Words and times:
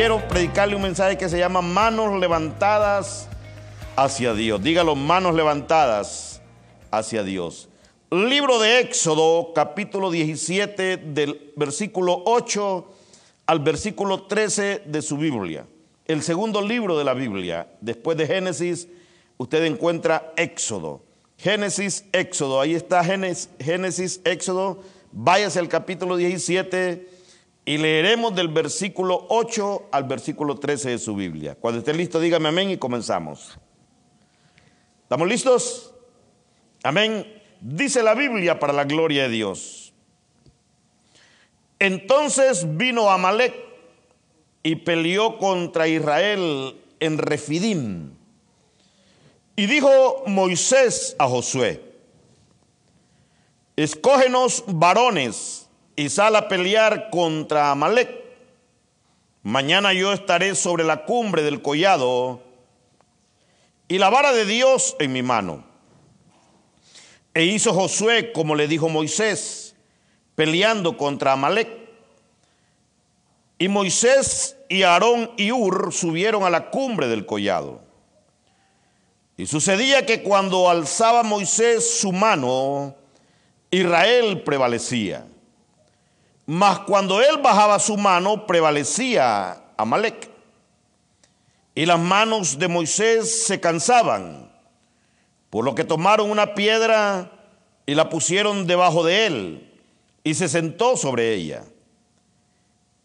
quiero 0.00 0.26
predicarle 0.28 0.74
un 0.74 0.80
mensaje 0.80 1.18
que 1.18 1.28
se 1.28 1.38
llama 1.38 1.60
manos 1.60 2.18
levantadas 2.18 3.28
hacia 3.96 4.32
Dios. 4.32 4.62
Dígalo, 4.62 4.96
manos 4.96 5.34
levantadas 5.34 6.40
hacia 6.90 7.22
Dios. 7.22 7.68
Libro 8.10 8.58
de 8.60 8.80
Éxodo, 8.80 9.52
capítulo 9.52 10.10
17, 10.10 10.96
del 10.96 11.52
versículo 11.54 12.22
8 12.24 12.90
al 13.44 13.60
versículo 13.60 14.22
13 14.22 14.84
de 14.86 15.02
su 15.02 15.18
Biblia. 15.18 15.66
El 16.06 16.22
segundo 16.22 16.62
libro 16.62 16.96
de 16.96 17.04
la 17.04 17.12
Biblia, 17.12 17.68
después 17.82 18.16
de 18.16 18.26
Génesis, 18.26 18.88
usted 19.36 19.62
encuentra 19.66 20.32
Éxodo. 20.38 21.02
Génesis, 21.36 22.06
Éxodo, 22.12 22.58
ahí 22.58 22.74
está 22.74 23.04
Génesis, 23.04 24.22
Éxodo. 24.24 24.82
Váyase 25.12 25.58
al 25.58 25.68
capítulo 25.68 26.16
17 26.16 27.19
y 27.64 27.78
leeremos 27.78 28.34
del 28.34 28.48
versículo 28.48 29.26
8 29.28 29.88
al 29.92 30.04
versículo 30.04 30.56
13 30.56 30.90
de 30.90 30.98
su 30.98 31.14
Biblia. 31.14 31.54
Cuando 31.54 31.80
esté 31.80 31.94
listo, 31.94 32.18
dígame 32.18 32.48
amén 32.48 32.70
y 32.70 32.78
comenzamos. 32.78 33.58
¿Estamos 35.02 35.28
listos? 35.28 35.94
Amén. 36.82 37.26
Dice 37.60 38.02
la 38.02 38.14
Biblia 38.14 38.58
para 38.58 38.72
la 38.72 38.84
gloria 38.84 39.24
de 39.24 39.28
Dios. 39.28 39.92
Entonces 41.78 42.76
vino 42.76 43.10
Amalek 43.10 43.54
y 44.62 44.76
peleó 44.76 45.38
contra 45.38 45.88
Israel 45.88 46.76
en 47.00 47.18
Refidim. 47.18 48.12
Y 49.56 49.66
dijo 49.66 50.22
Moisés 50.26 51.16
a 51.18 51.28
Josué, 51.28 51.82
escógenos 53.76 54.64
varones 54.66 55.59
y 56.00 56.08
sal 56.08 56.34
a 56.34 56.48
pelear 56.48 57.10
contra 57.10 57.70
Amalek. 57.70 58.08
Mañana 59.42 59.92
yo 59.92 60.14
estaré 60.14 60.54
sobre 60.54 60.82
la 60.82 61.04
cumbre 61.04 61.42
del 61.42 61.60
collado 61.60 62.40
y 63.86 63.98
la 63.98 64.08
vara 64.08 64.32
de 64.32 64.46
Dios 64.46 64.96
en 64.98 65.12
mi 65.12 65.22
mano. 65.22 65.62
E 67.34 67.44
hizo 67.44 67.74
Josué 67.74 68.32
como 68.32 68.54
le 68.54 68.66
dijo 68.66 68.88
Moisés, 68.88 69.76
peleando 70.36 70.96
contra 70.96 71.32
Amalek. 71.32 71.68
Y 73.58 73.68
Moisés 73.68 74.56
y 74.70 74.84
Aarón 74.84 75.32
y 75.36 75.52
Ur 75.52 75.92
subieron 75.92 76.44
a 76.44 76.50
la 76.50 76.70
cumbre 76.70 77.08
del 77.08 77.26
collado. 77.26 77.82
Y 79.36 79.44
sucedía 79.44 80.06
que 80.06 80.22
cuando 80.22 80.70
alzaba 80.70 81.22
Moisés 81.22 82.00
su 82.00 82.10
mano, 82.10 82.94
Israel 83.70 84.40
prevalecía. 84.44 85.26
Mas 86.50 86.80
cuando 86.80 87.20
él 87.20 87.38
bajaba 87.40 87.78
su 87.78 87.96
mano, 87.96 88.44
prevalecía 88.44 89.62
Amalek. 89.76 90.28
Y 91.76 91.86
las 91.86 92.00
manos 92.00 92.58
de 92.58 92.66
Moisés 92.66 93.44
se 93.46 93.60
cansaban, 93.60 94.50
por 95.48 95.64
lo 95.64 95.76
que 95.76 95.84
tomaron 95.84 96.28
una 96.28 96.54
piedra 96.54 97.30
y 97.86 97.94
la 97.94 98.08
pusieron 98.08 98.66
debajo 98.66 99.04
de 99.04 99.26
él, 99.26 99.80
y 100.24 100.34
se 100.34 100.48
sentó 100.48 100.96
sobre 100.96 101.34
ella. 101.34 101.62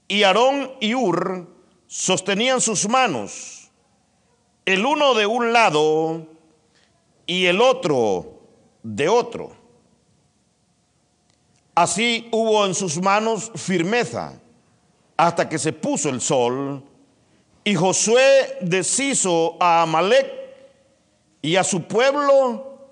Y 0.08 0.24
Aarón 0.24 0.72
y 0.80 0.96
Ur 0.96 1.48
sostenían 1.86 2.62
sus 2.62 2.90
manos, 2.90 3.70
el 4.66 4.84
uno 4.88 5.14
de 5.14 5.28
un 5.28 5.54
lado 5.54 6.26
y 7.28 7.46
el 7.46 7.62
otro 7.62 8.40
de 8.82 9.08
otro. 9.08 9.65
Así 11.76 12.30
hubo 12.32 12.66
en 12.66 12.74
sus 12.74 13.02
manos 13.02 13.52
firmeza 13.56 14.40
hasta 15.18 15.50
que 15.50 15.60
se 15.60 15.74
puso 15.74 16.10
el 16.10 16.22
sol. 16.22 16.82
Y 17.66 17.76
Josué 17.76 18.58
deshizo 18.62 19.58
a 19.60 19.82
Amalek 19.82 20.32
y 21.42 21.58
a 21.58 21.64
su 21.64 21.84
pueblo 21.84 22.90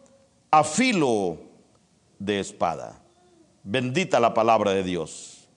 a 0.51 0.63
filo 0.63 1.37
de 2.19 2.41
espada. 2.41 2.99
Bendita 3.63 4.19
la 4.19 4.33
palabra 4.33 4.71
de 4.71 4.83
Dios. 4.83 5.47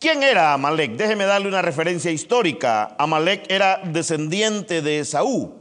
¿Quién 0.00 0.22
era 0.22 0.54
Amalek? 0.54 0.92
Déjeme 0.92 1.24
darle 1.24 1.48
una 1.48 1.62
referencia 1.62 2.10
histórica. 2.10 2.96
Amalek 2.98 3.50
era 3.50 3.82
descendiente 3.84 4.80
de 4.80 5.00
Esaú, 5.00 5.54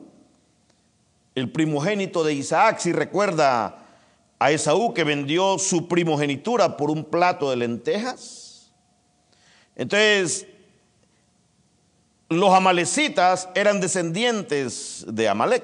el 1.35 1.51
primogénito 1.51 2.23
de 2.23 2.33
Isaac, 2.33 2.79
si 2.79 2.93
recuerda 2.93 3.88
a 4.39 4.51
Esaú 4.51 4.93
que 4.93 5.03
vendió 5.03 5.59
su 5.59 5.87
primogenitura 5.87 6.77
por 6.77 6.89
un 6.89 7.03
plato 7.03 7.49
de 7.49 7.57
lentejas. 7.57 8.71
Entonces, 9.75 10.47
los 12.29 12.53
amalecitas 12.53 13.49
eran 13.53 13.81
descendientes 13.81 15.05
de 15.07 15.27
Amalek 15.27 15.63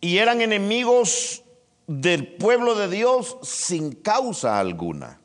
y 0.00 0.18
eran 0.18 0.40
enemigos 0.40 1.42
del 1.86 2.34
pueblo 2.36 2.74
de 2.74 2.88
Dios 2.88 3.36
sin 3.42 3.92
causa 3.92 4.58
alguna. 4.58 5.20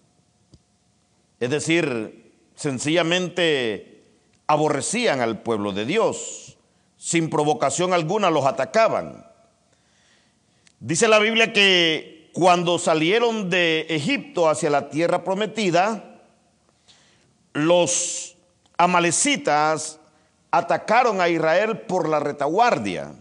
Es 1.40 1.50
decir, 1.50 2.34
sencillamente 2.56 4.04
aborrecían 4.48 5.22
al 5.22 5.42
pueblo 5.42 5.74
de 5.74 5.86
Dios, 5.86 6.58
sin 6.98 7.30
provocación 7.30 7.94
alguna 7.94 8.30
los 8.30 8.46
atacaban. 8.46 9.26
Dice 10.86 11.08
la 11.08 11.20
Biblia 11.20 11.54
que 11.54 12.30
cuando 12.34 12.78
salieron 12.78 13.50
de 13.50 13.86
Egipto 13.88 14.50
hacia 14.50 14.70
la 14.70 14.90
tierra 14.90 15.24
prometida, 15.24 16.20
los 17.54 18.36
amalecitas 18.78 20.02
atacaron 20.52 21.22
a 21.22 21.30
Israel 21.30 21.80
por 21.84 22.10
la 22.10 22.20
retaguardia, 22.20 23.16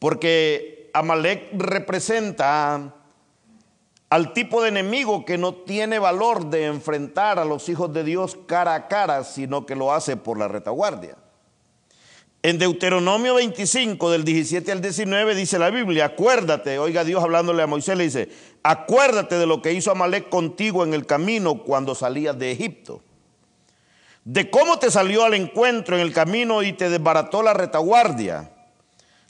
porque 0.00 0.90
Amalek 0.94 1.50
representa 1.52 2.92
al 4.10 4.32
tipo 4.32 4.62
de 4.62 4.70
enemigo 4.70 5.24
que 5.24 5.38
no 5.38 5.54
tiene 5.54 6.00
valor 6.00 6.46
de 6.46 6.66
enfrentar 6.66 7.38
a 7.38 7.44
los 7.44 7.68
hijos 7.68 7.92
de 7.92 8.02
Dios 8.02 8.36
cara 8.48 8.74
a 8.74 8.88
cara, 8.88 9.22
sino 9.22 9.64
que 9.64 9.76
lo 9.76 9.92
hace 9.92 10.16
por 10.16 10.40
la 10.40 10.48
retaguardia. 10.48 11.21
En 12.44 12.58
Deuteronomio 12.58 13.36
25, 13.36 14.10
del 14.10 14.24
17 14.24 14.72
al 14.72 14.80
19, 14.80 15.36
dice 15.36 15.60
la 15.60 15.70
Biblia, 15.70 16.06
acuérdate, 16.06 16.76
oiga 16.80 17.04
Dios 17.04 17.22
hablándole 17.22 17.62
a 17.62 17.68
Moisés, 17.68 17.96
le 17.96 18.04
dice, 18.04 18.30
acuérdate 18.64 19.38
de 19.38 19.46
lo 19.46 19.62
que 19.62 19.72
hizo 19.72 19.92
Amalek 19.92 20.28
contigo 20.28 20.82
en 20.82 20.92
el 20.92 21.06
camino 21.06 21.62
cuando 21.62 21.94
salías 21.94 22.36
de 22.36 22.50
Egipto, 22.50 23.00
de 24.24 24.50
cómo 24.50 24.80
te 24.80 24.90
salió 24.90 25.22
al 25.24 25.34
encuentro 25.34 25.94
en 25.94 26.02
el 26.02 26.12
camino 26.12 26.64
y 26.64 26.72
te 26.72 26.90
desbarató 26.90 27.44
la 27.44 27.54
retaguardia, 27.54 28.50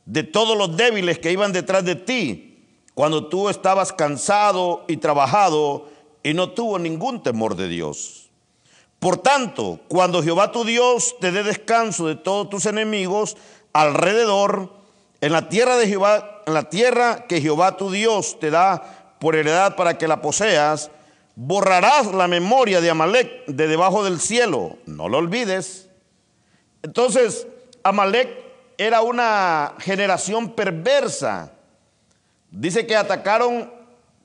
de 0.06 0.22
todos 0.22 0.56
los 0.56 0.75
débiles 0.78 1.19
que 1.19 1.33
iban 1.33 1.53
detrás 1.53 1.84
de 1.84 1.97
ti, 1.97 2.65
cuando 2.95 3.28
tú 3.28 3.51
estabas 3.51 3.93
cansado 3.93 4.84
y 4.89 4.97
trabajado 4.97 5.91
y 6.22 6.33
no 6.33 6.51
tuvo 6.53 6.78
ningún 6.78 7.22
temor 7.22 7.56
de 7.56 7.69
Dios. 7.69 8.22
Por 9.03 9.17
tanto, 9.17 9.81
cuando 9.89 10.23
Jehová 10.23 10.53
tu 10.53 10.63
Dios 10.63 11.17
te 11.21 11.33
dé 11.33 11.43
descanso 11.43 12.07
de 12.07 12.15
todos 12.15 12.49
tus 12.49 12.67
enemigos 12.67 13.37
alrededor, 13.73 14.73
en 15.21 15.33
la 15.33 15.49
tierra 15.49 15.77
de 15.77 15.89
Jehová, 15.89 16.43
en 16.47 16.55
la 16.55 16.71
tierra 16.71 17.27
que 17.27 17.41
Jehová 17.41 17.77
tu 17.77 17.91
Dios 17.91 18.39
te 18.39 18.53
da 18.53 19.17
por 19.19 19.35
heredad 19.35 19.75
para 19.75 19.99
que 19.99 20.07
la 20.07 20.23
poseas, 20.23 20.93
borrarás 21.35 22.15
la 22.15 22.29
memoria 22.29 22.81
de 22.81 22.91
Amalek 22.91 23.47
de 23.47 23.67
debajo 23.67 24.05
del 24.05 24.21
cielo, 24.21 24.79
no 24.87 25.09
lo 25.09 25.19
olvides. 25.19 25.89
Entonces, 26.84 27.49
Amalek 27.83 28.29
era 28.79 29.03
una 29.03 29.75
generación 29.81 30.51
perversa. 30.51 31.51
Dice 32.53 32.87
que 32.87 32.95
atacaron 32.95 33.69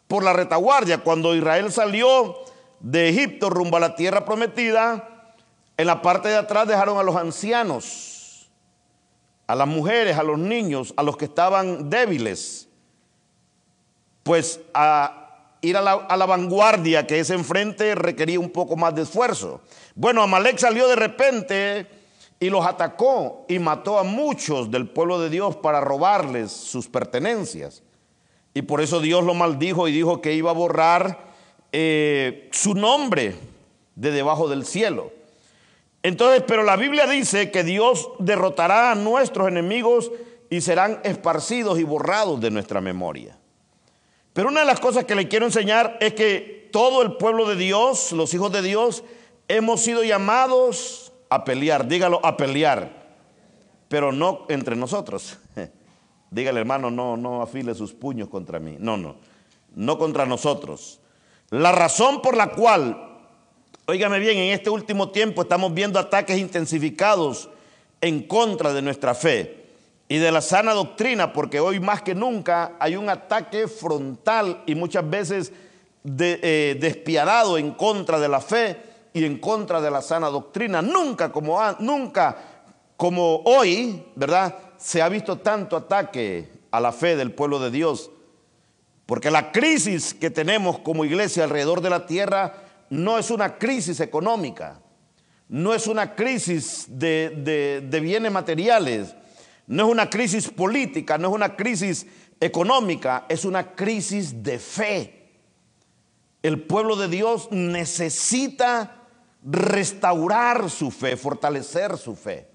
por 0.08 0.24
la 0.24 0.34
retaguardia 0.34 1.00
cuando 1.00 1.34
Israel 1.34 1.72
salió 1.72 2.46
de 2.80 3.10
Egipto 3.10 3.50
rumbo 3.50 3.78
a 3.78 3.80
la 3.80 3.96
tierra 3.96 4.26
prometida, 4.26 5.34
en 5.78 5.88
la 5.88 6.02
parte 6.02 6.30
de 6.30 6.36
atrás 6.36 6.68
dejaron 6.68 6.98
a 6.98 7.04
los 7.04 7.16
ancianos, 7.16 8.50
a 9.46 9.56
las 9.56 9.68
mujeres, 9.68 10.18
a 10.18 10.24
los 10.24 10.40
niños, 10.40 10.94
a 10.98 11.04
los 11.04 11.18
que 11.18 11.26
estaban 11.26 11.90
débiles, 11.90 12.68
pues 14.24 14.60
a 14.74 15.28
ir 15.62 15.78
a 15.78 15.82
la, 15.82 16.26
vanguardia 16.26 17.08
que 17.08 17.20
es 17.20 17.30
enfrente 17.30 17.96
requería 17.96 18.40
un 18.40 18.50
poco 18.50 18.76
más 18.76 18.94
de 18.96 19.04
esfuerzo. 19.04 19.62
Bueno, 19.96 20.22
Amalek 20.22 20.58
salió 20.58 20.88
de 20.88 20.96
repente 20.96 21.88
y 22.40 22.50
los 22.50 22.66
atacó 22.66 23.46
y 23.48 23.60
mató 23.60 23.98
a 24.00 24.04
muchos 24.04 24.70
del 24.70 24.90
pueblo 24.90 25.20
de 25.20 25.30
Dios 25.30 25.56
para 25.56 25.82
robarles 25.82 26.52
sus 26.52 26.88
pertenencias. 26.88 27.84
Y 28.54 28.64
por 28.64 28.82
eso 28.82 29.00
Dios 29.00 29.24
lo 29.24 29.34
maldijo 29.34 29.88
y 29.88 29.92
dijo 29.92 30.22
que 30.22 30.34
iba 30.34 30.52
a 30.52 30.54
borrar 30.54 31.28
eh, 31.72 32.50
su 32.52 32.74
nombre 32.74 33.36
de 33.96 34.12
debajo 34.12 34.48
del 34.48 34.66
cielo. 34.66 35.12
Entonces, 36.04 36.44
pero 36.48 36.64
la 36.64 36.76
Biblia 36.76 37.08
dice 37.08 37.52
que 37.52 37.64
Dios 37.64 38.10
derrotará 38.20 38.92
a 38.92 38.96
nuestros 38.96 39.48
enemigos 39.48 40.12
y 40.50 40.62
serán 40.62 41.02
esparcidos 41.04 41.80
y 41.80 41.84
borrados 41.84 42.40
de 42.40 42.52
nuestra 42.52 42.80
memoria. 42.80 43.38
Pero 44.34 44.50
una 44.50 44.62
de 44.62 44.68
las 44.68 44.80
cosas 44.80 45.06
que 45.06 45.16
le 45.16 45.28
quiero 45.28 45.46
enseñar 45.46 45.98
es 46.00 46.14
que 46.14 46.70
todo 46.72 47.02
el 47.02 47.18
pueblo 47.18 47.48
de 47.50 47.56
Dios, 47.56 48.12
los 48.12 48.34
hijos 48.34 48.52
de 48.52 48.62
Dios, 48.62 49.04
hemos 49.48 49.82
sido 49.82 50.04
llamados 50.04 51.12
a 51.30 51.44
pelear, 51.44 51.88
dígalo, 51.88 52.24
a 52.24 52.38
pelear, 52.38 53.16
pero 53.88 54.12
no 54.12 54.46
entre 54.50 54.76
nosotros. 54.76 55.38
Dígale, 56.30 56.60
hermano, 56.60 56.92
no, 56.92 57.16
no 57.16 57.42
afile 57.42 57.74
sus 57.74 57.94
puños 57.94 58.28
contra 58.28 58.60
mí. 58.60 58.76
No, 58.80 58.98
no, 58.98 59.16
no 59.76 59.98
contra 59.98 60.26
nosotros. 60.26 61.00
La 61.50 61.72
razón 61.72 62.22
por 62.22 62.36
la 62.36 62.50
cual, 62.50 63.20
óigame 63.86 64.20
bien, 64.20 64.38
en 64.38 64.52
este 64.52 64.70
último 64.70 65.12
tiempo 65.12 65.44
estamos 65.44 65.74
viendo 65.74 65.98
ataques 65.98 66.38
intensificados 66.38 67.50
en 68.02 68.24
contra 68.24 68.74
de 68.74 68.82
nuestra 68.82 69.16
fe 69.16 69.66
y 70.10 70.18
de 70.18 70.32
la 70.32 70.42
sana 70.42 70.74
doctrina, 70.74 71.32
porque 71.32 71.62
hoy 71.62 71.80
más 71.80 72.02
que 72.02 72.14
nunca 72.14 72.74
hay 72.80 72.98
un 72.98 73.10
ataque 73.10 73.68
frontal 73.68 74.62
y 74.66 74.76
muchas 74.76 75.10
veces 75.10 75.54
eh, 76.20 76.78
despiadado 76.80 77.58
en 77.58 77.72
contra 77.72 78.20
de 78.20 78.28
la 78.28 78.42
fe 78.42 78.78
y 79.14 79.24
en 79.24 79.40
contra 79.40 79.80
de 79.80 79.90
la 79.90 80.02
sana 80.02 80.28
doctrina. 80.28 80.82
Nunca 80.82 81.32
como, 81.32 81.60
nunca 81.80 82.38
como 82.98 83.38
hoy, 83.46 84.04
¿verdad? 84.16 84.54
Se 84.78 85.02
ha 85.02 85.08
visto 85.08 85.38
tanto 85.38 85.78
ataque 85.78 86.50
a 86.72 86.80
la 86.82 86.92
fe 86.92 87.16
del 87.16 87.32
pueblo 87.32 87.60
de 87.60 87.72
Dios, 87.72 88.10
porque 89.08 89.32
la 89.32 89.52
crisis 89.52 90.14
que 90.14 90.30
tenemos 90.30 90.78
como 90.80 91.06
iglesia 91.06 91.46
alrededor 91.46 91.82
de 91.82 91.90
la 91.90 92.06
tierra 92.06 92.62
no 92.90 93.18
es 93.18 93.32
una 93.32 93.58
crisis 93.58 94.02
económica, 94.02 94.82
no 95.48 95.74
es 95.74 95.88
una 95.88 96.14
crisis 96.14 96.86
de, 96.90 97.82
de 97.90 98.00
bienes 98.02 98.32
materiales, 98.32 99.16
no 99.66 99.86
es 99.86 99.92
una 99.92 100.10
crisis 100.10 100.50
política, 100.50 101.18
no 101.18 101.30
es 101.30 101.34
una 101.34 101.56
crisis 101.56 102.06
económica, 102.42 103.26
es 103.30 103.46
una 103.46 103.74
crisis 103.76 104.44
de 104.44 104.60
fe. 104.60 105.32
El 106.44 106.62
pueblo 106.64 106.98
de 106.98 107.08
Dios 107.08 107.48
necesita 107.50 109.06
restaurar 109.42 110.70
su 110.70 110.92
fe, 110.92 111.16
fortalecer 111.16 111.98
su 111.98 112.14
fe. 112.16 112.50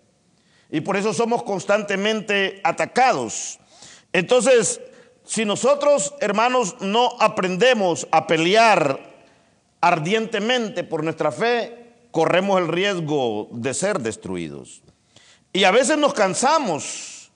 Y 0.71 0.83
por 0.83 0.99
eso 0.99 1.15
somos 1.15 1.43
constantemente 1.45 2.61
atacados. 2.63 3.59
Entonces, 4.13 4.81
si 5.32 5.46
nosotros, 5.46 6.12
hermanos, 6.20 6.76
no 6.81 7.17
aprendemos 7.19 8.06
a 8.11 8.26
pelear 8.26 9.00
ardientemente 9.81 10.84
por 10.84 11.02
nuestra 11.02 11.32
fe, 11.32 11.94
corremos 12.11 12.61
el 12.61 12.69
riesgo 12.69 13.49
de 13.50 13.73
ser 13.73 14.00
destruidos. 14.00 14.82
Y 15.50 15.64
a 15.64 15.70
veces 15.70 15.96
nos 15.96 16.12
cansamos 16.12 17.32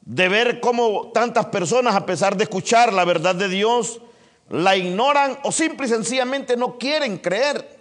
de 0.00 0.26
ver 0.30 0.60
cómo 0.60 1.10
tantas 1.12 1.44
personas, 1.44 1.94
a 1.94 2.06
pesar 2.06 2.34
de 2.38 2.44
escuchar 2.44 2.94
la 2.94 3.04
verdad 3.04 3.34
de 3.34 3.50
Dios, 3.50 4.00
la 4.48 4.74
ignoran 4.78 5.38
o 5.42 5.52
simple 5.52 5.84
y 5.84 5.90
sencillamente 5.90 6.56
no 6.56 6.78
quieren 6.78 7.18
creer. 7.18 7.78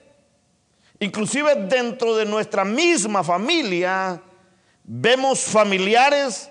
Inclusive 1.00 1.56
dentro 1.70 2.18
de 2.18 2.26
nuestra 2.26 2.66
misma 2.66 3.24
familia 3.24 4.22
vemos 4.84 5.40
familiares 5.40 6.50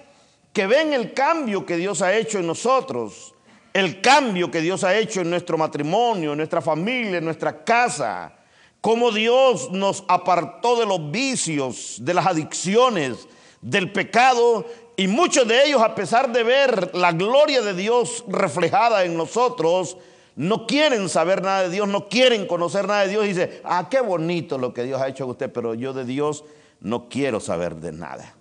que 0.52 0.66
ven 0.66 0.92
el 0.92 1.14
cambio 1.14 1.64
que 1.64 1.76
Dios 1.76 2.02
ha 2.02 2.14
hecho 2.14 2.38
en 2.38 2.46
nosotros, 2.46 3.34
el 3.72 4.00
cambio 4.00 4.50
que 4.50 4.60
Dios 4.60 4.84
ha 4.84 4.96
hecho 4.96 5.22
en 5.22 5.30
nuestro 5.30 5.56
matrimonio, 5.56 6.32
en 6.32 6.38
nuestra 6.38 6.60
familia, 6.60 7.18
en 7.18 7.24
nuestra 7.24 7.64
casa, 7.64 8.34
cómo 8.80 9.10
Dios 9.12 9.70
nos 9.70 10.04
apartó 10.08 10.78
de 10.78 10.86
los 10.86 11.10
vicios, 11.10 11.96
de 12.00 12.14
las 12.14 12.26
adicciones, 12.26 13.28
del 13.62 13.92
pecado, 13.92 14.66
y 14.96 15.06
muchos 15.06 15.48
de 15.48 15.64
ellos, 15.64 15.80
a 15.80 15.94
pesar 15.94 16.30
de 16.32 16.42
ver 16.42 16.94
la 16.94 17.12
gloria 17.12 17.62
de 17.62 17.72
Dios 17.72 18.24
reflejada 18.28 19.04
en 19.04 19.16
nosotros, 19.16 19.96
no 20.36 20.66
quieren 20.66 21.08
saber 21.08 21.42
nada 21.42 21.62
de 21.62 21.70
Dios, 21.70 21.88
no 21.88 22.08
quieren 22.08 22.46
conocer 22.46 22.86
nada 22.86 23.02
de 23.02 23.08
Dios. 23.08 23.24
Y 23.24 23.28
dice, 23.28 23.60
ah, 23.64 23.88
qué 23.90 24.00
bonito 24.00 24.58
lo 24.58 24.74
que 24.74 24.84
Dios 24.84 25.00
ha 25.00 25.08
hecho 25.08 25.24
en 25.24 25.30
usted, 25.30 25.50
pero 25.50 25.74
yo 25.74 25.92
de 25.92 26.04
Dios 26.04 26.44
no 26.80 27.08
quiero 27.08 27.40
saber 27.40 27.76
de 27.76 27.92
nada. 27.92 28.34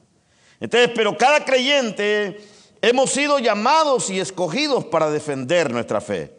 Entonces, 0.62 0.92
pero 0.96 1.18
cada 1.18 1.44
creyente 1.44 2.40
hemos 2.82 3.12
sido 3.12 3.40
llamados 3.40 4.10
y 4.10 4.22
escogidos 4.22 4.86
para 4.86 5.10
defender 5.10 5.72
nuestra 5.72 6.00
fe. 6.00 6.34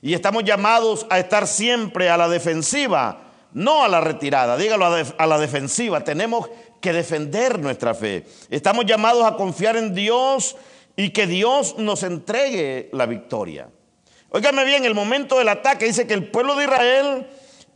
Y 0.00 0.14
estamos 0.14 0.44
llamados 0.44 1.06
a 1.10 1.18
estar 1.18 1.48
siempre 1.48 2.08
a 2.08 2.16
la 2.16 2.28
defensiva 2.28 3.32
no 3.54 3.84
a 3.84 3.88
la 3.88 4.00
retirada, 4.00 4.56
dígalo 4.56 4.86
a, 4.86 5.26
la 5.26 5.38
defensiva. 5.38 6.02
Tenemos 6.02 6.48
que 6.80 6.92
defender 6.92 7.58
nuestra 7.58 7.94
fe. 7.94 8.24
Estamos 8.50 8.86
llamados 8.86 9.24
a 9.24 9.36
confiar 9.36 9.76
en 9.76 9.94
Dios 9.94 10.56
y 10.96 11.10
que 11.10 11.26
Dios 11.26 11.76
nos 11.78 12.02
entregue 12.02 12.88
la 12.92 13.06
victoria. 13.06 13.68
Óigame 14.30 14.64
bien, 14.64 14.84
el 14.84 14.94
momento 14.94 15.38
del 15.38 15.48
ataque 15.48 15.84
dice 15.86 16.06
que 16.06 16.14
el 16.14 16.30
pueblo 16.30 16.54
de 16.56 16.64
Israel 16.64 17.26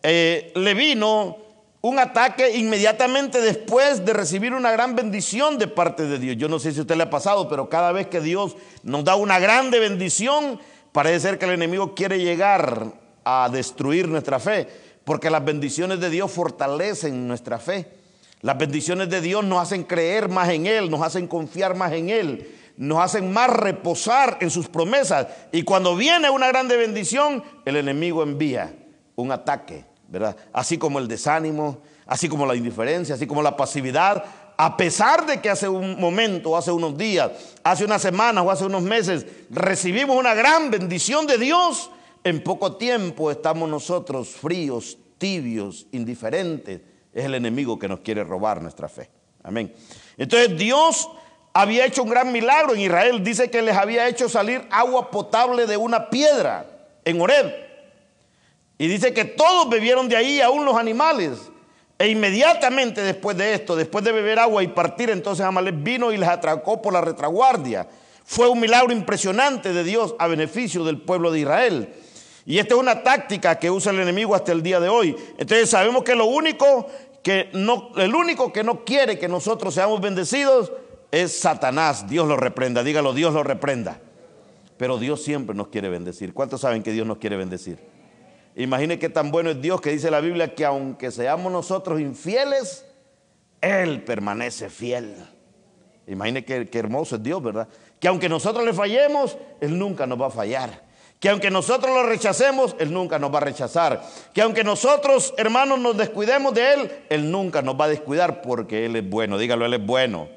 eh, 0.02 0.52
le 0.54 0.74
vino 0.74 1.36
un 1.86 1.98
ataque 2.00 2.56
inmediatamente 2.56 3.40
después 3.40 4.04
de 4.04 4.12
recibir 4.12 4.52
una 4.54 4.72
gran 4.72 4.96
bendición 4.96 5.56
de 5.56 5.68
parte 5.68 6.06
de 6.06 6.18
Dios. 6.18 6.36
Yo 6.36 6.48
no 6.48 6.58
sé 6.58 6.72
si 6.72 6.78
a 6.78 6.82
usted 6.82 6.96
le 6.96 7.04
ha 7.04 7.10
pasado, 7.10 7.48
pero 7.48 7.68
cada 7.68 7.92
vez 7.92 8.08
que 8.08 8.20
Dios 8.20 8.56
nos 8.82 9.04
da 9.04 9.14
una 9.14 9.38
grande 9.38 9.78
bendición, 9.78 10.58
parece 10.90 11.20
ser 11.20 11.38
que 11.38 11.44
el 11.44 11.52
enemigo 11.52 11.94
quiere 11.94 12.18
llegar 12.18 12.86
a 13.24 13.48
destruir 13.52 14.08
nuestra 14.08 14.40
fe 14.40 14.68
porque 15.06 15.30
las 15.30 15.44
bendiciones 15.44 16.00
de 16.00 16.10
Dios 16.10 16.32
fortalecen 16.32 17.28
nuestra 17.28 17.60
fe. 17.60 17.88
Las 18.40 18.58
bendiciones 18.58 19.08
de 19.08 19.20
Dios 19.20 19.44
nos 19.44 19.62
hacen 19.62 19.84
creer 19.84 20.28
más 20.28 20.48
en 20.48 20.66
Él, 20.66 20.90
nos 20.90 21.00
hacen 21.00 21.28
confiar 21.28 21.76
más 21.76 21.92
en 21.92 22.10
Él, 22.10 22.52
nos 22.76 22.98
hacen 22.98 23.32
más 23.32 23.48
reposar 23.48 24.38
en 24.40 24.50
sus 24.50 24.68
promesas. 24.68 25.28
Y 25.52 25.62
cuando 25.62 25.94
viene 25.94 26.28
una 26.28 26.48
grande 26.48 26.76
bendición, 26.76 27.44
el 27.64 27.76
enemigo 27.76 28.24
envía 28.24 28.74
un 29.14 29.30
ataque, 29.30 29.84
¿verdad? 30.08 30.36
Así 30.52 30.78
como 30.78 30.98
el 30.98 31.08
desánimo, 31.08 31.78
así 32.06 32.28
como 32.28 32.46
la 32.46 32.54
indiferencia, 32.54 33.14
así 33.14 33.26
como 33.26 33.42
la 33.42 33.56
pasividad, 33.56 34.24
a 34.56 34.76
pesar 34.76 35.26
de 35.26 35.40
que 35.40 35.50
hace 35.50 35.68
un 35.68 36.00
momento, 36.00 36.56
hace 36.56 36.70
unos 36.70 36.96
días, 36.96 37.30
hace 37.62 37.84
unas 37.84 38.00
semanas 38.00 38.44
o 38.44 38.50
hace 38.50 38.64
unos 38.64 38.82
meses 38.82 39.26
recibimos 39.50 40.16
una 40.16 40.34
gran 40.34 40.70
bendición 40.70 41.26
de 41.26 41.36
Dios, 41.36 41.90
en 42.24 42.42
poco 42.42 42.76
tiempo 42.76 43.30
estamos 43.30 43.68
nosotros 43.68 44.30
fríos, 44.30 44.98
tibios, 45.18 45.86
indiferentes. 45.92 46.80
Es 47.12 47.24
el 47.24 47.34
enemigo 47.34 47.78
que 47.78 47.88
nos 47.88 48.00
quiere 48.00 48.24
robar 48.24 48.60
nuestra 48.60 48.88
fe. 48.88 49.08
Amén. 49.42 49.72
Entonces 50.16 50.56
Dios 50.58 51.08
había 51.52 51.86
hecho 51.86 52.02
un 52.02 52.10
gran 52.10 52.32
milagro 52.32 52.74
en 52.74 52.80
Israel. 52.80 53.22
Dice 53.22 53.50
que 53.50 53.62
les 53.62 53.76
había 53.76 54.08
hecho 54.08 54.28
salir 54.28 54.66
agua 54.70 55.10
potable 55.10 55.66
de 55.66 55.76
una 55.76 56.10
piedra 56.10 56.66
en 57.04 57.20
Oreb. 57.20 57.65
Y 58.78 58.88
dice 58.88 59.14
que 59.14 59.24
todos 59.24 59.68
bebieron 59.68 60.08
de 60.08 60.16
ahí, 60.16 60.40
aún 60.40 60.64
los 60.64 60.76
animales. 60.76 61.50
E 61.98 62.08
inmediatamente 62.08 63.02
después 63.02 63.36
de 63.36 63.54
esto, 63.54 63.74
después 63.74 64.04
de 64.04 64.12
beber 64.12 64.38
agua 64.38 64.62
y 64.62 64.68
partir, 64.68 65.08
entonces 65.08 65.46
Amalek 65.46 65.82
vino 65.82 66.12
y 66.12 66.18
les 66.18 66.28
atracó 66.28 66.82
por 66.82 66.92
la 66.92 67.00
retraguardia. 67.00 67.88
Fue 68.24 68.48
un 68.48 68.60
milagro 68.60 68.92
impresionante 68.92 69.72
de 69.72 69.82
Dios 69.82 70.14
a 70.18 70.26
beneficio 70.26 70.84
del 70.84 71.00
pueblo 71.00 71.30
de 71.30 71.40
Israel. 71.40 71.94
Y 72.44 72.58
esta 72.58 72.74
es 72.74 72.80
una 72.80 73.02
táctica 73.02 73.58
que 73.58 73.70
usa 73.70 73.92
el 73.92 74.00
enemigo 74.00 74.34
hasta 74.34 74.52
el 74.52 74.62
día 74.62 74.78
de 74.78 74.88
hoy. 74.88 75.16
Entonces 75.38 75.70
sabemos 75.70 76.04
que 76.04 76.14
lo 76.14 76.26
único 76.26 76.86
que 77.22 77.48
no, 77.54 77.90
el 77.96 78.14
único 78.14 78.52
que 78.52 78.62
no 78.62 78.84
quiere 78.84 79.18
que 79.18 79.26
nosotros 79.26 79.74
seamos 79.74 80.00
bendecidos 80.00 80.70
es 81.10 81.38
Satanás. 81.38 82.08
Dios 82.08 82.28
lo 82.28 82.36
reprenda, 82.36 82.84
dígalo, 82.84 83.14
Dios 83.14 83.32
lo 83.32 83.42
reprenda. 83.42 84.00
Pero 84.76 84.98
Dios 84.98 85.22
siempre 85.22 85.56
nos 85.56 85.68
quiere 85.68 85.88
bendecir. 85.88 86.34
¿Cuántos 86.34 86.60
saben 86.60 86.82
que 86.82 86.92
Dios 86.92 87.06
nos 87.06 87.18
quiere 87.18 87.36
bendecir? 87.36 87.95
Imagine 88.56 88.98
qué 88.98 89.10
tan 89.10 89.30
bueno 89.30 89.50
es 89.50 89.60
Dios 89.60 89.82
que 89.82 89.90
dice 89.90 90.10
la 90.10 90.20
Biblia 90.20 90.54
que 90.54 90.64
aunque 90.64 91.10
seamos 91.10 91.52
nosotros 91.52 92.00
infieles, 92.00 92.86
Él 93.60 94.02
permanece 94.02 94.70
fiel. 94.70 95.14
Imagine 96.06 96.42
qué, 96.42 96.66
qué 96.66 96.78
hermoso 96.78 97.16
es 97.16 97.22
Dios, 97.22 97.42
¿verdad? 97.42 97.68
Que 98.00 98.08
aunque 98.08 98.30
nosotros 98.30 98.64
le 98.64 98.72
fallemos, 98.72 99.36
Él 99.60 99.78
nunca 99.78 100.06
nos 100.06 100.18
va 100.20 100.28
a 100.28 100.30
fallar. 100.30 100.86
Que 101.20 101.28
aunque 101.28 101.50
nosotros 101.50 101.94
lo 101.94 102.04
rechacemos, 102.04 102.76
Él 102.78 102.94
nunca 102.94 103.18
nos 103.18 103.32
va 103.32 103.38
a 103.38 103.42
rechazar. 103.42 104.02
Que 104.32 104.40
aunque 104.40 104.64
nosotros, 104.64 105.34
hermanos, 105.36 105.78
nos 105.78 105.96
descuidemos 105.96 106.54
de 106.54 106.72
Él, 106.72 106.92
Él 107.10 107.30
nunca 107.30 107.60
nos 107.60 107.78
va 107.78 107.86
a 107.86 107.88
descuidar 107.88 108.40
porque 108.40 108.86
Él 108.86 108.96
es 108.96 109.08
bueno. 109.08 109.36
Dígalo, 109.36 109.66
Él 109.66 109.74
es 109.74 109.84
bueno. 109.84 110.28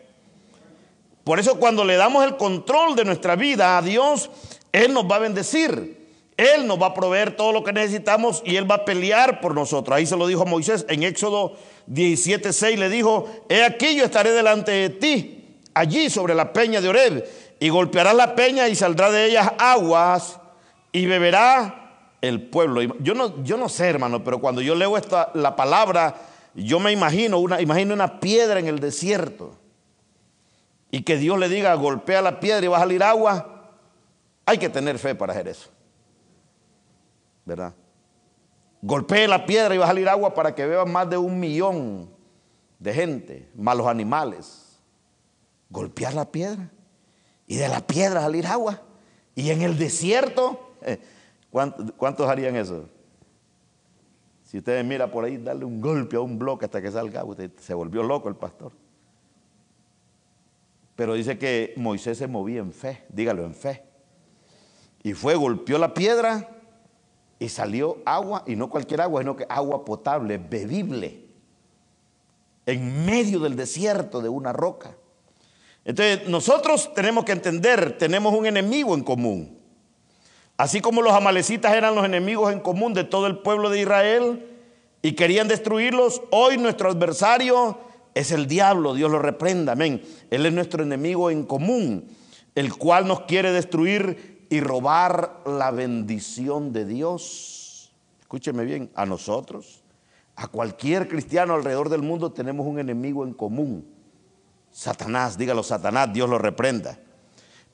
Por 1.24 1.40
eso 1.40 1.58
cuando 1.58 1.86
le 1.86 1.96
damos 1.96 2.26
el 2.26 2.36
control 2.36 2.98
de 2.98 3.06
nuestra 3.06 3.38
vida 3.38 3.78
a 3.78 3.82
Dios, 3.82 4.30
Él 4.74 4.94
nos 4.94 5.10
va 5.10 5.18
a 5.18 5.20
bendecir. 5.20 5.99
Él 6.40 6.68
nos 6.68 6.82
va 6.82 6.88
a 6.88 6.94
proveer 6.94 7.36
todo 7.36 7.52
lo 7.52 7.66
que 7.66 7.74
necesitamos 7.74 8.42
y 8.46 8.56
Él 8.56 8.70
va 8.70 8.76
a 8.76 8.86
pelear 8.86 9.42
por 9.42 9.54
nosotros. 9.54 9.98
Ahí 9.98 10.06
se 10.06 10.16
lo 10.16 10.26
dijo 10.26 10.44
a 10.44 10.46
Moisés 10.46 10.86
en 10.88 11.04
Éxodo 11.04 11.58
17:6 11.90 12.78
le 12.78 12.88
dijo, 12.88 13.28
he 13.50 13.66
aquí 13.66 13.94
yo 13.94 14.06
estaré 14.06 14.32
delante 14.32 14.72
de 14.72 14.90
ti, 14.90 15.58
allí 15.74 16.10
sobre 16.10 16.34
la 16.36 16.54
peña 16.54 16.80
de 16.80 16.88
Oreb, 16.88 17.30
y 17.60 17.68
golpearás 17.68 18.16
la 18.16 18.36
peña 18.36 18.70
y 18.70 18.76
saldrá 18.76 19.12
de 19.12 19.26
ellas 19.26 19.52
aguas 19.58 20.40
y 20.94 21.08
beberá 21.08 22.16
el 22.22 22.44
pueblo. 22.44 22.84
Yo 23.02 23.16
no, 23.16 23.44
yo 23.44 23.58
no 23.58 23.68
sé, 23.68 23.90
hermano, 23.90 24.24
pero 24.24 24.40
cuando 24.40 24.62
yo 24.62 24.76
leo 24.76 24.96
esta, 24.96 25.32
la 25.34 25.58
palabra, 25.58 26.22
yo 26.56 26.80
me 26.80 26.94
imagino 26.94 27.40
una, 27.40 27.60
imagino 27.60 27.94
una 27.94 28.22
piedra 28.22 28.62
en 28.62 28.68
el 28.68 28.80
desierto. 28.80 29.58
Y 30.90 31.02
que 31.02 31.18
Dios 31.18 31.38
le 31.38 31.50
diga, 31.50 31.74
golpea 31.74 32.22
la 32.22 32.40
piedra 32.40 32.64
y 32.64 32.70
va 32.70 32.78
a 32.78 32.80
salir 32.80 33.04
agua. 33.04 33.74
Hay 34.46 34.58
que 34.58 34.70
tener 34.70 34.98
fe 35.00 35.16
para 35.16 35.34
hacer 35.34 35.50
eso. 35.50 35.70
¿Verdad? 37.50 37.74
Golpee 38.84 39.28
la 39.28 39.44
piedra 39.48 39.74
y 39.74 39.80
va 39.80 39.86
a 39.86 39.88
salir 39.88 40.08
agua 40.08 40.36
para 40.36 40.54
que 40.54 40.68
beban 40.68 40.92
más 40.92 41.10
de 41.10 41.18
un 41.18 41.40
millón 41.40 42.12
de 42.78 42.94
gente, 42.94 43.50
más 43.56 43.76
los 43.76 43.88
animales. 43.88 44.80
Golpear 45.72 46.14
la 46.14 46.32
piedra 46.32 46.70
y 47.48 47.56
de 47.56 47.68
la 47.68 47.82
piedra 47.82 48.22
salir 48.22 48.46
agua. 48.46 48.84
Y 49.34 49.50
en 49.50 49.64
el 49.64 49.80
desierto, 49.80 50.76
¿cuántos, 51.50 52.30
harían 52.30 52.56
eso? 52.56 52.88
Si 54.44 54.60
ustedes 54.60 54.86
mira 54.86 55.10
por 55.10 55.26
ahí, 55.26 55.38
darle 55.38 55.66
un 55.66 55.82
golpe 55.82 56.18
a 56.18 56.20
un 56.20 56.38
bloque 56.38 56.66
hasta 56.66 56.84
que 56.84 56.92
salga 56.92 57.22
agua, 57.22 57.36
se 57.58 57.74
volvió 57.74 58.04
loco 58.04 58.30
el 58.30 58.36
pastor. 58.36 58.74
Pero 60.96 61.16
dice 61.16 61.40
que 61.40 61.74
Moisés 61.78 62.20
se 62.20 62.28
movía 62.28 62.60
en 62.60 62.74
fe, 62.74 63.06
dígalo 63.10 63.44
en 63.44 63.56
fe. 63.56 63.84
Y 65.02 65.14
fue, 65.14 65.34
golpeó 65.34 65.80
la 65.80 65.96
piedra 65.96 66.59
y 67.40 67.48
salió 67.48 67.98
agua, 68.06 68.44
y 68.46 68.56
no 68.56 68.70
cualquier 68.70 69.02
agua, 69.02 69.22
sino 69.22 69.36
que 69.36 69.46
agua 69.48 69.86
potable, 69.86 70.38
bebible, 70.38 71.26
en 72.66 73.06
medio 73.06 73.40
del 73.40 73.56
desierto 73.56 74.22
de 74.22 74.30
una 74.30 74.52
roca. 74.52 74.96
Entonces, 75.86 76.28
nosotros 76.28 76.94
tenemos 76.94 77.24
que 77.24 77.32
entender, 77.32 77.98
tenemos 77.98 78.34
un 78.34 78.46
enemigo 78.46 78.94
en 78.94 79.04
común. 79.04 79.58
Así 80.58 80.82
como 80.82 81.02
los 81.02 81.14
amalecitas 81.14 81.74
eran 81.74 81.96
los 81.96 82.04
enemigos 82.04 82.52
en 82.52 82.60
común 82.60 82.94
de 82.94 83.06
todo 83.06 83.28
el 83.28 83.40
pueblo 83.40 83.70
de 83.70 83.80
Israel 83.80 84.46
y 85.02 85.14
querían 85.14 85.48
destruirlos, 85.48 86.22
hoy 86.32 86.58
nuestro 86.58 86.90
adversario 86.90 87.80
es 88.14 88.32
el 88.32 88.48
diablo, 88.48 88.94
Dios 88.94 89.10
lo 89.10 89.20
reprenda, 89.20 89.72
amén. 89.72 90.04
Él 90.30 90.46
es 90.46 90.52
nuestro 90.52 90.84
enemigo 90.84 91.32
en 91.32 91.46
común, 91.46 92.10
el 92.56 92.74
cual 92.76 93.08
nos 93.08 93.22
quiere 93.22 93.54
destruir 93.54 94.39
y 94.50 94.60
robar 94.62 95.42
la 95.46 95.72
bendición 95.72 96.74
de 96.74 96.86
Dios. 96.86 97.94
Escúcheme 98.20 98.66
bien, 98.66 98.92
a 98.96 99.06
nosotros, 99.06 99.84
a 100.36 100.48
cualquier 100.48 101.08
cristiano 101.08 101.54
alrededor 101.54 101.90
del 101.90 102.02
mundo 102.02 102.32
tenemos 102.32 102.66
un 102.66 102.80
enemigo 102.80 103.24
en 103.24 103.34
común. 103.34 103.88
Satanás, 104.72 105.38
dígalo 105.38 105.64
Satanás, 105.64 106.12
Dios 106.14 106.30
lo 106.30 106.38
reprenda. 106.38 106.98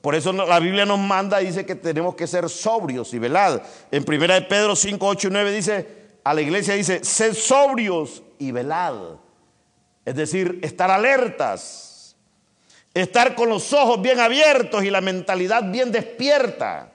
Por 0.00 0.14
eso 0.14 0.32
la 0.32 0.60
Biblia 0.60 0.86
nos 0.86 0.98
manda 0.98 1.38
dice 1.38 1.66
que 1.66 1.74
tenemos 1.74 2.14
que 2.14 2.26
ser 2.26 2.48
sobrios 2.48 3.12
y 3.12 3.18
velad. 3.18 3.60
En 3.90 4.04
1 4.06 4.34
de 4.34 4.42
Pedro 4.42 4.76
5, 4.76 5.06
8 5.06 5.28
y 5.28 5.30
9 5.30 5.52
dice, 5.52 5.88
a 6.22 6.34
la 6.34 6.40
iglesia 6.42 6.74
dice, 6.74 7.04
sed 7.04 7.34
sobrios 7.34 8.22
y 8.38 8.52
velad. 8.52 9.16
Es 10.04 10.14
decir, 10.14 10.60
estar 10.62 10.90
alertas, 10.90 11.85
estar 13.02 13.34
con 13.34 13.50
los 13.50 13.74
ojos 13.74 14.00
bien 14.00 14.18
abiertos 14.20 14.82
y 14.82 14.88
la 14.88 15.02
mentalidad 15.02 15.70
bien 15.70 15.92
despierta 15.92 16.90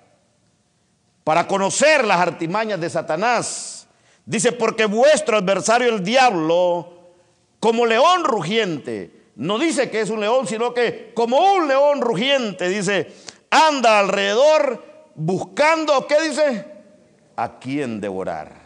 para 1.23 1.47
conocer 1.47 2.03
las 2.05 2.19
artimañas 2.19 2.81
de 2.81 2.89
Satanás. 2.89 3.87
Dice, 4.25 4.51
porque 4.51 4.85
vuestro 4.85 5.37
adversario 5.37 5.89
el 5.89 6.03
diablo, 6.03 7.11
como 7.59 7.85
león 7.85 8.23
rugiente, 8.23 9.11
no 9.35 9.59
dice 9.59 9.91
que 9.91 10.01
es 10.01 10.09
un 10.09 10.21
león, 10.21 10.47
sino 10.47 10.73
que 10.73 11.11
como 11.13 11.37
un 11.53 11.67
león 11.67 12.01
rugiente, 12.01 12.67
dice, 12.67 13.13
anda 13.51 13.99
alrededor 13.99 14.83
buscando, 15.13 16.07
¿qué 16.07 16.19
dice? 16.29 16.65
A 17.35 17.59
quién 17.59 18.01
devorar. 18.01 18.59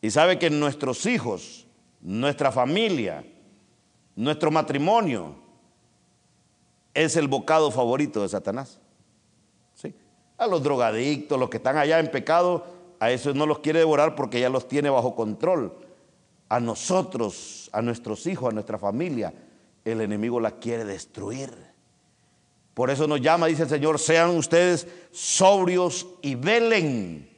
Y 0.00 0.10
sabe 0.10 0.40
que 0.40 0.50
nuestros 0.50 1.06
hijos, 1.06 1.68
nuestra 2.00 2.50
familia, 2.50 3.24
nuestro 4.16 4.50
matrimonio 4.50 5.45
es 6.96 7.14
el 7.16 7.28
bocado 7.28 7.70
favorito 7.70 8.22
de 8.22 8.28
Satanás. 8.30 8.78
¿Sí? 9.74 9.94
A 10.38 10.46
los 10.46 10.62
drogadictos, 10.62 11.38
los 11.38 11.50
que 11.50 11.58
están 11.58 11.76
allá 11.76 12.00
en 12.00 12.10
pecado, 12.10 12.64
a 12.98 13.10
esos 13.10 13.34
no 13.34 13.44
los 13.44 13.58
quiere 13.58 13.80
devorar 13.80 14.16
porque 14.16 14.40
ya 14.40 14.48
los 14.48 14.66
tiene 14.66 14.88
bajo 14.88 15.14
control. 15.14 15.76
A 16.48 16.58
nosotros, 16.58 17.68
a 17.72 17.82
nuestros 17.82 18.26
hijos, 18.26 18.50
a 18.50 18.54
nuestra 18.54 18.78
familia, 18.78 19.34
el 19.84 20.00
enemigo 20.00 20.40
la 20.40 20.52
quiere 20.52 20.84
destruir. 20.84 21.52
Por 22.72 22.90
eso 22.90 23.06
nos 23.06 23.20
llama, 23.20 23.46
dice 23.46 23.64
el 23.64 23.68
Señor, 23.68 23.98
sean 23.98 24.30
ustedes 24.30 24.88
sobrios 25.12 26.06
y 26.22 26.34
velen. 26.34 27.30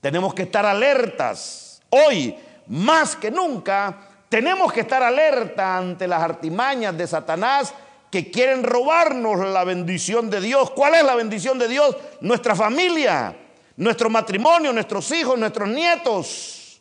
Tenemos 0.00 0.32
que 0.32 0.42
estar 0.42 0.64
alertas. 0.64 1.82
Hoy 1.90 2.36
más 2.68 3.16
que 3.16 3.32
nunca 3.32 4.26
tenemos 4.28 4.72
que 4.72 4.82
estar 4.82 5.02
alerta 5.02 5.76
ante 5.76 6.06
las 6.06 6.22
artimañas 6.22 6.96
de 6.96 7.06
Satanás 7.08 7.74
que 8.10 8.30
quieren 8.30 8.64
robarnos 8.64 9.38
la 9.38 9.64
bendición 9.64 10.30
de 10.30 10.40
Dios. 10.40 10.70
¿Cuál 10.70 10.94
es 10.96 11.04
la 11.04 11.14
bendición 11.14 11.58
de 11.58 11.68
Dios? 11.68 11.96
Nuestra 12.20 12.56
familia, 12.56 13.36
nuestro 13.76 14.10
matrimonio, 14.10 14.72
nuestros 14.72 15.10
hijos, 15.12 15.38
nuestros 15.38 15.68
nietos, 15.68 16.80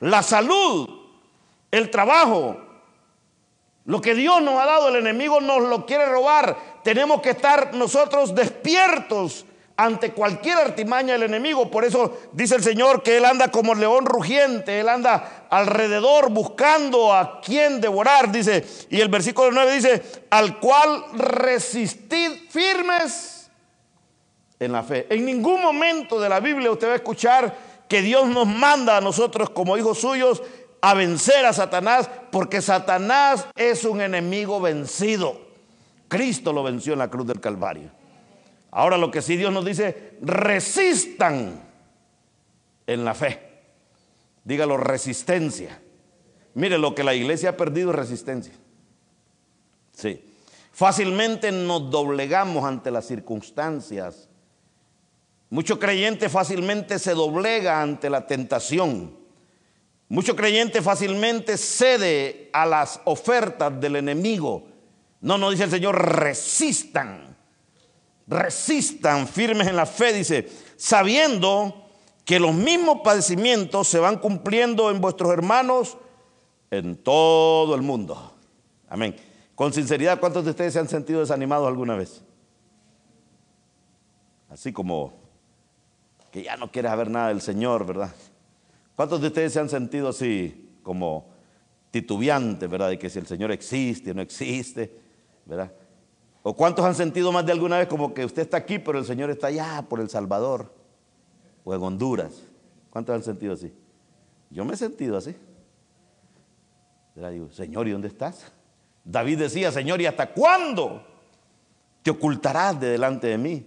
la 0.00 0.22
salud, 0.22 0.88
el 1.70 1.90
trabajo. 1.90 2.60
Lo 3.86 4.00
que 4.00 4.14
Dios 4.14 4.42
nos 4.42 4.60
ha 4.60 4.66
dado, 4.66 4.88
el 4.88 4.96
enemigo 4.96 5.40
nos 5.40 5.62
lo 5.62 5.86
quiere 5.86 6.06
robar. 6.06 6.56
Tenemos 6.82 7.20
que 7.20 7.30
estar 7.30 7.74
nosotros 7.74 8.34
despiertos 8.34 9.44
ante 9.76 10.12
cualquier 10.12 10.58
artimaña 10.58 11.14
del 11.14 11.24
enemigo. 11.24 11.70
Por 11.70 11.84
eso 11.84 12.18
dice 12.32 12.54
el 12.56 12.62
Señor 12.62 13.02
que 13.02 13.16
Él 13.16 13.24
anda 13.24 13.50
como 13.50 13.74
león 13.74 14.06
rugiente, 14.06 14.80
Él 14.80 14.88
anda 14.88 15.46
alrededor 15.50 16.30
buscando 16.30 17.12
a 17.12 17.40
quien 17.40 17.80
devorar, 17.80 18.30
dice. 18.30 18.64
Y 18.90 19.00
el 19.00 19.08
versículo 19.08 19.50
9 19.50 19.74
dice, 19.74 20.02
al 20.30 20.60
cual 20.60 21.04
resistid 21.14 22.30
firmes 22.50 23.50
en 24.60 24.72
la 24.72 24.82
fe. 24.82 25.06
En 25.10 25.24
ningún 25.24 25.60
momento 25.60 26.20
de 26.20 26.28
la 26.28 26.40
Biblia 26.40 26.70
usted 26.70 26.88
va 26.88 26.92
a 26.92 26.96
escuchar 26.96 27.56
que 27.88 28.00
Dios 28.00 28.28
nos 28.28 28.46
manda 28.46 28.96
a 28.96 29.00
nosotros 29.00 29.50
como 29.50 29.76
hijos 29.76 29.98
suyos 29.98 30.42
a 30.80 30.94
vencer 30.94 31.46
a 31.46 31.52
Satanás, 31.52 32.10
porque 32.30 32.60
Satanás 32.60 33.46
es 33.56 33.84
un 33.84 34.00
enemigo 34.00 34.60
vencido. 34.60 35.40
Cristo 36.08 36.52
lo 36.52 36.62
venció 36.62 36.92
en 36.92 36.98
la 36.98 37.08
cruz 37.08 37.26
del 37.26 37.40
Calvario. 37.40 38.03
Ahora 38.74 38.98
lo 38.98 39.12
que 39.12 39.22
sí 39.22 39.36
Dios 39.36 39.52
nos 39.52 39.64
dice, 39.64 40.16
resistan 40.20 41.62
en 42.88 43.04
la 43.04 43.14
fe. 43.14 43.40
Dígalo, 44.42 44.76
resistencia. 44.76 45.80
Mire, 46.54 46.76
lo 46.78 46.92
que 46.92 47.04
la 47.04 47.14
iglesia 47.14 47.50
ha 47.50 47.56
perdido 47.56 47.90
es 47.90 47.96
resistencia. 47.96 48.52
Sí. 49.92 50.24
Fácilmente 50.72 51.52
nos 51.52 51.88
doblegamos 51.88 52.64
ante 52.64 52.90
las 52.90 53.06
circunstancias. 53.06 54.28
Mucho 55.50 55.78
creyente 55.78 56.28
fácilmente 56.28 56.98
se 56.98 57.14
doblega 57.14 57.80
ante 57.80 58.10
la 58.10 58.26
tentación. 58.26 59.16
Mucho 60.08 60.34
creyente 60.34 60.82
fácilmente 60.82 61.56
cede 61.58 62.50
a 62.52 62.66
las 62.66 63.00
ofertas 63.04 63.80
del 63.80 63.94
enemigo. 63.94 64.66
No, 65.20 65.38
no 65.38 65.52
dice 65.52 65.62
el 65.62 65.70
Señor, 65.70 66.18
resistan 66.18 67.33
resistan 68.26 69.28
firmes 69.28 69.66
en 69.68 69.76
la 69.76 69.86
fe, 69.86 70.12
dice, 70.12 70.48
sabiendo 70.76 71.88
que 72.24 72.40
los 72.40 72.54
mismos 72.54 73.00
padecimientos 73.04 73.88
se 73.88 73.98
van 73.98 74.18
cumpliendo 74.18 74.90
en 74.90 75.00
vuestros 75.00 75.32
hermanos 75.32 75.98
en 76.70 76.96
todo 76.96 77.74
el 77.74 77.82
mundo. 77.82 78.34
Amén. 78.88 79.14
Con 79.54 79.72
sinceridad, 79.72 80.18
¿cuántos 80.18 80.44
de 80.44 80.50
ustedes 80.50 80.72
se 80.72 80.78
han 80.78 80.88
sentido 80.88 81.20
desanimados 81.20 81.68
alguna 81.68 81.94
vez? 81.94 82.22
Así 84.48 84.72
como 84.72 85.12
que 86.30 86.42
ya 86.42 86.56
no 86.56 86.70
quieres 86.70 86.90
saber 86.90 87.10
nada 87.10 87.28
del 87.28 87.40
Señor, 87.40 87.86
¿verdad? 87.86 88.12
¿Cuántos 88.96 89.20
de 89.20 89.28
ustedes 89.28 89.52
se 89.52 89.60
han 89.60 89.68
sentido 89.68 90.08
así 90.08 90.78
como 90.82 91.26
titubeantes, 91.90 92.68
¿verdad? 92.68 92.88
De 92.88 92.98
que 92.98 93.10
si 93.10 93.18
el 93.18 93.26
Señor 93.26 93.52
existe 93.52 94.10
o 94.10 94.14
no 94.14 94.22
existe, 94.22 94.92
¿verdad? 95.44 95.72
¿O 96.46 96.54
cuántos 96.54 96.84
han 96.84 96.94
sentido 96.94 97.32
más 97.32 97.46
de 97.46 97.52
alguna 97.52 97.78
vez 97.78 97.88
como 97.88 98.12
que 98.12 98.22
usted 98.22 98.42
está 98.42 98.58
aquí, 98.58 98.78
pero 98.78 98.98
el 98.98 99.06
Señor 99.06 99.30
está 99.30 99.46
allá 99.46 99.82
por 99.88 99.98
El 99.98 100.10
Salvador 100.10 100.70
o 101.64 101.74
en 101.74 101.82
Honduras? 101.82 102.42
¿Cuántos 102.90 103.14
han 103.14 103.22
sentido 103.22 103.54
así? 103.54 103.72
Yo 104.50 104.62
me 104.66 104.74
he 104.74 104.76
sentido 104.76 105.16
así. 105.16 105.34
digo, 107.14 107.50
Señor, 107.50 107.88
¿y 107.88 107.92
dónde 107.92 108.08
estás? 108.08 108.52
David 109.02 109.38
decía, 109.38 109.72
Señor, 109.72 110.02
¿y 110.02 110.06
hasta 110.06 110.34
cuándo 110.34 111.02
te 112.02 112.10
ocultarás 112.10 112.78
de 112.78 112.88
delante 112.88 113.28
de 113.28 113.38
mí? 113.38 113.66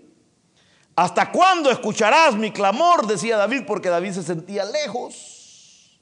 ¿Hasta 0.96 1.32
cuándo 1.32 1.72
escucharás 1.72 2.36
mi 2.36 2.52
clamor? 2.52 3.08
Decía 3.08 3.38
David, 3.38 3.64
porque 3.66 3.90
David 3.90 4.12
se 4.12 4.22
sentía 4.22 4.64
lejos. 4.66 6.00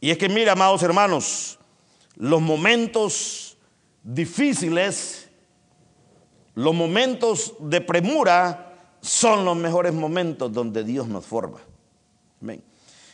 Y 0.00 0.10
es 0.10 0.16
que 0.16 0.30
mira, 0.30 0.52
amados 0.52 0.82
hermanos, 0.82 1.58
los 2.16 2.40
momentos 2.40 3.53
difíciles, 4.04 5.28
los 6.54 6.74
momentos 6.74 7.54
de 7.58 7.80
premura 7.80 8.72
son 9.00 9.44
los 9.44 9.56
mejores 9.56 9.92
momentos 9.92 10.52
donde 10.52 10.84
Dios 10.84 11.08
nos 11.08 11.26
forma. 11.26 11.58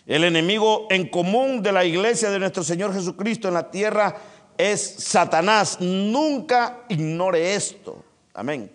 El 0.07 0.25
enemigo 0.25 0.89
en 0.91 1.09
común 1.09 1.63
de 1.63 1.71
la 1.71 1.85
iglesia 1.85 2.31
de 2.31 2.41
nuestro 2.41 2.65
Señor 2.65 2.93
Jesucristo 2.93 3.49
en 3.49 3.55
la 3.55 3.71
tierra 3.71 4.17
es 4.59 4.81
Satanás. 4.99 5.81
Nunca 5.81 6.81
ignore 6.89 7.55
esto. 7.55 8.03
Amén. 8.35 8.73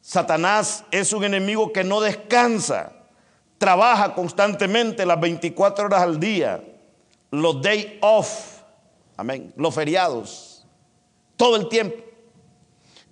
Satanás 0.00 0.84
es 0.90 1.12
un 1.12 1.24
enemigo 1.24 1.72
que 1.72 1.84
no 1.84 2.00
descansa. 2.00 2.92
trabaja 3.56 4.14
constantemente 4.14 5.04
las 5.04 5.18
24 5.18 5.86
horas 5.86 6.02
al 6.02 6.20
día, 6.20 6.62
los 7.30 7.60
day 7.60 7.98
off, 8.00 8.60
amén, 9.16 9.52
los 9.56 9.74
feriados, 9.74 10.47
todo 11.38 11.56
el 11.56 11.70
tiempo. 11.70 11.96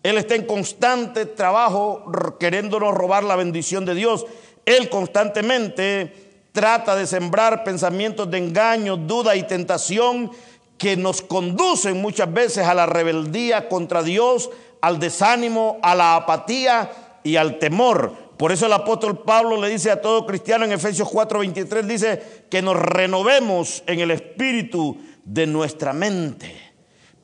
Él 0.02 0.18
está 0.18 0.34
en 0.34 0.44
constante 0.44 1.24
trabajo 1.24 2.04
queriéndonos 2.38 2.94
robar 2.94 3.24
la 3.24 3.36
bendición 3.36 3.86
de 3.86 3.94
Dios. 3.94 4.26
Él 4.66 4.90
constantemente 4.90 6.12
trata 6.52 6.94
de 6.94 7.06
sembrar 7.06 7.64
pensamientos 7.64 8.30
de 8.30 8.38
engaño, 8.38 8.98
duda 8.98 9.34
y 9.34 9.44
tentación 9.44 10.30
que 10.76 10.96
nos 10.96 11.22
conducen 11.22 12.00
muchas 12.00 12.32
veces 12.32 12.66
a 12.66 12.74
la 12.74 12.86
rebeldía 12.86 13.68
contra 13.68 14.02
Dios, 14.02 14.50
al 14.80 14.98
desánimo, 14.98 15.78
a 15.82 15.94
la 15.94 16.16
apatía 16.16 16.90
y 17.24 17.36
al 17.36 17.58
temor. 17.58 18.12
Por 18.36 18.52
eso 18.52 18.66
el 18.66 18.72
apóstol 18.74 19.22
Pablo 19.22 19.60
le 19.60 19.68
dice 19.68 19.90
a 19.90 20.00
todo 20.00 20.26
cristiano 20.26 20.64
en 20.64 20.72
Efesios 20.72 21.08
4:23, 21.08 21.86
dice 21.86 22.22
que 22.50 22.60
nos 22.60 22.76
renovemos 22.76 23.82
en 23.86 24.00
el 24.00 24.10
espíritu 24.10 24.98
de 25.24 25.46
nuestra 25.46 25.92
mente. 25.92 26.65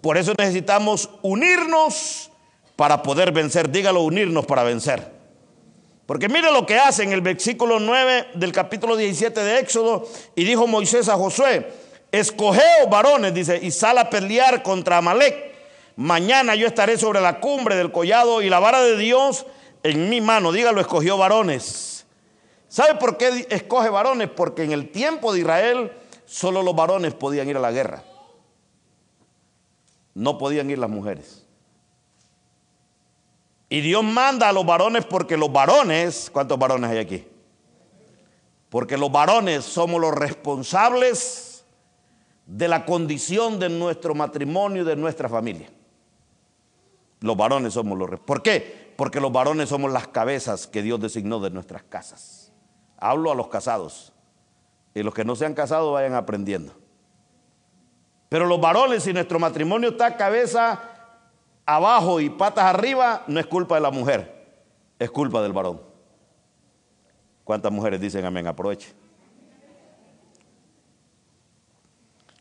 Por 0.02 0.18
eso 0.18 0.35
necesitamos 0.37 1.09
unirnos 1.23 2.30
para 2.76 3.02
poder 3.02 3.30
vencer. 3.30 3.71
Dígalo, 3.71 4.02
unirnos 4.02 4.44
para 4.44 4.64
vencer. 4.64 5.12
Porque 6.06 6.28
mire 6.28 6.50
lo 6.50 6.66
que 6.66 6.76
hace 6.76 7.04
en 7.04 7.12
el 7.12 7.21
versículo 7.21 7.78
9 7.78 8.30
del 8.35 8.52
capítulo 8.52 8.97
17 8.97 9.40
de 9.40 9.61
Éxodo. 9.61 10.06
Y 10.35 10.42
dijo 10.42 10.66
Moisés 10.66 11.09
a 11.09 11.16
Josué, 11.16 11.73
escogeos 12.11 12.90
varones, 12.90 13.32
dice, 13.32 13.61
y 13.62 13.71
sal 13.71 13.97
a 13.97 14.11
pelear 14.11 14.64
contra 14.64 14.99
Amalek. 14.99 15.52
Mañana 15.94 16.56
yo 16.56 16.66
estaré 16.66 16.99
sobre 16.99 17.21
la 17.21 17.38
cumbre 17.38 17.76
del 17.76 17.92
collado 17.92 18.42
y 18.42 18.50
la 18.50 18.59
vara 18.59 18.82
de 18.82 18.97
Dios 18.97 19.47
en 19.85 20.11
mi 20.11 20.21
mano. 20.21 20.50
Dígalo, 20.50 20.80
escogió 20.80 21.16
varones. 21.16 22.06
¿Sabe 22.68 22.97
por 22.97 23.18
qué 23.18 23.47
escoge 23.50 23.88
varones? 23.88 24.28
Porque 24.35 24.64
en 24.64 24.73
el 24.73 24.90
tiempo 24.90 25.32
de 25.32 25.40
Israel 25.40 25.92
solo 26.26 26.62
los 26.62 26.75
varones 26.75 27.14
podían 27.14 27.49
ir 27.49 27.56
a 27.56 27.61
la 27.61 27.71
guerra. 27.71 28.02
No 30.14 30.38
podían 30.38 30.71
ir 30.71 30.78
las 30.78 30.90
mujeres. 30.90 31.47
Y 33.69 33.81
Dios 33.81 34.04
manda 34.04 34.50
a 34.50 34.52
los 34.52 34.66
varones 34.66 35.07
porque 35.07 35.37
los 35.37 35.50
varones, 35.50 36.28
¿cuántos 36.31 36.59
varones 36.59 36.90
hay 36.90 36.99
aquí? 36.99 37.26
Porque 38.69 38.99
los 38.99 39.11
varones 39.11 39.64
somos 39.64 40.00
los 40.00 40.14
responsables 40.14 41.64
de 42.47 42.69
la 42.69 42.85
condición 42.85 43.59
de 43.59 43.71
nuestro 43.71 44.14
matrimonio 44.14 44.83
y 44.83 44.85
de 44.85 44.97
nuestra 44.97 45.28
familia. 45.28 45.71
Los 47.21 47.37
varones 47.37 47.73
somos 47.73 47.97
los. 47.97 48.21
¿Por 48.21 48.42
qué? 48.42 48.92
Porque 48.97 49.21
los 49.21 49.33
varones 49.33 49.69
somos 49.69 49.90
las 49.90 50.09
cabezas 50.09 50.66
que 50.66 50.83
Dios 50.83 51.00
designó 51.00 51.40
de 51.40 51.50
nuestras 51.50 51.83
casas. 51.83 52.52
Hablo 52.99 53.33
a 53.33 53.35
los 53.35 53.49
casados. 53.49 54.12
Y 54.95 55.02
los 55.02 55.14
que 55.14 55.25
no 55.25 55.35
se 55.35 55.47
han 55.47 55.54
casado 55.54 55.92
vayan 55.92 56.14
aprendiendo. 56.14 56.75
Pero 58.32 58.46
los 58.46 58.58
varones, 58.58 59.02
si 59.02 59.12
nuestro 59.12 59.38
matrimonio 59.38 59.90
está 59.90 60.16
cabeza 60.16 60.80
abajo 61.66 62.18
y 62.18 62.30
patas 62.30 62.64
arriba, 62.64 63.24
no 63.26 63.38
es 63.38 63.44
culpa 63.44 63.74
de 63.74 63.82
la 63.82 63.90
mujer, 63.90 64.46
es 64.98 65.10
culpa 65.10 65.42
del 65.42 65.52
varón. 65.52 65.82
¿Cuántas 67.44 67.70
mujeres 67.70 68.00
dicen 68.00 68.24
amén? 68.24 68.46
Aproveche. 68.46 68.90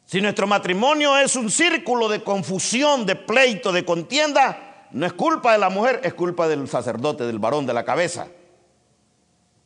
Si 0.05 0.21
nuestro 0.21 0.47
matrimonio 0.47 1.17
es 1.17 1.35
un 1.35 1.51
círculo 1.51 2.07
de 2.07 2.23
confusión, 2.23 3.05
de 3.05 3.17
pleito, 3.17 3.73
de 3.73 3.83
contienda, 3.83 4.87
no 4.91 5.05
es 5.05 5.11
culpa 5.11 5.51
de 5.51 5.57
la 5.57 5.69
mujer, 5.69 5.99
es 6.05 6.13
culpa 6.13 6.47
del 6.47 6.69
sacerdote, 6.69 7.25
del 7.25 7.39
varón, 7.39 7.65
de 7.65 7.73
la 7.73 7.83
cabeza. 7.83 8.27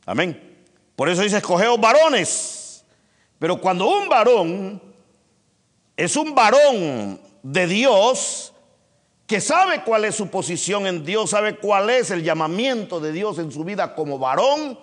Amén. 0.04 0.56
Por 0.96 1.08
eso 1.08 1.22
dice, 1.22 1.36
escogeos 1.36 1.80
varones. 1.80 2.84
Pero 3.38 3.60
cuando 3.60 3.86
un 3.86 4.08
varón 4.08 4.85
es 5.96 6.16
un 6.16 6.34
varón 6.34 7.20
de 7.42 7.66
Dios, 7.66 8.52
que 9.26 9.40
sabe 9.40 9.82
cuál 9.82 10.04
es 10.04 10.14
su 10.14 10.28
posición 10.28 10.86
en 10.86 11.04
Dios, 11.04 11.30
sabe 11.30 11.56
cuál 11.56 11.90
es 11.90 12.10
el 12.10 12.22
llamamiento 12.22 13.00
de 13.00 13.12
Dios 13.12 13.38
en 13.38 13.50
su 13.50 13.64
vida 13.64 13.94
como 13.94 14.18
varón, 14.18 14.78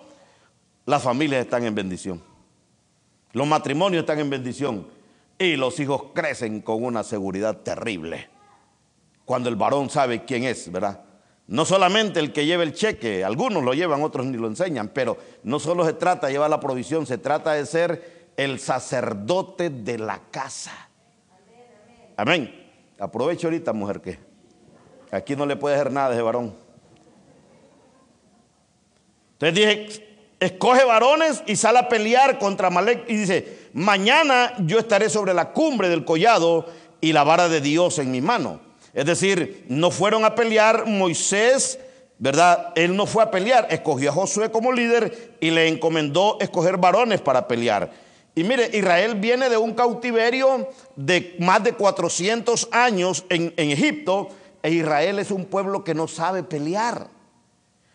las 0.86 1.02
familias 1.02 1.44
están 1.44 1.64
en 1.64 1.74
bendición. 1.74 2.22
Los 3.32 3.46
matrimonios 3.46 4.02
están 4.02 4.18
en 4.18 4.30
bendición 4.30 4.86
y 5.38 5.56
los 5.56 5.80
hijos 5.80 6.04
crecen 6.14 6.60
con 6.60 6.84
una 6.84 7.02
seguridad 7.02 7.58
terrible. 7.58 8.28
Cuando 9.24 9.48
el 9.48 9.56
varón 9.56 9.88
sabe 9.88 10.24
quién 10.24 10.44
es, 10.44 10.70
¿verdad? 10.70 11.00
No 11.46 11.64
solamente 11.64 12.20
el 12.20 12.32
que 12.32 12.46
lleva 12.46 12.62
el 12.62 12.74
cheque, 12.74 13.24
algunos 13.24 13.62
lo 13.62 13.74
llevan, 13.74 14.02
otros 14.02 14.26
ni 14.26 14.36
lo 14.36 14.46
enseñan, 14.46 14.88
pero 14.88 15.16
no 15.42 15.58
solo 15.58 15.84
se 15.84 15.94
trata 15.94 16.26
de 16.26 16.34
llevar 16.34 16.50
la 16.50 16.60
provisión, 16.60 17.06
se 17.06 17.18
trata 17.18 17.52
de 17.52 17.66
ser 17.66 18.32
el 18.36 18.58
sacerdote 18.58 19.70
de 19.70 19.98
la 19.98 20.20
casa. 20.30 20.83
Amén. 22.16 22.52
Aprovecho 22.98 23.48
ahorita, 23.48 23.72
mujer, 23.72 24.00
que 24.00 24.18
Aquí 25.14 25.36
no 25.36 25.46
le 25.46 25.54
puede 25.54 25.76
hacer 25.76 25.92
nada 25.92 26.08
de 26.08 26.14
ese 26.16 26.22
varón. 26.22 26.54
Entonces 29.34 29.54
dije, 29.54 30.06
escoge 30.40 30.84
varones 30.84 31.44
y 31.46 31.54
sale 31.54 31.78
a 31.78 31.88
pelear 31.88 32.40
contra 32.40 32.68
Malek 32.68 33.08
y 33.08 33.16
dice, 33.18 33.68
mañana 33.74 34.54
yo 34.58 34.80
estaré 34.80 35.08
sobre 35.08 35.32
la 35.32 35.52
cumbre 35.52 35.88
del 35.88 36.04
collado 36.04 36.66
y 37.00 37.12
la 37.12 37.22
vara 37.22 37.48
de 37.48 37.60
Dios 37.60 38.00
en 38.00 38.10
mi 38.10 38.20
mano. 38.20 38.60
Es 38.92 39.06
decir, 39.06 39.66
no 39.68 39.92
fueron 39.92 40.24
a 40.24 40.34
pelear 40.34 40.86
Moisés, 40.86 41.78
¿verdad? 42.18 42.72
Él 42.74 42.96
no 42.96 43.06
fue 43.06 43.22
a 43.22 43.30
pelear, 43.30 43.68
escogió 43.70 44.10
a 44.10 44.14
Josué 44.14 44.50
como 44.50 44.72
líder 44.72 45.36
y 45.40 45.50
le 45.50 45.68
encomendó 45.68 46.38
escoger 46.40 46.76
varones 46.76 47.20
para 47.20 47.46
pelear. 47.46 47.92
Y 48.34 48.42
mire, 48.42 48.68
Israel 48.72 49.14
viene 49.14 49.48
de 49.48 49.56
un 49.56 49.74
cautiverio 49.74 50.68
de 50.96 51.36
más 51.38 51.62
de 51.62 51.74
400 51.74 52.68
años 52.72 53.24
en, 53.28 53.52
Egipto 53.56 54.28
e 54.62 54.70
Israel 54.70 55.18
es 55.20 55.30
un 55.30 55.44
pueblo 55.44 55.84
que 55.84 55.94
no 55.94 56.08
sabe 56.08 56.42
pelear. 56.42 57.08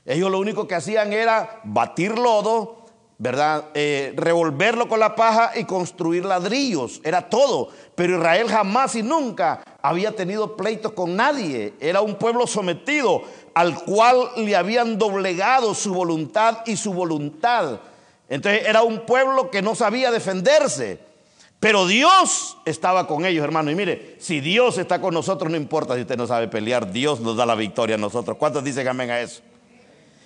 Ellos 0.05 0.31
lo 0.31 0.39
único 0.39 0.67
que 0.67 0.75
hacían 0.75 1.11
era 1.11 1.59
batir 1.65 2.17
lodo, 2.17 2.85
¿verdad? 3.17 3.65
Eh, 3.73 4.13
revolverlo 4.15 4.87
con 4.87 5.01
la 5.01 5.13
paja 5.13 5.51
y 5.55 5.65
construir 5.65 6.23
ladrillos. 6.23 7.01
Era 7.03 7.27
todo. 7.27 7.69
Pero 7.95 8.17
Israel 8.17 8.47
jamás 8.47 8.95
y 8.95 9.03
nunca 9.03 9.61
había 9.81 10.15
tenido 10.15 10.55
pleitos 10.55 10.93
con 10.93 11.17
nadie. 11.17 11.73
Era 11.81 11.99
un 11.99 12.15
pueblo 12.15 12.47
sometido 12.47 13.23
al 13.53 13.83
cual 13.83 14.29
le 14.37 14.55
habían 14.55 14.97
doblegado 14.97 15.75
su 15.75 15.93
voluntad 15.93 16.59
y 16.65 16.77
su 16.77 16.93
voluntad. 16.93 17.81
Entonces 18.29 18.63
era 18.65 18.83
un 18.83 19.05
pueblo 19.05 19.49
que 19.49 19.61
no 19.61 19.75
sabía 19.75 20.11
defenderse. 20.11 20.99
Pero 21.59 21.87
Dios 21.87 22.57
estaba 22.63 23.05
con 23.05 23.25
ellos, 23.25 23.43
hermano. 23.43 23.69
Y 23.69 23.75
mire, 23.75 24.15
si 24.19 24.39
Dios 24.39 24.77
está 24.77 25.01
con 25.01 25.13
nosotros, 25.13 25.51
no 25.51 25.57
importa 25.57 25.95
si 25.95 26.01
usted 26.01 26.15
no 26.15 26.25
sabe 26.25 26.47
pelear, 26.47 26.91
Dios 26.91 27.19
nos 27.19 27.35
da 27.35 27.45
la 27.45 27.55
victoria 27.55 27.95
a 27.95 27.99
nosotros. 27.99 28.37
¿Cuántos 28.37 28.63
dicen 28.63 28.87
amén 28.87 29.11
a 29.11 29.19
eso? 29.19 29.41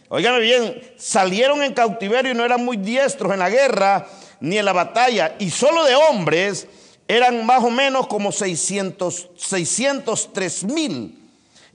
Óigame 0.10 0.42
bien, 0.42 0.94
salieron 0.98 1.64
en 1.64 1.74
cautiverio 1.74 2.34
y 2.34 2.36
no 2.36 2.46
eran 2.46 2.64
muy 2.64 2.78
diestros 2.78 3.34
en 3.34 3.40
la 3.40 3.50
guerra 3.50 4.06
ni 4.42 4.60
en 4.60 4.66
la 4.66 4.74
batalla. 4.74 5.36
Y 5.40 5.50
solo 5.50 5.86
de 5.86 5.96
hombres 5.96 6.68
eran 7.08 7.44
más 7.48 7.64
o 7.64 7.72
menos 7.72 8.06
como 8.06 8.32
600, 8.32 9.32
603 9.36 10.64
mil. 10.66 11.23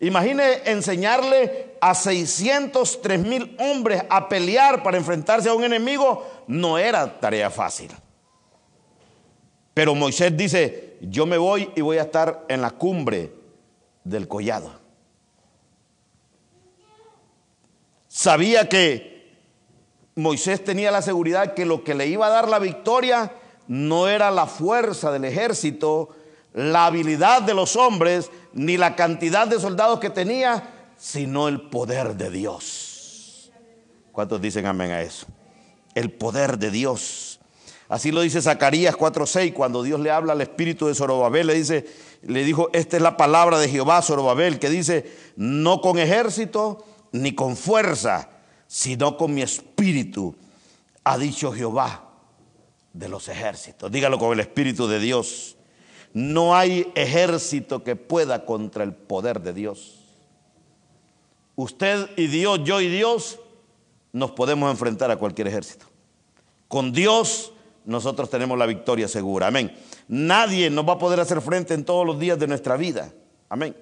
Imagine 0.00 0.62
enseñarle 0.64 1.76
a 1.80 1.94
603 1.94 3.20
mil 3.20 3.56
hombres 3.58 4.02
a 4.08 4.28
pelear 4.28 4.82
para 4.82 4.96
enfrentarse 4.96 5.48
a 5.48 5.54
un 5.54 5.64
enemigo, 5.64 6.24
no 6.46 6.78
era 6.78 7.18
tarea 7.18 7.50
fácil. 7.50 7.90
Pero 9.74 9.94
Moisés 9.94 10.36
dice, 10.36 10.98
yo 11.00 11.26
me 11.26 11.36
voy 11.36 11.70
y 11.74 11.80
voy 11.80 11.98
a 11.98 12.02
estar 12.02 12.44
en 12.48 12.60
la 12.60 12.70
cumbre 12.70 13.32
del 14.04 14.28
collado. 14.28 14.72
Sabía 18.08 18.68
que 18.68 19.36
Moisés 20.14 20.64
tenía 20.64 20.90
la 20.90 21.02
seguridad 21.02 21.54
que 21.54 21.64
lo 21.64 21.84
que 21.84 21.94
le 21.94 22.06
iba 22.06 22.26
a 22.26 22.30
dar 22.30 22.48
la 22.48 22.58
victoria 22.58 23.32
no 23.68 24.08
era 24.08 24.30
la 24.30 24.46
fuerza 24.46 25.12
del 25.12 25.24
ejército, 25.24 26.08
la 26.54 26.86
habilidad 26.86 27.42
de 27.42 27.54
los 27.54 27.76
hombres, 27.76 28.30
ni 28.52 28.76
la 28.76 28.96
cantidad 28.96 29.46
de 29.46 29.60
soldados 29.60 30.00
que 30.00 30.10
tenía, 30.10 30.92
sino 30.96 31.48
el 31.48 31.62
poder 31.62 32.16
de 32.16 32.30
Dios. 32.30 33.50
¿Cuántos 34.12 34.40
dicen 34.40 34.66
amén 34.66 34.90
a 34.90 35.02
eso? 35.02 35.26
El 35.94 36.10
poder 36.10 36.58
de 36.58 36.70
Dios. 36.70 37.40
Así 37.88 38.10
lo 38.10 38.20
dice 38.20 38.42
Zacarías 38.42 38.96
4:6 38.96 39.52
cuando 39.52 39.82
Dios 39.82 40.00
le 40.00 40.10
habla 40.10 40.32
al 40.32 40.40
espíritu 40.40 40.88
de 40.88 40.94
Zorobabel, 40.94 41.46
le 41.46 41.54
dice, 41.54 41.86
le 42.22 42.44
dijo, 42.44 42.68
"Esta 42.72 42.96
es 42.96 43.02
la 43.02 43.16
palabra 43.16 43.58
de 43.58 43.68
Jehová 43.68 44.02
Zorobabel 44.02 44.58
que 44.58 44.68
dice, 44.68 45.10
no 45.36 45.80
con 45.80 45.98
ejército 45.98 46.84
ni 47.12 47.34
con 47.34 47.56
fuerza, 47.56 48.28
sino 48.66 49.16
con 49.16 49.32
mi 49.32 49.42
espíritu, 49.42 50.36
ha 51.04 51.16
dicho 51.16 51.52
Jehová 51.52 52.10
de 52.92 53.08
los 53.08 53.28
ejércitos." 53.28 53.90
Dígalo 53.90 54.18
con 54.18 54.32
el 54.32 54.40
espíritu 54.40 54.86
de 54.86 54.98
Dios. 54.98 55.57
No 56.14 56.54
hay 56.54 56.90
ejército 56.94 57.84
que 57.84 57.96
pueda 57.96 58.44
contra 58.44 58.84
el 58.84 58.94
poder 58.94 59.40
de 59.40 59.52
Dios. 59.52 60.00
Usted 61.56 62.08
y 62.16 62.28
Dios, 62.28 62.60
yo 62.64 62.80
y 62.80 62.88
Dios, 62.88 63.38
nos 64.12 64.30
podemos 64.30 64.70
enfrentar 64.70 65.10
a 65.10 65.16
cualquier 65.16 65.48
ejército. 65.48 65.86
Con 66.68 66.92
Dios 66.92 67.52
nosotros 67.84 68.28
tenemos 68.30 68.58
la 68.58 68.66
victoria 68.66 69.08
segura. 69.08 69.46
Amén. 69.46 69.74
Nadie 70.08 70.70
nos 70.70 70.86
va 70.86 70.94
a 70.94 70.98
poder 70.98 71.20
hacer 71.20 71.40
frente 71.40 71.74
en 71.74 71.84
todos 71.84 72.06
los 72.06 72.18
días 72.18 72.38
de 72.38 72.46
nuestra 72.46 72.76
vida. 72.76 73.12
Amén. 73.48 73.74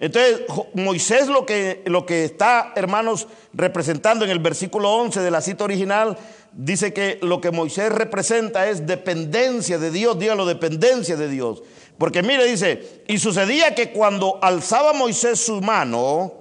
Entonces, 0.00 0.42
Moisés 0.74 1.26
lo 1.26 1.44
que, 1.44 1.82
lo 1.86 2.06
que 2.06 2.24
está, 2.24 2.72
hermanos, 2.76 3.26
representando 3.52 4.24
en 4.24 4.30
el 4.30 4.38
versículo 4.38 4.92
11 4.92 5.20
de 5.20 5.30
la 5.30 5.40
cita 5.40 5.64
original, 5.64 6.16
dice 6.52 6.92
que 6.92 7.18
lo 7.20 7.40
que 7.40 7.50
Moisés 7.50 7.90
representa 7.90 8.68
es 8.68 8.86
dependencia 8.86 9.78
de 9.78 9.90
Dios, 9.90 10.18
dígalo, 10.18 10.46
dependencia 10.46 11.16
de 11.16 11.28
Dios. 11.28 11.62
Porque 11.98 12.22
mire, 12.22 12.44
dice, 12.44 13.02
y 13.08 13.18
sucedía 13.18 13.74
que 13.74 13.90
cuando 13.90 14.38
alzaba 14.40 14.92
Moisés 14.92 15.40
su 15.40 15.60
mano, 15.60 16.32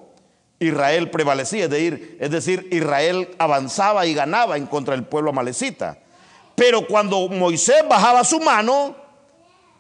Israel 0.59 1.09
prevalecía, 1.09 1.65
es 1.65 2.31
decir, 2.31 2.67
Israel 2.71 3.29
avanzaba 3.39 4.05
y 4.05 4.13
ganaba 4.13 4.57
en 4.57 4.67
contra 4.67 4.95
del 4.95 5.05
pueblo 5.05 5.31
amalecita. 5.31 5.97
Pero 6.53 6.85
cuando 6.87 7.27
Moisés 7.27 7.83
bajaba 7.89 8.23
su 8.23 8.39
mano, 8.39 8.95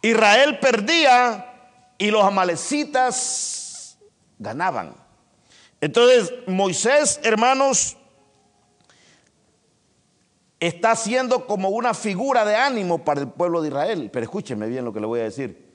Israel 0.01 0.57
perdía 0.59 1.53
y 1.99 2.09
los 2.09 2.23
amalecitas 2.23 3.56
ganaban. 4.39 4.95
Entonces, 5.79 6.33
Moisés, 6.47 7.19
hermanos, 7.23 7.97
está 10.59 10.95
siendo 10.95 11.45
como 11.45 11.69
una 11.69 11.93
figura 11.93 12.45
de 12.45 12.55
ánimo 12.55 13.03
para 13.03 13.21
el 13.21 13.29
pueblo 13.29 13.61
de 13.61 13.69
Israel. 13.69 14.09
Pero 14.11 14.23
escúcheme 14.23 14.67
bien 14.67 14.85
lo 14.85 14.93
que 14.93 14.99
le 14.99 15.05
voy 15.05 15.19
a 15.19 15.23
decir. 15.23 15.67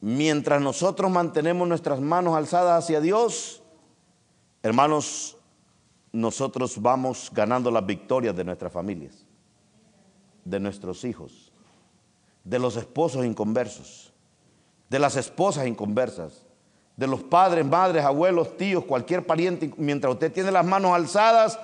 Mientras 0.00 0.60
nosotros 0.60 1.10
mantenemos 1.10 1.66
nuestras 1.66 2.00
manos 2.00 2.36
alzadas 2.36 2.84
hacia 2.84 3.00
Dios, 3.00 3.62
hermanos, 4.62 5.36
nosotros 6.12 6.80
vamos 6.80 7.30
ganando 7.32 7.70
las 7.70 7.84
victorias 7.84 8.36
de 8.36 8.44
nuestras 8.44 8.72
familias, 8.72 9.26
de 10.44 10.60
nuestros 10.60 11.04
hijos, 11.04 11.52
de 12.44 12.58
los 12.58 12.76
esposos 12.76 13.24
inconversos, 13.24 14.12
de 14.88 14.98
las 14.98 15.16
esposas 15.16 15.66
inconversas, 15.66 16.45
de 16.96 17.06
los 17.06 17.22
padres, 17.22 17.64
madres, 17.64 18.04
abuelos, 18.04 18.56
tíos, 18.56 18.84
cualquier 18.84 19.24
pariente. 19.24 19.70
Mientras 19.76 20.14
usted 20.14 20.32
tiene 20.32 20.50
las 20.50 20.64
manos 20.64 20.92
alzadas, 20.92 21.58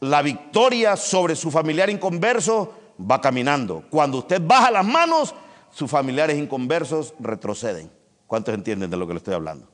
la 0.00 0.20
victoria 0.22 0.96
sobre 0.96 1.36
su 1.36 1.50
familiar 1.50 1.88
inconverso 1.88 2.74
va 2.98 3.20
caminando. 3.20 3.84
Cuando 3.90 4.18
usted 4.18 4.42
baja 4.44 4.70
las 4.70 4.84
manos, 4.84 5.34
sus 5.70 5.90
familiares 5.90 6.36
inconversos 6.36 7.14
retroceden. 7.20 7.90
¿Cuántos 8.26 8.54
entienden 8.54 8.90
de 8.90 8.96
lo 8.96 9.06
que 9.06 9.14
le 9.14 9.18
estoy 9.18 9.34
hablando? 9.34 9.66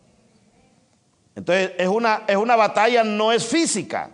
Entonces, 1.34 1.72
es 1.78 1.88
una, 1.88 2.22
es 2.28 2.36
una 2.36 2.54
batalla, 2.54 3.02
no 3.02 3.32
es 3.32 3.44
física, 3.46 4.10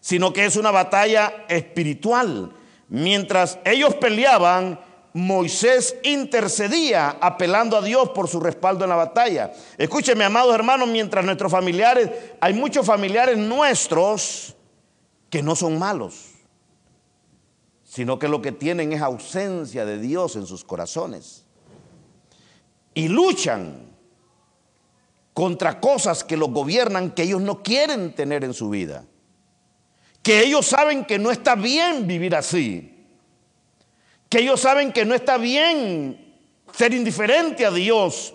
sino 0.00 0.32
que 0.32 0.44
es 0.44 0.56
una 0.56 0.70
batalla 0.70 1.44
espiritual. 1.48 2.52
Mientras 2.88 3.58
ellos 3.64 3.94
peleaban, 3.94 4.78
Moisés 5.12 5.96
intercedía 6.04 7.18
apelando 7.20 7.76
a 7.76 7.82
Dios 7.82 8.10
por 8.10 8.28
su 8.28 8.40
respaldo 8.40 8.84
en 8.84 8.90
la 8.90 8.96
batalla. 8.96 9.52
Escúcheme, 9.76 10.24
amados 10.24 10.54
hermanos, 10.54 10.88
mientras 10.88 11.24
nuestros 11.24 11.50
familiares, 11.50 12.10
hay 12.40 12.54
muchos 12.54 12.86
familiares 12.86 13.36
nuestros 13.36 14.54
que 15.28 15.42
no 15.42 15.56
son 15.56 15.78
malos 15.78 16.30
sino 17.90 18.20
que 18.20 18.28
lo 18.28 18.40
que 18.40 18.52
tienen 18.52 18.92
es 18.92 19.02
ausencia 19.02 19.84
de 19.84 19.98
Dios 19.98 20.36
en 20.36 20.46
sus 20.46 20.62
corazones. 20.62 21.44
Y 22.94 23.08
luchan 23.08 23.96
contra 25.34 25.80
cosas 25.80 26.22
que 26.22 26.36
los 26.36 26.52
gobiernan 26.52 27.10
que 27.10 27.24
ellos 27.24 27.42
no 27.42 27.64
quieren 27.64 28.14
tener 28.14 28.44
en 28.44 28.54
su 28.54 28.70
vida. 28.70 29.06
Que 30.22 30.44
ellos 30.44 30.66
saben 30.66 31.04
que 31.04 31.18
no 31.18 31.32
está 31.32 31.56
bien 31.56 32.06
vivir 32.06 32.36
así. 32.36 32.99
Que 34.30 34.38
ellos 34.38 34.60
saben 34.60 34.92
que 34.92 35.04
no 35.04 35.14
está 35.14 35.36
bien 35.36 36.34
ser 36.72 36.94
indiferente 36.94 37.66
a 37.66 37.70
Dios. 37.70 38.32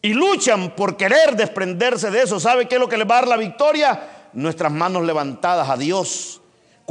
Y 0.00 0.14
luchan 0.14 0.74
por 0.74 0.96
querer 0.96 1.36
desprenderse 1.36 2.10
de 2.10 2.22
eso. 2.22 2.40
¿Sabe 2.40 2.66
qué 2.66 2.76
es 2.76 2.80
lo 2.80 2.88
que 2.88 2.96
les 2.96 3.06
va 3.06 3.18
a 3.18 3.20
dar 3.20 3.28
la 3.28 3.36
victoria? 3.36 4.28
Nuestras 4.32 4.72
manos 4.72 5.04
levantadas 5.04 5.68
a 5.68 5.76
Dios 5.76 6.41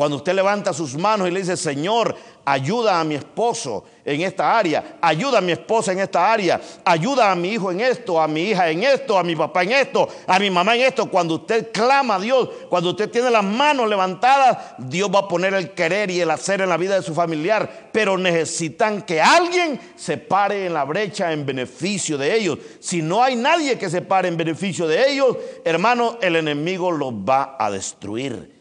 cuando 0.02 0.18
usted 0.18 0.34
levanta 0.34 0.74
sus 0.74 0.96
manos 0.96 1.28
y 1.28 1.32
le 1.32 1.42
dice, 1.42 1.56
Señor, 1.56 2.16
ayuda 2.44 3.00
a 3.00 3.04
mi 3.04 3.14
esposo 3.14 3.84
en 4.04 4.22
esta 4.22 4.58
área, 4.58 4.98
ayuda 5.00 5.38
a 5.38 5.42
mi 5.42 5.52
esposa 5.52 5.92
en 5.92 6.00
esta 6.00 6.34
área, 6.34 6.60
ayuda 6.84 7.32
a 7.32 7.36
mi 7.36 7.50
hijo 7.50 7.72
en 7.72 7.82
esto, 7.82 8.20
a 8.20 8.28
mi 8.28 8.46
hija 8.46 8.68
en 8.72 8.82
esto, 8.82 9.16
a 9.16 9.22
mi 9.22 9.36
papá 9.36 9.62
en 9.62 9.74
esto, 9.74 10.10
a 10.26 10.40
mi 10.40 10.50
mamá 10.50 10.76
en 10.76 10.82
esto. 10.82 11.08
Cuando 11.08 11.36
usted 11.36 11.72
clama 11.72 12.16
a 12.16 12.20
Dios, 12.20 12.50
cuando 12.68 12.90
usted 12.90 13.12
tiene 13.12 13.30
las 13.30 13.44
manos 13.44 13.88
levantadas, 13.88 14.74
Dios 14.80 15.08
va 15.14 15.20
a 15.20 15.28
poner 15.28 15.54
el 15.54 15.70
querer 15.70 16.10
y 16.10 16.20
el 16.20 16.32
hacer 16.32 16.62
en 16.62 16.70
la 16.70 16.78
vida 16.78 16.96
de 16.96 17.04
su 17.04 17.14
familiar. 17.14 17.92
Pero 17.92 18.18
necesitan 18.18 19.04
que 19.04 19.22
alguien 19.22 19.80
se 19.96 20.18
pare 20.18 20.66
en 20.66 20.74
la 20.74 20.84
brecha 20.84 21.32
en 21.32 21.46
beneficio 21.46 22.18
de 22.18 22.36
ellos. 22.36 22.58
Si 22.80 23.04
no 23.04 23.22
hay 23.22 23.36
nadie 23.36 23.78
que 23.78 23.92
se 23.92 24.02
pare 24.02 24.30
en 24.30 24.38
beneficio 24.38 24.88
de 24.88 25.12
ellos, 25.12 25.38
hermano, 25.64 26.18
el 26.24 26.38
enemigo 26.38 26.90
los 26.92 27.14
va 27.14 27.56
a 27.60 27.70
destruir 27.70 28.61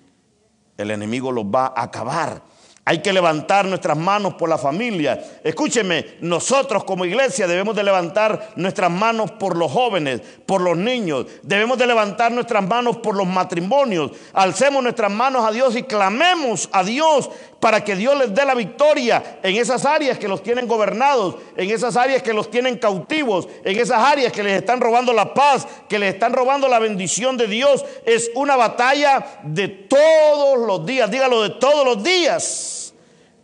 el 0.81 0.91
enemigo 0.91 1.33
los 1.33 1.45
va 1.45 1.67
a 1.67 1.83
acabar. 1.83 2.43
Hay 2.87 3.03
que 3.03 3.13
levantar 3.13 3.67
nuestras 3.67 3.97
manos 3.97 4.35
por 4.35 4.49
la 4.49 4.57
familia. 4.57 5.23
Escúcheme, 5.45 6.17
nosotros 6.23 6.83
como 6.85 7.05
iglesia 7.05 7.47
debemos 7.47 7.77
de 7.77 7.85
levantar 7.85 8.53
nuestras 8.57 8.91
manos 8.91 9.31
por 9.33 9.55
los 9.57 9.71
jóvenes, 9.71 10.23
por 10.47 10.63
los 10.63 10.79
niños. 10.79 11.27
Debemos 11.43 11.77
de 11.77 11.87
levantar 11.87 12.33
nuestras 12.33 12.67
manos 12.67 12.97
por 12.97 13.15
los 13.15 13.27
matrimonios. 13.27 14.13
Alcemos 14.33 14.83
nuestras 14.83 15.13
manos 15.13 15.45
a 15.45 15.53
Dios 15.53 15.77
y 15.77 15.83
clamemos 15.83 16.71
a 16.73 16.83
Dios 16.83 17.31
para 17.61 17.85
que 17.85 17.95
Dios 17.95 18.19
les 18.19 18.35
dé 18.35 18.47
la 18.47 18.55
victoria 18.55 19.39
en 19.43 19.57
esas 19.57 19.85
áreas 19.85 20.19
que 20.19 20.27
los 20.27 20.43
tienen 20.43 20.67
gobernados, 20.67 21.37
en 21.57 21.71
esas 21.71 21.97
áreas 21.99 22.23
que 22.23 22.33
los 22.33 22.51
tienen 22.51 22.79
cautivos, 22.79 23.47
en 23.63 23.79
esas 23.79 23.99
áreas 23.99 24.33
que 24.33 24.43
les 24.43 24.59
están 24.59 24.81
robando 24.81 25.13
la 25.13 25.35
paz, 25.35 25.69
que 25.87 25.99
les 25.99 26.15
están 26.15 26.33
robando 26.33 26.67
la 26.67 26.79
bendición 26.79 27.37
de 27.37 27.47
Dios. 27.47 27.85
Es 28.07 28.31
una 28.35 28.57
batalla 28.57 29.41
de 29.45 29.69
todos 29.69 30.67
los 30.67 30.87
días, 30.87 31.11
dígalo 31.11 31.43
de 31.43 31.51
todos 31.51 31.85
los 31.85 32.03
días. 32.03 32.79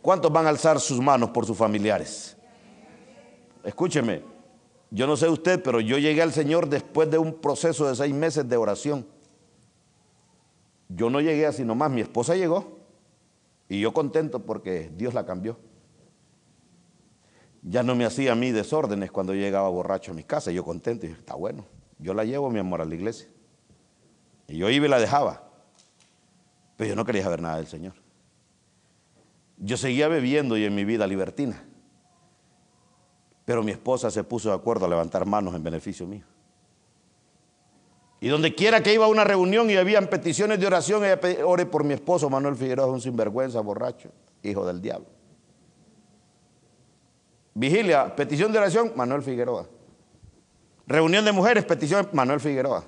¿Cuántos 0.07 0.31
van 0.31 0.47
a 0.47 0.51
alzar 0.51 0.79
sus 0.79 1.01
manos 1.01 1.31
por 1.31 1.45
sus 1.47 1.57
familiares? 1.57 2.37
Escúcheme, 3.65 4.23
yo 4.89 5.05
no 5.05 5.17
sé 5.17 5.29
usted, 5.29 5.61
pero 5.61 5.81
yo 5.81 5.99
llegué 5.99 6.23
al 6.23 6.33
Señor 6.33 6.69
después 6.69 7.11
de 7.11 7.19
un 7.19 7.35
proceso 7.41 7.89
de 7.89 7.97
seis 7.97 8.15
meses 8.15 8.49
de 8.49 8.57
oración. 8.57 9.05
Yo 10.89 11.11
no 11.11 11.21
llegué 11.21 11.45
así 11.45 11.65
nomás, 11.65 11.91
mi 11.91 12.03
esposa 12.03 12.37
llegó 12.37 12.79
y 13.69 13.81
yo 13.81 13.93
contento 13.93 14.47
porque 14.47 14.93
Dios 14.97 15.13
la 15.13 15.27
cambió. 15.27 15.59
Ya 17.63 17.83
no 17.83 17.97
me 17.97 18.05
hacía 18.05 18.31
a 18.31 18.37
mí 18.37 18.53
desórdenes 18.53 19.11
cuando 19.11 19.35
llegaba 19.35 19.69
borracho 19.71 20.13
a 20.13 20.15
mi 20.15 20.23
casa, 20.23 20.53
yo 20.53 20.65
contento 20.65 21.07
y 21.07 21.11
está 21.11 21.35
bueno, 21.35 21.67
yo 21.99 22.15
la 22.15 22.23
llevo 22.23 22.49
mi 22.49 22.61
amor 22.61 22.81
a 22.81 22.85
la 22.85 22.95
iglesia. 22.95 23.27
Y 24.47 24.59
yo 24.59 24.71
iba 24.71 24.87
y 24.87 24.89
la 24.89 25.01
dejaba, 25.01 25.51
pero 26.77 26.91
yo 26.91 26.95
no 26.95 27.05
quería 27.05 27.25
saber 27.25 27.43
nada 27.43 27.57
del 27.57 27.67
Señor. 27.67 28.06
Yo 29.59 29.77
seguía 29.77 30.09
bebiendo 30.09 30.57
y 30.57 30.65
en 30.65 30.75
mi 30.75 30.85
vida 30.85 31.07
libertina. 31.07 31.65
Pero 33.45 33.63
mi 33.63 33.73
esposa 33.73 34.11
se 34.11 34.25
puso 34.25 34.51
de 34.51 34.57
acuerdo 34.57 34.87
a 34.87 34.89
levantar 34.89 35.25
manos 35.25 35.55
en 35.55 35.63
beneficio 35.63 36.07
mío. 36.07 36.25
Y 38.21 38.29
donde 38.29 38.55
quiera 38.55 38.83
que 38.83 38.93
iba 38.93 39.05
a 39.05 39.09
una 39.09 39.25
reunión 39.25 39.71
y 39.71 39.77
habían 39.77 40.09
peticiones 40.09 40.59
de 40.59 40.67
oración, 40.67 41.05
ella 41.05 41.21
ore 41.45 41.67
por 41.67 41.85
mi 41.85 41.95
esposo 41.95 42.29
Manuel 42.29 42.57
Figueroa, 42.57 42.87
un 42.87 43.01
sinvergüenza, 43.01 43.61
borracho, 43.61 44.11
hijo 44.43 44.67
del 44.67 44.81
diablo. 44.81 45.07
Vigilia, 47.55 48.15
petición 48.17 48.53
de 48.53 48.59
oración, 48.59 48.93
Manuel 48.97 49.23
Figueroa. 49.23 49.67
Reunión 50.87 51.25
de 51.25 51.33
mujeres, 51.33 51.65
petición, 51.65 52.09
Manuel 52.13 52.41
Figueroa. 52.41 52.85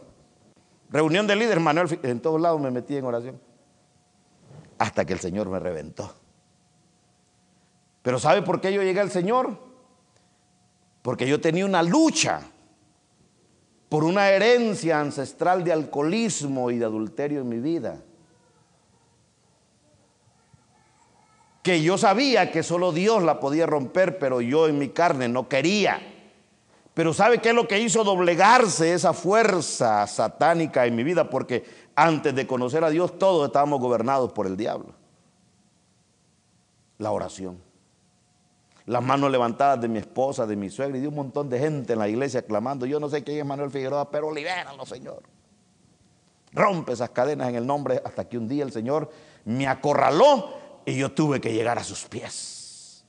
Reunión 0.90 1.26
de 1.26 1.36
líderes, 1.36 1.62
Manuel 1.62 1.88
Figueroa. 1.88 2.10
En 2.10 2.20
todos 2.20 2.40
lados 2.40 2.60
me 2.60 2.70
metí 2.70 2.96
en 2.96 3.04
oración. 3.04 3.40
Hasta 4.78 5.04
que 5.04 5.12
el 5.12 5.20
Señor 5.20 5.48
me 5.48 5.58
reventó. 5.58 6.14
Pero 8.08 8.18
¿sabe 8.18 8.40
por 8.40 8.58
qué 8.58 8.72
yo 8.72 8.82
llegué 8.82 9.00
al 9.00 9.10
Señor? 9.10 9.54
Porque 11.02 11.28
yo 11.28 11.42
tenía 11.42 11.66
una 11.66 11.82
lucha 11.82 12.40
por 13.90 14.02
una 14.02 14.30
herencia 14.30 14.98
ancestral 14.98 15.62
de 15.62 15.74
alcoholismo 15.74 16.70
y 16.70 16.78
de 16.78 16.86
adulterio 16.86 17.42
en 17.42 17.50
mi 17.50 17.58
vida. 17.58 18.00
Que 21.62 21.82
yo 21.82 21.98
sabía 21.98 22.50
que 22.50 22.62
solo 22.62 22.92
Dios 22.92 23.22
la 23.22 23.40
podía 23.40 23.66
romper, 23.66 24.18
pero 24.18 24.40
yo 24.40 24.68
en 24.68 24.78
mi 24.78 24.88
carne 24.88 25.28
no 25.28 25.46
quería. 25.46 26.00
Pero 26.94 27.12
¿sabe 27.12 27.42
qué 27.42 27.50
es 27.50 27.54
lo 27.54 27.68
que 27.68 27.78
hizo 27.78 28.04
doblegarse 28.04 28.94
esa 28.94 29.12
fuerza 29.12 30.06
satánica 30.06 30.86
en 30.86 30.96
mi 30.96 31.04
vida? 31.04 31.28
Porque 31.28 31.62
antes 31.94 32.34
de 32.34 32.46
conocer 32.46 32.84
a 32.84 32.88
Dios 32.88 33.18
todos 33.18 33.48
estábamos 33.48 33.80
gobernados 33.80 34.32
por 34.32 34.46
el 34.46 34.56
diablo. 34.56 34.94
La 36.96 37.10
oración 37.10 37.67
las 38.88 39.02
manos 39.02 39.30
levantadas 39.30 39.82
de 39.82 39.86
mi 39.86 39.98
esposa, 39.98 40.46
de 40.46 40.56
mi 40.56 40.70
suegra 40.70 40.96
y 40.96 41.02
de 41.02 41.08
un 41.08 41.14
montón 41.14 41.50
de 41.50 41.58
gente 41.58 41.92
en 41.92 41.98
la 41.98 42.08
iglesia 42.08 42.40
clamando, 42.40 42.86
yo 42.86 42.98
no 42.98 43.10
sé 43.10 43.22
quién 43.22 43.38
es 43.38 43.44
Manuel 43.44 43.70
Figueroa, 43.70 44.10
pero 44.10 44.32
libéralo, 44.32 44.86
Señor. 44.86 45.22
Rompe 46.52 46.94
esas 46.94 47.10
cadenas 47.10 47.50
en 47.50 47.56
el 47.56 47.66
nombre 47.66 48.00
hasta 48.02 48.26
que 48.26 48.38
un 48.38 48.48
día 48.48 48.64
el 48.64 48.72
Señor 48.72 49.10
me 49.44 49.66
acorraló 49.66 50.54
y 50.86 50.96
yo 50.96 51.12
tuve 51.12 51.38
que 51.38 51.52
llegar 51.52 51.78
a 51.78 51.84
sus 51.84 52.06
pies. 52.06 53.04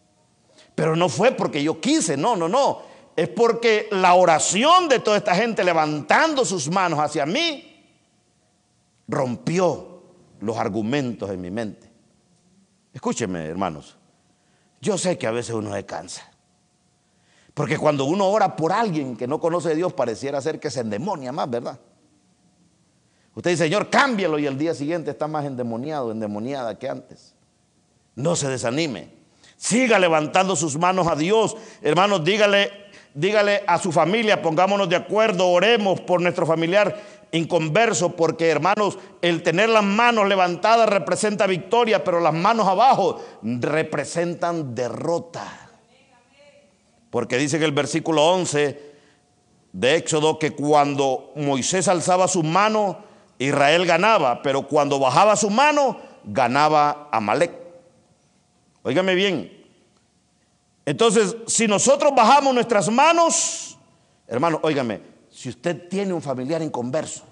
Pero 0.75 0.97
no 0.97 1.07
fue 1.07 1.31
porque 1.31 1.63
yo 1.63 1.79
quise, 1.79 2.17
no, 2.17 2.35
no, 2.35 2.49
no. 2.49 2.81
Es 3.15 3.29
porque 3.29 3.87
la 3.91 4.15
oración 4.15 4.89
de 4.89 4.99
toda 4.99 5.15
esta 5.15 5.33
gente 5.33 5.63
levantando 5.63 6.43
sus 6.43 6.69
manos 6.69 6.99
hacia 6.99 7.25
mí 7.25 7.85
rompió 9.07 10.03
los 10.41 10.57
argumentos 10.57 11.29
en 11.29 11.39
mi 11.39 11.51
mente. 11.51 11.89
Escúcheme, 12.93 13.45
hermanos. 13.45 13.98
Yo 14.81 14.97
sé 14.97 15.17
que 15.17 15.27
a 15.27 15.31
veces 15.31 15.55
uno 15.55 15.73
se 15.73 15.85
cansa. 15.85 16.29
Porque 17.53 17.77
cuando 17.77 18.05
uno 18.05 18.27
ora 18.27 18.55
por 18.55 18.71
alguien 18.71 19.17
que 19.17 19.27
no 19.27 19.39
conoce 19.39 19.71
a 19.71 19.75
Dios, 19.75 19.93
pareciera 19.93 20.39
ser 20.41 20.59
que 20.59 20.71
se 20.71 20.79
endemonia 20.79 21.31
más, 21.31 21.49
¿verdad? 21.49 21.79
Usted 23.35 23.51
dice, 23.51 23.65
Señor, 23.65 23.89
cámbialo 23.89 24.39
y 24.39 24.45
el 24.45 24.57
día 24.57 24.73
siguiente 24.73 25.11
está 25.11 25.27
más 25.27 25.45
endemoniado, 25.45 26.11
endemoniada 26.11 26.77
que 26.79 26.89
antes. 26.89 27.35
No 28.15 28.35
se 28.35 28.47
desanime. 28.49 29.09
Siga 29.57 29.99
levantando 29.99 30.55
sus 30.55 30.77
manos 30.77 31.07
a 31.07 31.15
Dios. 31.15 31.57
Hermanos, 31.81 32.23
dígale, 32.23 32.71
dígale 33.13 33.63
a 33.67 33.77
su 33.77 33.91
familia, 33.91 34.41
pongámonos 34.41 34.87
de 34.89 34.95
acuerdo, 34.95 35.47
oremos 35.49 35.99
por 36.01 36.21
nuestro 36.21 36.45
familiar 36.45 36.97
inconverso, 37.31 38.15
porque 38.15 38.49
hermanos, 38.49 38.97
el 39.21 39.43
tener 39.43 39.69
las 39.69 39.83
manos 39.83 40.27
levantadas 40.27 40.89
representa 40.89 41.47
victoria, 41.47 42.03
pero 42.03 42.19
las 42.19 42.33
manos 42.33 42.67
abajo 42.67 43.21
representan 43.41 44.75
derrota. 44.75 45.69
Porque 47.09 47.37
dice 47.37 47.57
en 47.57 47.63
el 47.63 47.71
versículo 47.71 48.25
11 48.25 48.89
de 49.73 49.95
Éxodo 49.95 50.39
que 50.39 50.51
cuando 50.51 51.31
Moisés 51.35 51.87
alzaba 51.87 52.27
su 52.27 52.43
mano, 52.43 52.99
Israel 53.37 53.85
ganaba, 53.85 54.41
pero 54.41 54.67
cuando 54.67 54.99
bajaba 54.99 55.35
su 55.35 55.49
mano, 55.49 55.97
ganaba 56.23 57.09
Amalek. 57.11 57.51
Óigame 58.83 59.15
bien. 59.15 59.59
Entonces, 60.85 61.35
si 61.47 61.67
nosotros 61.67 62.13
bajamos 62.15 62.53
nuestras 62.53 62.89
manos, 62.89 63.77
hermano, 64.27 64.59
óigame, 64.63 65.01
si 65.39 65.47
usted 65.47 65.88
tiene 65.88 66.12
un 66.12 66.21
familiar 66.21 66.62
inconverso, 66.62 67.23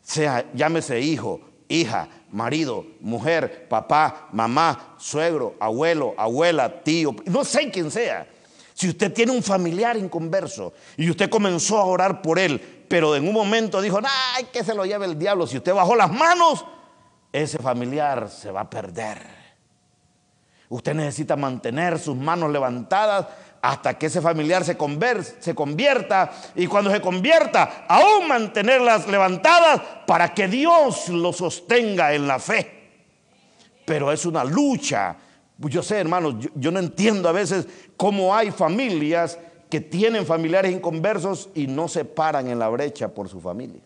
sea 0.00 0.46
llámese 0.54 1.00
hijo, 1.00 1.40
hija, 1.66 2.08
marido, 2.30 2.86
mujer, 3.00 3.66
papá, 3.68 4.28
mamá, 4.30 4.94
suegro, 4.96 5.56
abuelo, 5.58 6.14
abuela, 6.16 6.84
tío, 6.84 7.16
no 7.24 7.44
sé 7.44 7.68
quién 7.72 7.90
sea. 7.90 8.28
Si 8.74 8.88
usted 8.88 9.12
tiene 9.12 9.32
un 9.32 9.42
familiar 9.42 9.96
inconverso 9.96 10.72
y 10.96 11.10
usted 11.10 11.28
comenzó 11.28 11.78
a 11.78 11.84
orar 11.84 12.22
por 12.22 12.38
él, 12.38 12.60
pero 12.86 13.16
en 13.16 13.26
un 13.26 13.34
momento 13.34 13.82
dijo, 13.82 13.98
ay, 14.36 14.44
que 14.52 14.62
se 14.62 14.72
lo 14.72 14.86
lleve 14.86 15.06
el 15.06 15.18
diablo. 15.18 15.44
Si 15.44 15.56
usted 15.56 15.74
bajó 15.74 15.96
las 15.96 16.12
manos, 16.12 16.64
ese 17.32 17.58
familiar 17.58 18.30
se 18.30 18.52
va 18.52 18.60
a 18.60 18.70
perder. 18.70 19.18
Usted 20.68 20.94
necesita 20.94 21.34
mantener 21.34 21.98
sus 21.98 22.14
manos 22.14 22.52
levantadas 22.52 23.26
hasta 23.62 23.96
que 23.96 24.06
ese 24.06 24.20
familiar 24.20 24.64
se, 24.64 24.76
convierta 24.76 26.32
y 26.56 26.66
cuando 26.66 26.90
se 26.90 27.00
convierta, 27.00 27.86
aún 27.88 28.26
mantenerlas 28.26 29.06
levantadas 29.06 29.80
para 30.04 30.34
que 30.34 30.48
Dios 30.48 31.08
lo 31.08 31.32
sostenga 31.32 32.12
en 32.12 32.26
la 32.26 32.40
fe. 32.40 32.90
Pero 33.84 34.10
es 34.10 34.26
una 34.26 34.42
lucha. 34.42 35.16
Yo 35.58 35.80
sé, 35.80 36.00
hermanos, 36.00 36.34
yo, 36.40 36.50
yo 36.56 36.72
no 36.72 36.80
entiendo 36.80 37.28
a 37.28 37.32
veces 37.32 37.68
cómo 37.96 38.34
hay 38.34 38.50
familias 38.50 39.38
que 39.70 39.80
tienen 39.80 40.26
familiares 40.26 40.72
inconversos 40.72 41.48
y 41.54 41.68
no 41.68 41.86
se 41.86 42.04
paran 42.04 42.48
en 42.48 42.58
la 42.58 42.68
brecha 42.68 43.14
por 43.14 43.28
su 43.28 43.40
familia. 43.40 43.80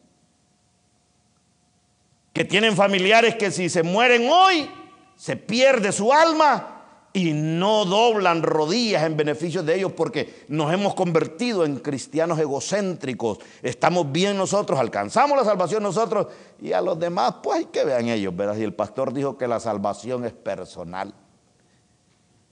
Que 2.33 2.47
tienen 2.47 2.75
familiares 2.75 3.35
que 3.35 3.51
si 3.51 3.69
se 3.69 3.83
mueren 3.83 4.27
hoy, 4.31 4.71
se 5.17 5.37
pierde 5.37 5.93
su 5.93 6.11
alma 6.15 6.76
y 7.16 7.33
no 7.33 7.87
doblan 7.87 8.42
rodillas 8.42 9.02
en 9.05 9.16
beneficio 9.16 9.62
de 9.62 9.74
ellos 9.74 9.92
porque 9.92 10.44
nos 10.48 10.70
hemos 10.70 10.94
convertido 10.94 11.64
en 11.64 11.76
cristianos 11.76 12.38
egocéntricos. 12.38 13.38
Estamos 13.62 14.12
bien 14.12 14.37
nosotros, 14.37 14.79
alcanzamos 14.79 15.38
la 15.38 15.42
salvación 15.42 15.83
nosotros 15.83 16.26
y 16.61 16.72
a 16.72 16.83
los 16.83 16.98
demás, 16.98 17.37
pues 17.42 17.61
hay 17.61 17.64
que 17.64 17.87
vean 17.87 18.11
ellos, 18.11 18.37
¿verdad? 18.37 18.57
Y 18.57 18.64
el 18.64 18.74
pastor 18.74 19.14
dijo 19.14 19.38
que 19.38 19.48
la 19.48 19.61
salvación 19.61 20.26
es 20.26 20.35
personal. 20.35 21.14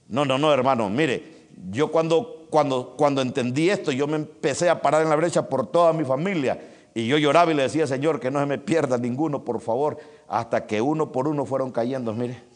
No, 0.07 0.25
no, 0.25 0.39
no, 0.39 0.51
hermano, 0.51 0.89
mire, 0.89 1.49
yo 1.69 1.91
cuando, 1.91 2.47
cuando, 2.49 2.95
cuando 2.97 3.21
entendí 3.21 3.69
esto, 3.69 3.91
yo 3.91 4.07
me 4.07 4.15
empecé 4.15 4.67
a 4.67 4.81
parar 4.81 5.03
en 5.03 5.09
la 5.09 5.15
brecha 5.15 5.47
por 5.47 5.67
toda 5.67 5.93
mi 5.93 6.05
familia. 6.05 6.71
Y 6.95 7.05
yo 7.05 7.19
lloraba 7.19 7.51
y 7.51 7.53
le 7.53 7.61
decía, 7.61 7.85
Señor, 7.85 8.19
que 8.19 8.31
no 8.31 8.39
se 8.39 8.47
me 8.47 8.57
pierda 8.57 8.97
ninguno, 8.97 9.45
por 9.45 9.61
favor, 9.61 9.99
hasta 10.27 10.65
que 10.65 10.81
uno 10.81 11.11
por 11.11 11.27
uno 11.27 11.45
fueron 11.45 11.71
cayendo, 11.71 12.11
mire 12.13 12.54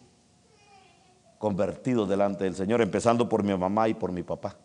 convertidos 1.39 2.07
delante 2.07 2.43
del 2.43 2.53
Señor, 2.53 2.81
empezando 2.81 3.27
por 3.27 3.43
mi 3.43 3.57
mamá 3.57 3.87
y 3.87 3.95
por 3.95 4.11
mi 4.11 4.21
papá. 4.21 4.55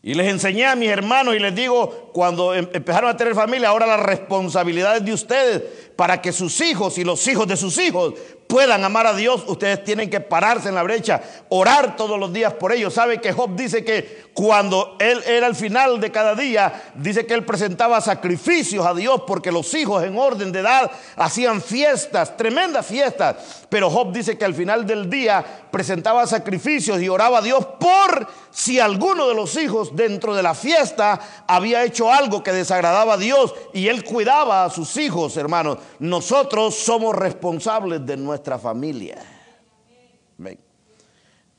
Y 0.00 0.14
les 0.14 0.28
enseñé 0.28 0.66
a 0.66 0.76
mis 0.76 0.90
hermanos 0.90 1.34
y 1.34 1.38
les 1.38 1.54
digo, 1.54 2.10
cuando 2.12 2.54
em, 2.54 2.68
empezaron 2.72 3.10
a 3.10 3.16
tener 3.16 3.34
familia, 3.34 3.70
ahora 3.70 3.86
las 3.86 4.00
responsabilidades 4.00 5.04
de 5.04 5.12
ustedes 5.12 5.62
para 5.96 6.20
que 6.20 6.32
sus 6.32 6.60
hijos 6.60 6.98
y 6.98 7.04
los 7.04 7.26
hijos 7.28 7.46
de 7.46 7.56
sus 7.56 7.78
hijos 7.78 8.14
puedan 8.46 8.84
amar 8.84 9.06
a 9.06 9.14
Dios, 9.14 9.42
ustedes 9.46 9.82
tienen 9.84 10.10
que 10.10 10.20
pararse 10.20 10.68
en 10.68 10.74
la 10.74 10.82
brecha, 10.82 11.22
orar 11.48 11.96
todos 11.96 12.18
los 12.18 12.32
días 12.32 12.52
por 12.54 12.72
ellos. 12.72 12.94
¿Sabe 12.94 13.20
que 13.20 13.32
Job 13.32 13.56
dice 13.56 13.84
que 13.84 14.24
cuando 14.34 14.96
él 15.00 15.22
era 15.26 15.46
al 15.46 15.54
final 15.54 16.00
de 16.00 16.10
cada 16.10 16.34
día, 16.34 16.90
dice 16.94 17.26
que 17.26 17.34
él 17.34 17.44
presentaba 17.44 18.00
sacrificios 18.00 18.84
a 18.84 18.94
Dios 18.94 19.22
porque 19.26 19.52
los 19.52 19.72
hijos 19.74 20.04
en 20.04 20.18
orden 20.18 20.52
de 20.52 20.60
edad 20.60 20.90
hacían 21.16 21.62
fiestas, 21.62 22.36
tremendas 22.36 22.86
fiestas. 22.86 23.36
Pero 23.68 23.90
Job 23.90 24.12
dice 24.12 24.36
que 24.36 24.44
al 24.44 24.54
final 24.54 24.86
del 24.86 25.08
día 25.08 25.44
presentaba 25.70 26.26
sacrificios 26.26 27.00
y 27.00 27.08
oraba 27.08 27.38
a 27.38 27.42
Dios 27.42 27.66
por 27.78 28.28
si 28.50 28.78
alguno 28.78 29.26
de 29.26 29.34
los 29.34 29.56
hijos 29.56 29.96
dentro 29.96 30.34
de 30.34 30.42
la 30.42 30.54
fiesta 30.54 31.18
había 31.46 31.84
hecho 31.84 32.12
algo 32.12 32.42
que 32.42 32.52
desagradaba 32.52 33.14
a 33.14 33.18
Dios 33.18 33.54
y 33.72 33.88
él 33.88 34.04
cuidaba 34.04 34.64
a 34.64 34.70
sus 34.70 34.96
hijos, 34.96 35.36
hermanos. 35.36 35.78
Nosotros 35.98 36.74
somos 36.74 37.14
responsables 37.14 38.04
de 38.04 38.16
nuestra 38.16 38.58
familia. 38.58 39.22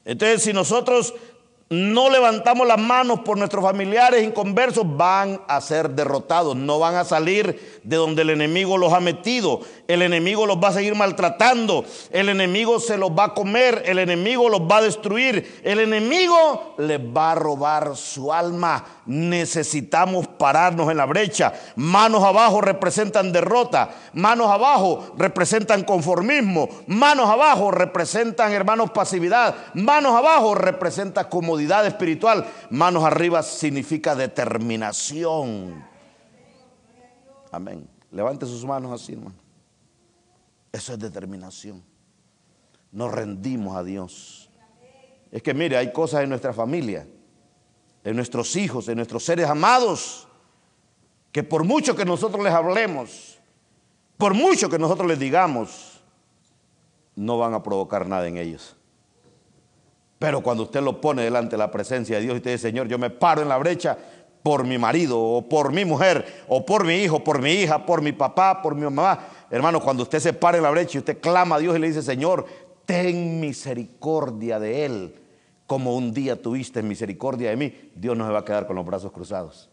Entonces, 0.04 0.44
si 0.44 0.54
nosotros 0.54 1.14
no 1.70 2.12
levantamos 2.12 2.68
las 2.68 2.78
manos 2.78 3.22
por 3.22 3.40
nuestros 3.40 3.64
familiares 3.64 4.24
inconversos, 4.24 4.86
van 4.96 5.42
a 5.48 5.60
ser 5.62 5.90
derrotados, 5.90 6.56
no 6.56 6.78
van 6.78 6.94
a 6.94 7.04
salir 7.04 7.80
de 7.84 7.96
donde 7.96 8.22
el 8.22 8.30
enemigo 8.30 8.78
los 8.78 8.94
ha 8.94 9.00
metido. 9.00 9.62
El 9.88 10.04
enemigo 10.04 10.46
los 10.46 10.58
va 10.58 10.70
a 10.70 10.74
seguir 10.74 10.96
maltratando, 10.96 11.84
el 12.12 12.30
enemigo 12.30 12.80
se 12.80 12.98
los 12.98 13.12
va 13.12 13.26
a 13.26 13.34
comer, 13.34 13.84
el 13.86 14.00
enemigo 14.00 14.48
los 14.50 14.62
va 14.62 14.78
a 14.78 14.82
destruir, 14.84 15.62
el 15.64 15.80
enemigo 15.80 16.76
les 16.78 17.00
va 17.00 17.32
a 17.32 17.36
robar 17.36 17.96
su 17.96 18.32
alma. 18.32 18.84
Necesitamos 19.08 20.28
pararnos 20.28 20.90
en 20.90 20.98
la 20.98 21.06
brecha. 21.06 21.54
Manos 21.76 22.24
abajo 22.24 22.62
representan 22.62 23.32
derrota, 23.32 23.90
manos 24.14 24.50
abajo 24.50 25.14
representan 25.18 25.84
conformismo, 25.84 26.70
manos 26.88 27.30
abajo 27.30 27.72
representan, 27.72 28.52
hermanos, 28.54 28.92
pasividad, 28.92 29.56
manos 29.74 30.16
abajo 30.16 30.56
representan 30.56 31.28
como 31.30 31.55
espiritual. 31.60 32.46
Manos 32.70 33.04
arriba 33.04 33.42
significa 33.44 34.16
determinación. 34.16 35.86
Amén. 37.52 37.88
Levante 38.12 38.46
sus 38.46 38.66
manos 38.66 38.92
así, 38.92 39.14
hermano. 39.14 39.36
Eso 40.72 40.94
es 40.94 41.00
determinación. 41.00 41.84
Nos 42.92 43.12
rendimos 43.12 43.76
a 43.76 43.84
Dios. 43.84 44.50
Es 45.32 45.42
que 45.42 45.54
mire, 45.54 45.78
hay 45.78 45.92
cosas 45.92 46.24
en 46.24 46.30
nuestra 46.30 46.54
familia, 46.54 47.08
en 48.04 48.16
nuestros 48.16 48.56
hijos, 48.56 48.88
en 48.88 48.96
nuestros 48.96 49.24
seres 49.24 49.50
amados, 49.50 50.28
que 51.32 51.44
por 51.44 51.64
mucho 51.64 51.96
que 51.96 52.06
nosotros 52.06 52.44
les 52.44 52.54
hablemos, 52.54 53.38
por 54.18 54.34
mucho 54.34 54.70
que 54.70 54.80
nosotros 54.80 55.08
les 55.08 55.20
digamos, 55.20 56.02
no 57.16 57.38
van 57.38 57.54
a 57.54 57.64
provocar 57.64 58.08
nada 58.08 58.28
en 58.28 58.38
ellos. 58.38 58.76
Pero 60.20 60.42
cuando 60.42 60.64
usted 60.64 60.82
lo 60.82 61.02
pone 61.02 61.24
delante 61.24 61.52
de 61.52 61.58
la 61.58 61.72
presencia 61.72 62.18
de 62.18 62.24
Dios 62.24 62.36
y 62.36 62.38
usted 62.38 62.52
dice, 62.52 62.70
Señor, 62.70 62.88
yo 62.88 62.98
me 62.98 63.10
paro 63.10 63.42
en 63.42 63.50
la 63.50 63.58
brecha 63.58 63.98
por 64.42 64.64
mi 64.64 64.78
marido 64.78 65.20
o 65.20 65.50
por 65.50 65.74
mi 65.74 65.86
mujer 65.86 66.44
o 66.48 66.66
por 66.66 66.86
mi 66.86 66.96
hijo, 66.96 67.24
por 67.24 67.42
mi 67.42 67.52
hija, 67.52 67.86
por 67.86 68.02
mi 68.02 68.12
papá, 68.12 68.62
por 68.62 68.76
mi 68.76 68.84
mamá. 68.84 69.28
Hermano, 69.50 69.80
cuando 69.82 70.04
usted 70.04 70.20
se 70.20 70.34
para 70.34 70.58
en 70.58 70.64
la 70.64 70.70
brecha 70.70 70.98
y 70.98 71.00
usted 71.00 71.20
clama 71.20 71.56
a 71.56 71.60
Dios 71.60 71.76
y 71.76 71.80
le 71.80 71.88
dice, 71.88 72.02
Señor, 72.02 72.46
ten 72.86 73.40
misericordia 73.40 74.60
de 74.60 74.86
él, 74.86 75.16
como 75.66 75.96
un 75.96 76.14
día 76.14 76.42
tuviste 76.42 76.84
misericordia 76.84 77.50
de 77.50 77.58
mí, 77.58 77.92
Dios 77.96 78.16
no 78.16 78.26
se 78.26 78.32
va 78.32 78.40
a 78.40 78.46
quedar 78.46 78.68
con 78.68 78.76
los 78.76 78.86
brazos 78.86 79.12
cruzados. 79.12 79.70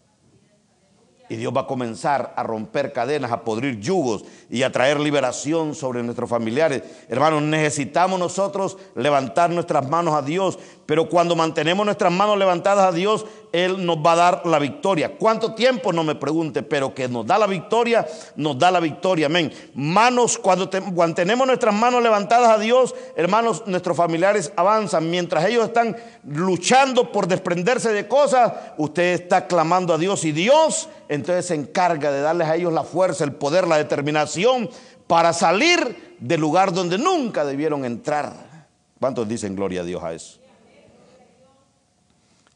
Y 1.32 1.36
Dios 1.36 1.54
va 1.56 1.62
a 1.62 1.66
comenzar 1.66 2.34
a 2.36 2.42
romper 2.42 2.92
cadenas, 2.92 3.32
a 3.32 3.42
podrir 3.42 3.80
yugos 3.80 4.22
y 4.50 4.64
a 4.64 4.70
traer 4.70 5.00
liberación 5.00 5.74
sobre 5.74 6.02
nuestros 6.02 6.28
familiares. 6.28 6.82
Hermanos, 7.08 7.40
necesitamos 7.40 8.20
nosotros 8.20 8.76
levantar 8.94 9.48
nuestras 9.48 9.88
manos 9.88 10.12
a 10.12 10.20
Dios, 10.20 10.58
pero 10.86 11.08
cuando 11.08 11.36
mantenemos 11.36 11.86
nuestras 11.86 12.12
manos 12.12 12.36
levantadas 12.38 12.86
a 12.86 12.92
Dios, 12.92 13.24
Él 13.52 13.84
nos 13.84 13.98
va 13.98 14.12
a 14.12 14.16
dar 14.16 14.46
la 14.46 14.58
victoria. 14.58 15.16
¿Cuánto 15.16 15.54
tiempo? 15.54 15.92
No 15.92 16.04
me 16.04 16.14
pregunte, 16.14 16.62
pero 16.62 16.94
que 16.94 17.08
nos 17.08 17.26
da 17.26 17.38
la 17.38 17.46
victoria, 17.46 18.06
nos 18.36 18.58
da 18.58 18.70
la 18.70 18.80
victoria. 18.80 19.26
Amén. 19.26 19.52
Manos, 19.74 20.38
cuando, 20.38 20.68
cuando 20.94 21.14
tenemos 21.14 21.46
nuestras 21.46 21.74
manos 21.74 22.02
levantadas 22.02 22.50
a 22.50 22.58
Dios, 22.58 22.94
hermanos, 23.16 23.62
nuestros 23.66 23.96
familiares 23.96 24.52
avanzan. 24.56 25.10
Mientras 25.10 25.44
ellos 25.46 25.66
están 25.66 25.96
luchando 26.24 27.12
por 27.12 27.28
desprenderse 27.28 27.92
de 27.92 28.08
cosas, 28.08 28.52
usted 28.76 29.14
está 29.14 29.46
clamando 29.46 29.94
a 29.94 29.98
Dios 29.98 30.24
y 30.24 30.32
Dios 30.32 30.88
entonces 31.08 31.46
se 31.46 31.54
encarga 31.54 32.10
de 32.10 32.22
darles 32.22 32.48
a 32.48 32.56
ellos 32.56 32.72
la 32.72 32.84
fuerza, 32.84 33.24
el 33.24 33.32
poder, 33.32 33.68
la 33.68 33.76
determinación 33.76 34.70
para 35.06 35.34
salir 35.34 36.16
del 36.18 36.40
lugar 36.40 36.72
donde 36.72 36.96
nunca 36.96 37.44
debieron 37.44 37.84
entrar. 37.84 38.66
¿Cuántos 38.98 39.28
dicen 39.28 39.54
gloria 39.54 39.82
a 39.82 39.84
Dios 39.84 40.02
a 40.02 40.14
eso? 40.14 40.41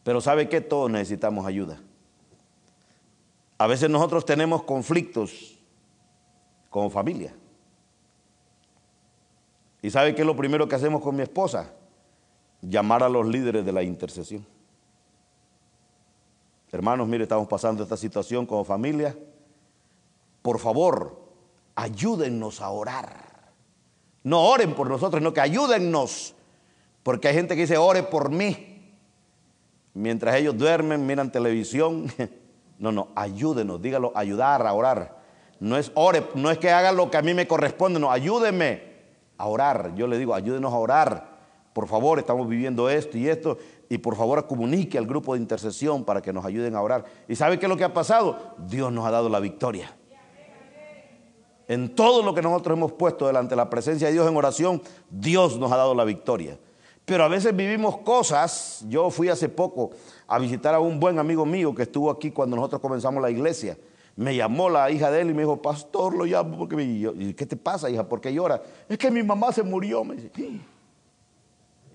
Pero 0.07 0.21
¿sabe 0.21 0.49
que 0.49 0.61
Todos 0.61 0.89
necesitamos 0.89 1.45
ayuda. 1.47 1.81
A 3.59 3.67
veces 3.67 3.91
nosotros 3.91 4.25
tenemos 4.25 4.63
conflictos 4.63 5.59
como 6.71 6.91
familia. 6.91 7.35
¿Y 9.83 9.91
sabe 9.91 10.15
qué 10.15 10.21
es 10.21 10.27
lo 10.27 10.37
primero 10.37 10.69
que 10.69 10.77
hacemos 10.77 11.03
con 11.03 11.17
mi 11.17 11.23
esposa? 11.23 11.73
Llamar 12.63 13.03
a 13.03 13.09
los 13.09 13.27
líderes 13.27 13.67
de 13.67 13.73
la 13.73 13.83
intercesión. 13.83 14.47
Hermanos, 16.71 17.09
mire, 17.09 17.25
estamos 17.25 17.49
pasando 17.49 17.83
esta 17.83 17.97
situación 17.97 18.47
como 18.47 18.63
familia. 18.63 19.19
Por 20.41 20.61
favor, 20.61 21.21
ayúdennos 21.75 22.61
a 22.61 22.71
orar. 22.71 23.51
No 24.23 24.45
oren 24.45 24.73
por 24.73 24.89
nosotros, 24.89 25.19
sino 25.19 25.35
que 25.35 25.41
ayúdennos. 25.41 26.33
Porque 27.03 27.27
hay 27.27 27.35
gente 27.35 27.57
que 27.57 27.63
dice, 27.63 27.77
ore 27.77 28.05
por 28.05 28.31
mí 28.31 28.76
mientras 29.97 30.37
ellos 30.37 30.57
duermen, 30.57 31.07
miran 31.07 31.33
televisión. 31.33 32.07
No, 32.79 32.93
no, 32.93 33.09
ayúdenos, 33.17 33.81
dígalo, 33.81 34.13
ayudar 34.15 34.67
a 34.67 34.75
orar. 34.75 35.17
No 35.61 35.79
es 35.79 35.91
ore, 35.95 36.27
no 36.35 36.51
es 36.51 36.59
que 36.59 36.71
haga 36.71 36.93
lo 36.93 37.11
que 37.11 37.17
a 37.17 37.23
mí 37.23 37.33
me 37.33 37.49
corresponde, 37.49 37.99
no, 37.99 38.13
ayúdeme 38.13 38.83
a 39.39 39.47
orar. 39.47 39.95
Yo 39.95 40.07
le 40.07 40.19
digo, 40.19 40.35
ayúdenos 40.35 40.75
a 40.75 40.77
orar. 40.77 41.39
Por 41.73 41.89
favor, 41.89 42.19
estamos 42.19 42.47
viviendo 42.47 42.91
esto 42.91 43.17
y 43.17 43.31
esto. 43.31 43.57
Y 43.89 43.97
por 43.97 44.15
favor, 44.15 44.47
comunique 44.47 44.99
al 44.99 45.07
grupo 45.07 45.33
de 45.33 45.41
intercesión 45.41 46.05
para 46.05 46.21
que 46.21 46.35
nos 46.35 46.45
ayuden 46.45 46.75
a 46.75 46.83
orar. 46.83 47.07
¿Y 47.29 47.35
sabe 47.35 47.59
qué 47.59 47.65
es 47.65 47.71
lo 47.71 47.79
que 47.79 47.85
ha 47.85 47.95
pasado? 47.95 48.55
Dios 48.59 48.93
nos 48.93 49.07
ha 49.07 49.11
dado 49.11 49.31
la 49.31 49.41
victoria. 49.41 49.97
En 51.69 51.95
todo 51.95 52.23
lo 52.23 52.35
que 52.35 52.43
nosotros 52.43 52.77
hemos 52.77 52.93
puesto 52.93 53.27
delante 53.27 53.51
de 53.51 53.57
la 53.57 53.71
presencia 53.71 54.09
de 54.09 54.13
Dios 54.13 54.29
en 54.29 54.37
oración, 54.37 54.83
Dios 55.09 55.59
nos 55.59 55.73
ha 55.73 55.77
dado 55.79 55.95
la 55.95 56.05
victoria. 56.05 56.59
Pero 57.07 57.23
a 57.23 57.29
veces 57.29 57.55
vivimos 57.55 57.99
cosas. 57.99 58.85
Yo 58.89 59.11
fui 59.11 59.29
hace 59.29 59.49
poco 59.49 59.93
a 60.27 60.39
visitar 60.41 60.75
a 60.75 60.81
un 60.81 60.99
buen 60.99 61.19
amigo 61.21 61.47
mío 61.47 61.75
que 61.75 61.85
estuvo 61.85 62.11
aquí 62.11 62.33
cuando 62.33 62.57
nosotros 62.57 62.83
comenzamos 62.83 63.23
la 63.23 63.31
iglesia. 63.31 63.79
Me 64.17 64.35
llamó 64.35 64.69
la 64.69 64.91
hija 64.91 65.11
de 65.11 65.21
él 65.21 65.31
y 65.31 65.35
me 65.35 65.43
dijo, 65.43 65.63
pastor, 65.63 66.15
lo 66.15 66.25
llamo 66.25 66.59
porque 66.59 66.75
me... 66.75 66.83
¿Y 66.83 67.33
qué 67.35 67.47
te 67.47 67.57
pasa, 67.57 67.89
hija? 67.89 68.09
¿Por 68.09 68.21
qué 68.21 68.35
llora? 68.35 68.61
Es 68.89 68.99
que 68.99 69.11
mi 69.11 69.23
mamá 69.23 69.53
se 69.53 69.63
murió. 69.63 70.03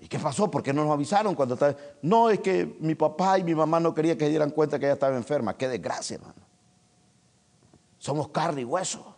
¿y 0.00 0.08
qué 0.08 0.18
pasó? 0.18 0.50
¿Por 0.50 0.62
qué 0.62 0.72
no 0.72 0.82
nos 0.82 0.94
avisaron 0.94 1.34
cuando 1.34 1.54
estaba? 1.54 1.76
No, 2.00 2.30
es 2.30 2.40
que 2.40 2.76
mi 2.80 2.94
papá 2.94 3.38
y 3.38 3.44
mi 3.44 3.54
mamá 3.54 3.80
no 3.80 3.92
querían 3.92 4.16
que 4.16 4.24
se 4.24 4.30
dieran 4.30 4.50
cuenta 4.50 4.78
que 4.78 4.86
ella 4.86 4.94
estaba 4.94 5.14
enferma. 5.14 5.54
Qué 5.58 5.68
desgracia, 5.68 6.14
hermano. 6.14 6.40
Somos 7.98 8.28
carne 8.28 8.62
y 8.62 8.64
hueso. 8.64 9.14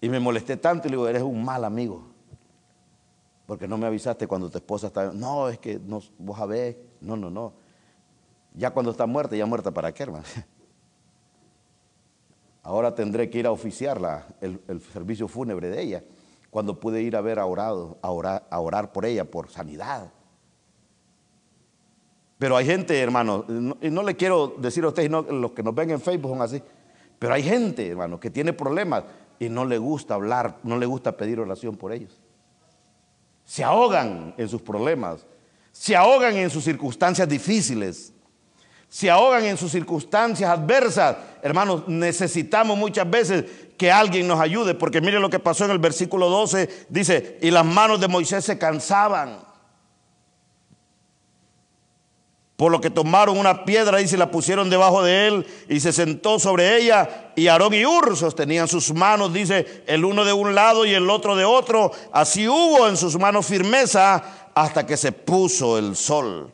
Y 0.00 0.08
me 0.08 0.20
molesté 0.20 0.56
tanto 0.56 0.86
y 0.86 0.92
le 0.92 0.96
digo, 0.96 1.08
eres 1.08 1.22
un 1.22 1.44
mal 1.44 1.64
amigo 1.64 2.15
porque 3.46 3.68
no 3.68 3.78
me 3.78 3.86
avisaste 3.86 4.26
cuando 4.26 4.50
tu 4.50 4.58
esposa 4.58 4.88
está. 4.88 5.12
No, 5.12 5.48
es 5.48 5.58
que 5.58 5.78
vos 5.78 6.36
sabés. 6.36 6.76
No, 7.00 7.16
no, 7.16 7.30
no. 7.30 7.54
Ya 8.54 8.72
cuando 8.72 8.90
está 8.90 9.06
muerta, 9.06 9.36
ya 9.36 9.46
muerta, 9.46 9.70
¿para 9.70 9.94
qué, 9.94 10.02
hermano? 10.02 10.24
Ahora 12.62 12.94
tendré 12.94 13.30
que 13.30 13.38
ir 13.38 13.46
a 13.46 13.52
oficiar 13.52 14.00
el, 14.40 14.80
servicio 14.92 15.28
fúnebre 15.28 15.68
de 15.68 15.80
ella, 15.80 16.02
cuando 16.50 16.80
pude 16.80 17.00
ir 17.00 17.14
a 17.14 17.20
ver 17.20 17.38
a, 17.38 17.46
orar, 17.46 17.96
a 18.02 18.60
orar 18.60 18.92
por 18.92 19.04
ella, 19.04 19.24
por 19.24 19.48
sanidad. 19.50 20.10
Pero 22.38 22.56
hay 22.56 22.66
gente, 22.66 23.00
hermano, 23.00 23.44
y 23.80 23.88
no 23.88 24.02
le 24.02 24.16
quiero 24.16 24.56
decir 24.58 24.82
a 24.82 24.88
ustedes, 24.88 25.08
los 25.10 25.52
que 25.52 25.62
nos 25.62 25.74
ven 25.74 25.90
en 25.90 26.00
Facebook 26.00 26.32
son 26.32 26.42
así, 26.42 26.60
pero 27.20 27.34
hay 27.34 27.44
gente, 27.44 27.88
hermano, 27.88 28.18
que 28.18 28.30
tiene 28.30 28.52
problemas 28.52 29.04
y 29.38 29.48
no 29.48 29.64
le 29.64 29.78
gusta 29.78 30.14
hablar, 30.14 30.58
no 30.64 30.76
le 30.76 30.86
gusta 30.86 31.16
pedir 31.16 31.38
oración 31.38 31.76
por 31.76 31.92
ellos 31.92 32.20
se 33.46 33.62
ahogan 33.64 34.34
en 34.36 34.48
sus 34.48 34.60
problemas, 34.60 35.24
se 35.72 35.94
ahogan 35.96 36.36
en 36.36 36.50
sus 36.50 36.64
circunstancias 36.64 37.28
difíciles, 37.28 38.12
se 38.88 39.08
ahogan 39.08 39.44
en 39.44 39.56
sus 39.56 39.70
circunstancias 39.70 40.50
adversas. 40.50 41.16
Hermanos, 41.42 41.84
necesitamos 41.86 42.76
muchas 42.76 43.08
veces 43.08 43.44
que 43.78 43.90
alguien 43.90 44.26
nos 44.26 44.40
ayude, 44.40 44.74
porque 44.74 45.00
mire 45.00 45.20
lo 45.20 45.30
que 45.30 45.38
pasó 45.38 45.64
en 45.64 45.70
el 45.70 45.78
versículo 45.78 46.28
12, 46.28 46.86
dice, 46.88 47.38
y 47.40 47.50
las 47.50 47.64
manos 47.64 48.00
de 48.00 48.08
Moisés 48.08 48.44
se 48.44 48.58
cansaban. 48.58 49.38
Por 52.56 52.72
lo 52.72 52.80
que 52.80 52.88
tomaron 52.88 53.36
una 53.36 53.66
piedra 53.66 54.00
y 54.00 54.08
se 54.08 54.16
la 54.16 54.30
pusieron 54.30 54.70
debajo 54.70 55.02
de 55.02 55.28
él 55.28 55.46
y 55.68 55.80
se 55.80 55.92
sentó 55.92 56.38
sobre 56.38 56.78
ella. 56.78 57.32
Y 57.36 57.48
Aarón 57.48 57.74
y 57.74 57.84
Ur 57.84 58.16
sostenían 58.16 58.66
sus 58.66 58.94
manos, 58.94 59.32
dice, 59.34 59.84
el 59.86 60.06
uno 60.06 60.24
de 60.24 60.32
un 60.32 60.54
lado 60.54 60.86
y 60.86 60.94
el 60.94 61.10
otro 61.10 61.36
de 61.36 61.44
otro. 61.44 61.92
Así 62.12 62.48
hubo 62.48 62.88
en 62.88 62.96
sus 62.96 63.18
manos 63.18 63.44
firmeza 63.44 64.50
hasta 64.54 64.86
que 64.86 64.96
se 64.96 65.12
puso 65.12 65.76
el 65.76 65.96
sol. 65.96 66.50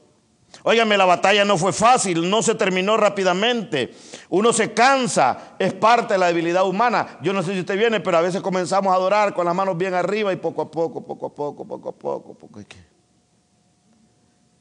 Óigame, 0.65 0.97
la 0.97 1.05
batalla 1.05 1.45
no 1.45 1.57
fue 1.57 1.73
fácil, 1.73 2.29
no 2.29 2.43
se 2.43 2.57
terminó 2.57 2.97
rápidamente. 2.97 3.95
Uno 4.29 4.53
se 4.53 4.73
cansa, 4.73 5.55
es 5.59 5.73
parte 5.73 6.15
de 6.15 6.19
la 6.19 6.27
debilidad 6.27 6.67
humana. 6.67 7.19
Yo 7.23 7.33
no 7.33 7.43
sé 7.43 7.53
si 7.53 7.61
usted 7.61 7.79
viene, 7.79 8.01
pero 8.01 8.19
a 8.19 8.21
veces 8.21 8.43
comenzamos 8.43 8.93
a 8.93 8.97
adorar 8.97 9.35
con 9.35 9.45
las 9.45 9.55
manos 9.55 9.77
bien 9.77 9.95
arriba 9.95 10.33
y 10.33 10.37
poco 10.37 10.63
a 10.63 10.71
poco, 10.71 11.05
poco 11.05 11.27
a 11.27 11.35
poco, 11.35 11.67
poco 11.67 11.89
a 11.89 11.93
poco, 11.93 12.35
poco. 12.35 12.59
a 12.59 12.63
poco. 12.63 12.92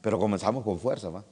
Pero 0.02 0.18
comenzamos 0.18 0.64
con 0.64 0.78
fuerza, 0.78 1.08
¿va? 1.08 1.24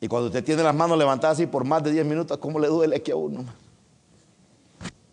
Y 0.00 0.08
cuando 0.08 0.26
usted 0.26 0.42
tiene 0.44 0.62
las 0.62 0.74
manos 0.74 0.98
levantadas 0.98 1.36
así 1.36 1.46
por 1.46 1.64
más 1.64 1.82
de 1.82 1.92
10 1.92 2.04
minutos, 2.04 2.36
¿cómo 2.38 2.58
le 2.58 2.68
duele 2.68 2.96
aquí 2.96 3.12
a 3.12 3.16
uno? 3.16 3.44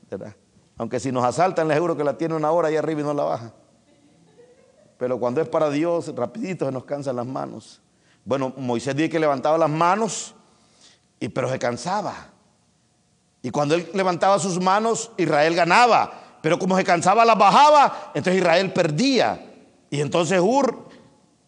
¿Verdad? 0.09 0.33
Aunque 0.77 0.99
si 0.99 1.11
nos 1.11 1.23
asaltan, 1.23 1.67
les 1.67 1.79
juro 1.79 1.95
que 1.95 2.03
la 2.03 2.17
tiene 2.17 2.35
una 2.35 2.51
hora 2.51 2.69
ahí 2.69 2.75
arriba 2.75 3.01
y 3.01 3.03
no 3.03 3.13
la 3.13 3.23
baja. 3.23 3.53
Pero 4.97 5.19
cuando 5.19 5.41
es 5.41 5.47
para 5.47 5.69
Dios, 5.69 6.13
rapidito 6.15 6.65
se 6.65 6.71
nos 6.71 6.85
cansan 6.85 7.17
las 7.17 7.25
manos. 7.25 7.81
Bueno, 8.25 8.53
Moisés 8.57 8.95
dice 8.95 9.09
que 9.09 9.19
levantaba 9.19 9.57
las 9.57 9.69
manos, 9.69 10.33
y, 11.19 11.29
pero 11.29 11.49
se 11.49 11.59
cansaba. 11.59 12.13
Y 13.41 13.51
cuando 13.51 13.75
él 13.75 13.89
levantaba 13.93 14.39
sus 14.39 14.59
manos, 14.59 15.11
Israel 15.17 15.53
ganaba. 15.55 16.39
Pero 16.41 16.57
como 16.57 16.77
se 16.77 16.83
cansaba, 16.83 17.25
las 17.25 17.37
bajaba, 17.37 18.11
entonces 18.13 18.41
Israel 18.41 18.71
perdía. 18.73 19.45
Y 19.89 20.01
entonces 20.01 20.39
Ur 20.41 20.86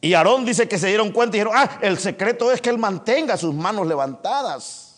y 0.01 0.13
Aarón 0.13 0.45
dice 0.45 0.67
que 0.67 0.77
se 0.77 0.87
dieron 0.87 1.11
cuenta 1.11 1.35
y 1.35 1.39
dijeron, 1.39 1.53
ah, 1.57 1.79
el 1.81 1.97
secreto 1.97 2.51
es 2.51 2.61
que 2.61 2.69
él 2.69 2.77
mantenga 2.77 3.35
sus 3.35 3.53
manos 3.53 3.85
levantadas. 3.85 4.89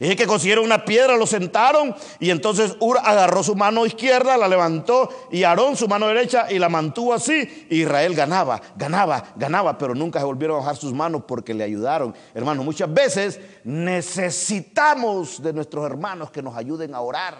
Y 0.00 0.16
que 0.16 0.26
consiguieron 0.26 0.64
una 0.64 0.84
piedra, 0.84 1.16
lo 1.16 1.28
sentaron 1.28 1.94
y 2.18 2.30
entonces 2.30 2.74
Ur 2.80 2.98
agarró 2.98 3.44
su 3.44 3.54
mano 3.54 3.86
izquierda, 3.86 4.36
la 4.36 4.48
levantó 4.48 5.08
y 5.30 5.44
Aarón 5.44 5.76
su 5.76 5.86
mano 5.86 6.08
derecha 6.08 6.50
y 6.50 6.58
la 6.58 6.68
mantuvo 6.68 7.14
así. 7.14 7.68
Israel 7.70 8.12
ganaba, 8.16 8.60
ganaba, 8.74 9.22
ganaba, 9.36 9.78
pero 9.78 9.94
nunca 9.94 10.18
se 10.18 10.24
volvieron 10.24 10.56
a 10.56 10.60
bajar 10.60 10.76
sus 10.76 10.92
manos 10.92 11.22
porque 11.28 11.54
le 11.54 11.62
ayudaron. 11.62 12.12
Hermanos, 12.34 12.64
muchas 12.64 12.92
veces 12.92 13.38
necesitamos 13.62 15.40
de 15.40 15.52
nuestros 15.52 15.86
hermanos 15.86 16.32
que 16.32 16.42
nos 16.42 16.56
ayuden 16.56 16.96
a 16.96 17.00
orar. 17.00 17.36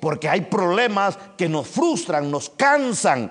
Porque 0.00 0.28
hay 0.28 0.40
problemas 0.40 1.16
que 1.36 1.48
nos 1.48 1.68
frustran, 1.68 2.28
nos 2.28 2.50
cansan 2.50 3.30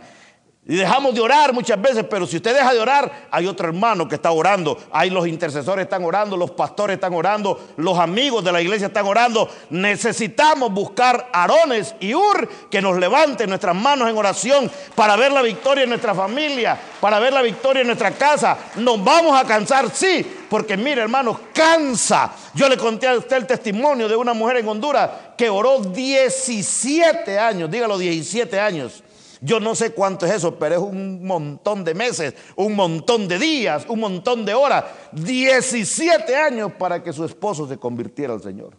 y 0.66 0.78
dejamos 0.78 1.14
de 1.14 1.20
orar 1.20 1.52
muchas 1.52 1.82
veces, 1.82 2.06
pero 2.10 2.26
si 2.26 2.38
usted 2.38 2.56
deja 2.56 2.74
de 2.74 2.80
orar, 2.80 3.28
hay 3.30 3.48
otro 3.48 3.68
hermano 3.68 4.08
que 4.08 4.16
está 4.16 4.32
orando. 4.32 4.78
Hay 4.94 5.10
los 5.10 5.28
intercesores 5.28 5.84
están 5.84 6.06
orando, 6.06 6.38
los 6.38 6.52
pastores 6.52 6.94
están 6.94 7.14
orando, 7.14 7.72
los 7.76 8.00
amigos 8.00 8.46
de 8.46 8.54
la 8.54 8.62
iglesia 8.62 8.88
están 8.88 9.06
orando. 9.06 9.50
Necesitamos 9.72 10.72
buscar 10.72 11.30
arones 11.34 11.94
y 12.00 12.16
ur 12.16 12.48
que 12.72 12.82
nos 12.82 12.98
levanten 12.98 13.50
nuestras 13.50 13.76
manos 13.76 14.10
en 14.10 14.18
oración 14.18 14.72
para 14.96 15.18
ver 15.18 15.34
la 15.34 15.42
victoria 15.42 15.84
en 15.84 15.90
nuestra 15.90 16.16
familia, 16.16 16.80
para 17.02 17.20
ver 17.20 17.34
la 17.34 17.42
victoria 17.42 17.82
en 17.82 17.88
nuestra 17.88 18.12
casa. 18.12 18.58
Nos 18.76 19.04
vamos 19.04 19.38
a 19.38 19.44
cansar, 19.44 19.90
sí, 19.94 20.26
porque 20.50 20.78
mire 20.78 21.02
hermanos, 21.02 21.40
cansa. 21.54 22.32
Yo 22.54 22.70
le 22.70 22.78
conté 22.78 23.10
a 23.10 23.18
usted 23.18 23.36
el 23.36 23.48
testimonio 23.48 24.08
de 24.08 24.16
una 24.16 24.34
mujer 24.34 24.58
en 24.58 24.68
Honduras 24.70 25.10
que 25.38 25.50
oró 25.50 25.80
17 25.80 27.38
años, 27.38 27.70
dígalo 27.70 27.98
17 27.98 28.58
años 28.62 29.04
yo 29.46 29.60
no 29.60 29.76
sé 29.76 29.92
cuánto 29.92 30.26
es 30.26 30.36
eso, 30.36 30.58
pero 30.58 30.76
es 30.76 30.82
un 30.82 31.26
montón 31.26 31.84
de 31.84 31.94
meses, 31.94 32.34
un 32.56 32.76
montón 32.76 33.28
de 33.28 33.38
días, 33.38 33.86
un 33.90 34.00
montón 34.00 34.46
de 34.46 34.54
horas. 34.54 34.86
17 35.12 36.34
años 36.34 36.72
para 36.80 37.04
que 37.04 37.12
su 37.12 37.26
esposo 37.26 37.68
se 37.68 37.78
convirtiera 37.78 38.34
al 38.34 38.42
Señor. 38.42 38.78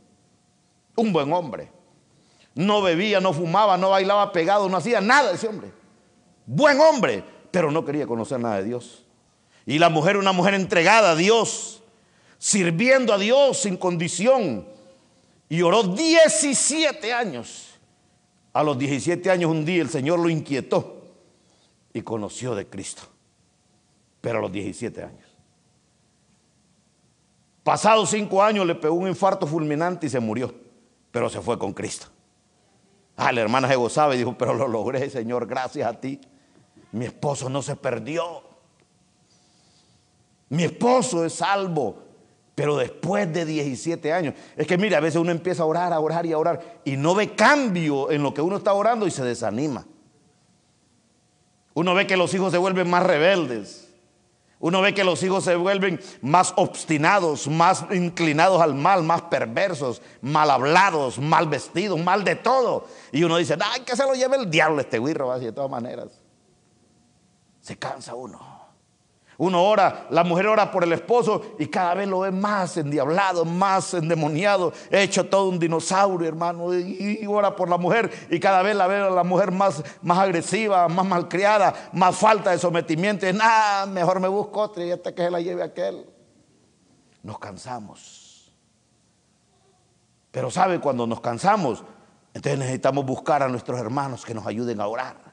Un 0.97 1.13
buen 1.13 1.31
hombre. 1.35 1.71
No 2.55 2.81
bebía, 2.81 3.21
no 3.21 3.35
fumaba, 3.35 3.77
no 3.77 3.91
bailaba 3.91 4.33
pegado, 4.33 4.67
no 4.71 4.79
hacía 4.79 5.03
nada 5.03 5.33
ese 5.33 5.49
hombre. 5.49 5.71
Buen 6.47 6.81
hombre, 6.81 7.23
pero 7.51 7.71
no 7.71 7.85
quería 7.85 8.07
conocer 8.07 8.41
nada 8.41 8.57
de 8.57 8.65
Dios. 8.65 9.05
Y 9.67 9.79
la 9.79 9.91
mujer, 9.91 10.17
una 10.17 10.33
mujer 10.33 10.55
entregada 10.55 11.11
a 11.11 11.15
Dios, 11.15 11.83
sirviendo 12.39 13.13
a 13.13 13.19
Dios 13.19 13.59
sin 13.59 13.77
condición. 13.77 14.67
Y 15.51 15.61
oró 15.61 15.83
17 15.83 17.13
años. 17.13 17.74
A 18.55 18.63
los 18.63 18.79
17 18.79 19.31
años 19.31 19.51
un 19.51 19.65
día 19.65 19.83
el 19.83 19.91
Señor 19.91 20.21
lo 20.21 20.31
inquietó 20.31 21.03
y 21.93 22.03
conoció 22.03 22.55
de 22.55 22.67
Cristo. 22.67 23.03
Pero 24.21 24.39
a 24.39 24.43
los 24.43 24.53
17 24.53 25.03
años. 25.03 25.29
Pasados 27.65 28.11
cinco 28.11 28.43
años 28.43 28.67
le 28.67 28.77
pegó 28.77 28.95
un 28.95 29.09
infarto 29.09 29.47
fulminante 29.47 30.07
y 30.07 30.11
se 30.11 30.21
murió, 30.21 30.55
pero 31.11 31.29
se 31.29 31.41
fue 31.41 31.59
con 31.59 31.73
Cristo. 31.73 32.07
Ah, 33.17 33.33
la 33.33 33.41
hermana 33.41 33.69
se 33.69 33.77
gozaba 33.77 34.15
y 34.15 34.19
dijo, 34.19 34.37
pero 34.39 34.55
lo 34.55 34.69
logré, 34.69 35.11
Señor, 35.11 35.47
gracias 35.47 35.89
a 35.89 35.99
ti. 35.99 36.21
Mi 36.93 37.07
esposo 37.07 37.49
no 37.49 37.61
se 37.61 37.75
perdió. 37.75 38.43
Mi 40.49 40.65
esposo 40.65 41.25
es 41.25 41.35
salvo. 41.35 42.04
Pero 42.55 42.77
después 42.77 43.33
de 43.33 43.45
17 43.45 44.13
años, 44.13 44.35
es 44.57 44.67
que 44.67 44.79
mire, 44.79 44.95
a 44.95 45.01
veces 45.01 45.21
uno 45.21 45.33
empieza 45.33 45.65
a 45.65 45.67
orar, 45.67 45.93
a 45.93 45.99
orar 45.99 46.25
y 46.25 46.33
a 46.33 46.39
orar 46.39 46.81
y 46.85 46.97
no 46.97 47.15
ve 47.15 47.35
cambio 47.35 48.11
en 48.11 48.23
lo 48.23 48.33
que 48.33 48.43
uno 48.43 48.57
está 48.57 48.73
orando 48.73 49.07
y 49.07 49.11
se 49.11 49.25
desanima. 49.25 49.85
Uno 51.75 51.95
ve 51.95 52.07
que 52.07 52.17
los 52.17 52.33
hijos 52.33 52.53
se 52.53 52.59
vuelven 52.59 52.89
más 52.89 53.03
rebeldes. 53.03 53.85
Uno 54.61 54.81
ve 54.81 54.95
que 54.95 55.03
los 55.03 55.23
hijos 55.25 55.45
se 55.45 55.57
vuelven 55.57 56.01
más 56.23 56.55
obstinados, 56.57 57.49
más 57.49 57.85
inclinados 57.91 58.63
al 58.63 58.75
mal, 58.75 59.03
más 59.03 59.23
perversos, 59.23 60.01
mal 60.23 60.49
hablados, 60.49 61.19
mal 61.19 61.49
vestidos, 61.49 61.99
mal 61.99 62.23
de 62.23 62.37
todo. 62.37 62.87
Y 63.11 63.25
uno 63.25 63.37
dice, 63.37 63.59
ay, 63.61 63.81
que 63.81 63.97
se 63.97 64.05
lo 64.05 64.15
lleve 64.15 64.37
el 64.37 64.49
diablo 64.49 64.81
este 64.81 65.01
guirro, 65.01 65.33
así 65.33 65.47
de 65.47 65.53
todas 65.53 65.71
maneras. 65.71 66.23
Se 67.61 67.77
cansa 67.77 68.15
uno. 68.15 68.54
Uno 69.37 69.65
ora, 69.65 70.07
la 70.11 70.23
mujer 70.23 70.47
ora 70.47 70.71
por 70.71 70.85
el 70.85 70.93
esposo 70.93 71.57
y 71.59 71.67
cada 71.67 71.95
vez 71.95 72.09
lo 72.09 72.21
ve 72.21 72.31
más 72.31 72.77
endiablado, 72.77 73.45
más 73.45 73.95
endemoniado, 73.95 74.73
hecho 74.91 75.27
todo 75.27 75.49
un 75.49 75.59
dinosaurio, 75.59 76.29
hermano. 76.29 76.73
Y, 76.73 77.27
ora 77.27 77.57
por 77.57 77.69
la 77.69 77.77
mujer 77.77 78.11
y 78.31 78.39
cada 78.39 78.63
vez 78.63 78.77
la 78.77 78.87
ve 78.87 78.97
a 78.99 79.11
la 79.11 79.25
mujer 79.25 79.51
más, 79.51 79.83
más 80.03 80.19
agresiva, 80.19 80.87
más 80.89 81.07
malcriada, 81.07 81.75
más 81.93 82.17
falta 82.17 82.51
de 82.51 82.59
sometimiento. 82.59 83.29
Y 83.29 83.33
nada, 83.33 83.87
mejor 83.87 84.21
me 84.21 84.29
busco 84.29 84.61
otra 84.61 84.85
y 84.85 84.93
hasta 84.93 85.15
que 85.15 85.25
se 85.25 85.31
la 85.31 85.41
lleve 85.41 85.63
aquel. 85.63 86.07
Nos 87.23 87.39
cansamos. 87.39 88.53
Pero 90.31 90.51
sabe, 90.51 90.81
cuando 90.81 91.07
nos 91.07 91.21
cansamos, 91.21 91.85
entonces 92.35 92.59
necesitamos 92.59 93.07
buscar 93.07 93.43
a 93.43 93.49
nuestros 93.49 93.81
hermanos 93.81 94.25
que 94.25 94.35
nos 94.35 94.47
ayuden 94.47 94.81
a 94.81 94.87
orar. 94.87 95.24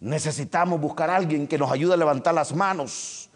Necesitamos 0.00 0.80
buscar 0.80 1.10
a 1.10 1.16
alguien 1.16 1.46
que 1.46 1.58
nos 1.58 1.70
ayude 1.70 1.94
a 1.94 1.96
levantar 1.96 2.34
las 2.34 2.54
manos. 2.54 3.29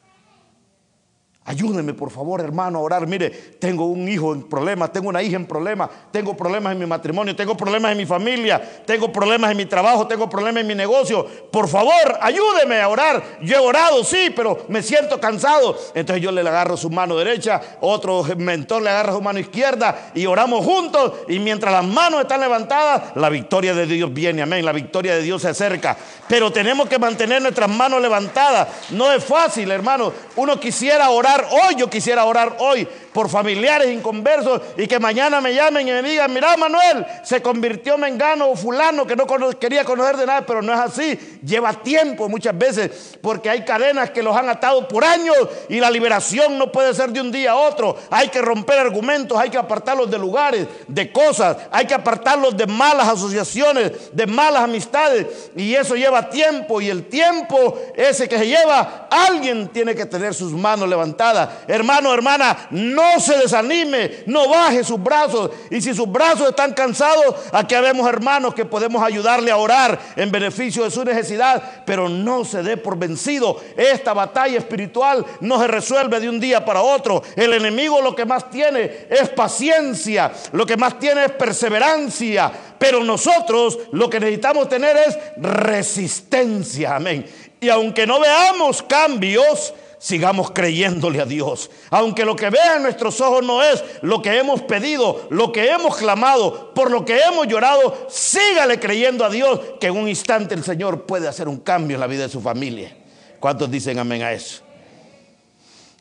Ayúdeme, 1.47 1.93
por 1.93 2.11
favor, 2.11 2.41
hermano, 2.41 2.79
a 2.79 2.83
orar. 2.83 3.07
Mire, 3.07 3.29
tengo 3.29 3.85
un 3.85 4.09
hijo 4.09 4.33
en 4.33 4.45
problemas, 4.45 4.91
tengo 4.95 5.11
una 5.11 5.23
hija 5.23 5.37
en 5.37 5.45
problemas, 5.45 5.91
tengo 6.11 6.35
problemas 6.35 6.73
en 6.73 6.79
mi 6.79 6.87
matrimonio, 6.87 7.37
tengo 7.37 7.55
problemas 7.55 7.93
en 7.93 7.99
mi 7.99 8.07
familia, 8.07 8.83
tengo 8.87 9.13
problemas 9.13 9.51
en 9.51 9.59
mi 9.59 9.67
trabajo, 9.67 10.07
tengo 10.07 10.27
problemas 10.31 10.63
en 10.63 10.69
mi 10.69 10.75
negocio. 10.75 11.27
Por 11.53 11.69
favor, 11.69 12.19
ayúdeme 12.23 12.81
a 12.81 12.89
orar. 12.89 13.23
Yo 13.43 13.57
he 13.57 13.59
orado, 13.59 14.03
sí, 14.05 14.33
pero 14.35 14.65
me 14.69 14.83
siento 14.83 15.21
cansado. 15.21 15.77
Entonces 15.95 16.23
yo 16.23 16.33
le 16.33 16.41
agarro 16.41 16.79
su 16.79 16.89
mano 16.89 17.15
derecha, 17.15 17.61
otro 17.83 18.25
mentor 18.39 18.81
le 18.81 18.89
agarra 18.89 19.13
su 19.13 19.21
mano 19.21 19.39
izquierda 19.39 20.13
y 20.15 20.25
oramos 20.25 20.65
juntos. 20.65 21.13
Y 21.29 21.41
mientras 21.41 21.75
las 21.75 21.85
manos 21.85 22.23
están 22.23 22.41
levantadas, 22.41 23.15
la 23.17 23.29
victoria 23.29 23.75
de 23.75 23.85
Dios 23.85 24.11
viene, 24.15 24.41
amén. 24.41 24.65
La 24.65 24.73
victoria 24.73 25.15
de 25.15 25.21
Dios 25.21 25.43
se 25.43 25.49
acerca. 25.49 25.95
Pero 26.27 26.51
tenemos 26.51 26.89
que 26.89 26.99
mantener 26.99 27.43
nuestras 27.43 27.69
manos 27.69 28.01
levantadas. 28.01 28.67
No 28.93 29.13
es 29.13 29.23
fácil, 29.23 29.71
hermano. 29.71 30.11
Uno 30.37 30.59
quisiera 30.59 31.11
orar 31.11 31.34
hoy, 31.51 31.77
yo 31.77 31.89
quisiera 31.89 32.25
orar 32.25 32.57
hoy 32.59 32.87
por 33.13 33.29
familiares 33.29 33.93
inconversos 33.93 34.61
y 34.77 34.87
que 34.87 34.99
mañana 34.99 35.41
me 35.41 35.55
llamen 35.55 35.87
y 35.87 35.93
me 35.93 36.03
digan, 36.03 36.33
mira 36.33 36.57
Manuel, 36.57 37.07
se 37.23 37.41
convirtió 37.41 37.97
Mengano 37.97 38.51
o 38.51 38.57
fulano 38.57 39.07
que 39.07 39.15
no 39.15 39.27
quería 39.59 39.85
conocer 39.85 40.17
de 40.17 40.27
nada, 40.27 40.45
pero 40.45 40.63
no 40.63 40.73
es 40.73 40.81
así. 40.81 41.39
Lleva 41.45 41.73
tiempo 41.73 42.29
muchas 42.29 42.59
veces 42.59 43.17
porque 43.23 43.49
hay 43.49 43.65
cadenas 43.65 44.11
que 44.11 44.23
los 44.23 44.37
han 44.37 44.49
atado 44.49 44.89
por 44.89 45.05
años 45.05 45.37
y 45.69 45.79
la 45.79 45.91
liberación 45.91 46.59
no 46.59 46.73
puede 46.73 46.93
ser 46.93 47.11
de 47.11 47.21
un 47.21 47.31
día 47.31 47.53
a 47.53 47.57
otro. 47.57 47.97
Hay 48.11 48.29
que 48.29 48.43
romper 48.43 48.79
argumentos, 48.79 49.39
hay 49.39 49.51
que 49.51 49.59
apartarlos 49.59 50.11
de 50.11 50.19
lugares, 50.19 50.67
de 50.89 51.13
cosas, 51.13 51.57
hay 51.71 51.87
que 51.87 51.95
apartarlos 51.95 52.57
de 52.57 52.67
malas 52.67 53.09
asociaciones, 53.09 53.93
de 54.13 54.27
malas 54.27 54.65
amistades 54.65 55.51
y 55.57 55.75
eso 55.75 55.95
lleva 55.95 56.29
tiempo 56.29 56.81
y 56.81 56.91
el 56.91 57.05
tiempo 57.05 57.79
ese 57.95 58.29
que 58.29 58.39
se 58.39 58.47
lleva, 58.47 59.07
alguien 59.11 59.69
tiene 59.69 59.95
que 59.95 60.07
tener 60.07 60.35
sus 60.35 60.53
manos 60.53 60.89
levantadas. 60.89 61.24
Hermano, 61.67 62.13
hermana, 62.13 62.69
no 62.71 63.19
se 63.21 63.39
desanime, 63.39 64.25
no 64.27 64.49
baje 64.49 64.85
sus 64.85 65.03
brazos. 65.03 65.51
Y 65.71 65.81
si 65.81 65.95
sus 65.95 66.11
brazos 66.11 66.49
están 66.49 66.75
cansados, 66.75 67.37
aquí 67.53 67.75
vemos 67.75 68.09
hermanos 68.09 68.55
que 68.55 68.65
podemos 68.65 69.03
ayudarle 69.03 69.51
a 69.51 69.57
orar 69.57 69.99
en 70.17 70.31
beneficio 70.31 70.85
de 70.85 70.91
su 70.91 71.05
necesidad, 71.05 71.83
pero 71.87 72.09
no 72.09 72.45
se 72.45 72.63
dé 72.63 72.77
por 72.77 72.99
vencido. 72.99 73.61
Esta 73.77 74.13
batalla 74.13 74.59
espiritual 74.59 75.25
no 75.41 75.61
se 75.61 75.67
resuelve 75.67 76.21
de 76.21 76.29
un 76.29 76.41
día 76.41 76.65
para 76.65 76.83
otro. 76.83 77.23
El 77.37 77.53
enemigo 77.53 78.01
lo 78.01 78.15
que 78.15 78.25
más 78.25 78.51
tiene 78.51 79.07
es 79.09 79.29
paciencia, 79.31 80.33
lo 80.53 80.67
que 80.67 80.77
más 80.77 80.99
tiene 80.99 81.25
es 81.25 81.33
perseverancia, 81.33 82.53
pero 82.79 83.03
nosotros 83.03 83.79
lo 83.93 84.11
que 84.11 84.21
necesitamos 84.21 84.69
tener 84.69 84.97
es 84.97 85.19
resistencia. 85.37 86.97
Amén. 86.97 87.27
Y 87.61 87.69
aunque 87.71 88.07
no 88.07 88.21
veamos 88.21 88.83
cambios, 88.83 89.73
sigamos 90.05 90.51
creyéndole 90.51 91.19
a 91.19 91.25
Dios. 91.25 91.71
Aunque 91.89 92.27
lo 92.27 92.37
que 92.37 92.51
vean 92.51 92.83
nuestros 92.83 93.23
ojos 93.23 93.43
no 93.43 93.63
es 93.63 93.83
lo 94.03 94.21
que 94.21 94.39
hemos 94.39 94.61
pedido, 94.61 95.27
lo 95.31 95.51
que 95.51 95.71
hemos 95.71 95.97
clamado, 95.97 96.75
por 96.75 96.91
lo 96.91 97.07
que 97.07 97.19
hemos 97.21 97.47
llorado, 97.47 98.07
sígale 98.11 98.79
creyendo 98.79 99.25
a 99.25 99.31
Dios 99.31 99.59
que 99.81 99.87
en 99.87 99.97
un 99.97 100.07
instante 100.07 100.55
el 100.55 100.63
Señor 100.63 101.07
puede 101.07 101.27
hacer 101.27 101.49
un 101.49 101.57
cambio 101.57 101.97
en 101.97 102.03
la 102.03 102.07
vida 102.07 102.25
de 102.25 102.29
su 102.29 102.43
familia. 102.43 102.95
¿Cuántos 103.41 103.71
dicen 103.71 103.99
amén 103.99 104.23
a 104.23 104.33
eso? 104.33 104.63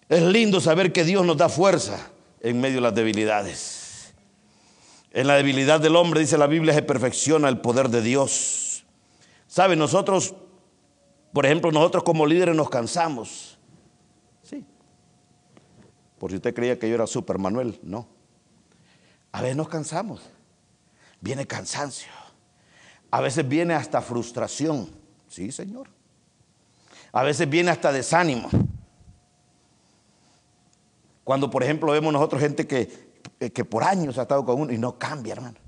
Es 0.10 0.22
lindo 0.22 0.60
saber 0.60 0.92
que 0.92 1.06
Dios 1.06 1.26
nos 1.26 1.38
da 1.38 1.48
fuerza 1.48 2.12
en 2.42 2.60
medio 2.60 2.76
de 2.76 2.82
las 2.82 2.96
debilidades. 2.96 4.14
En 5.14 5.28
la 5.28 5.36
debilidad 5.36 5.80
del 5.80 5.96
hombre, 5.96 6.20
dice 6.20 6.38
la 6.38 6.48
Biblia, 6.48 6.74
se 6.74 6.82
perfecciona 6.82 7.48
el 7.48 7.60
poder 7.60 7.88
de 7.88 8.02
Dios. 8.02 8.84
¿Sabe? 9.48 9.78
Nosotros, 9.78 10.34
por 11.32 11.46
ejemplo, 11.46 11.72
nosotros 11.72 12.04
como 12.04 12.26
líderes 12.26 12.54
nos 12.54 12.70
cansamos. 12.70 13.53
Por 16.24 16.32
si 16.32 16.38
usted 16.38 16.54
creía 16.54 16.80
que 16.80 16.88
yo 16.88 16.96
era 16.96 17.06
Super 17.06 17.38
Manuel, 17.38 17.78
no. 17.84 18.08
A 19.34 19.42
veces 19.42 19.58
nos 19.58 19.68
cansamos. 19.68 20.22
Viene 21.20 21.46
cansancio. 21.46 22.14
A 23.12 23.20
veces 23.20 23.46
viene 23.46 23.74
hasta 23.74 24.02
frustración. 24.02 24.90
Sí, 25.28 25.52
Señor. 25.52 25.90
A 27.12 27.24
veces 27.24 27.50
viene 27.50 27.72
hasta 27.72 27.92
desánimo. 27.92 28.48
Cuando, 31.26 31.50
por 31.50 31.62
ejemplo, 31.62 31.92
vemos 31.92 32.14
nosotros 32.14 32.42
gente 32.42 32.66
que, 32.66 33.20
que 33.54 33.66
por 33.66 33.84
años 33.84 34.18
ha 34.18 34.22
estado 34.22 34.46
con 34.46 34.62
uno 34.62 34.72
y 34.72 34.78
no 34.78 34.98
cambia, 34.98 35.34
hermano. 35.34 35.60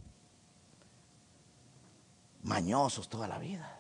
Mañosos 2.44 3.10
toda 3.10 3.28
la 3.28 3.40
vida 3.40 3.75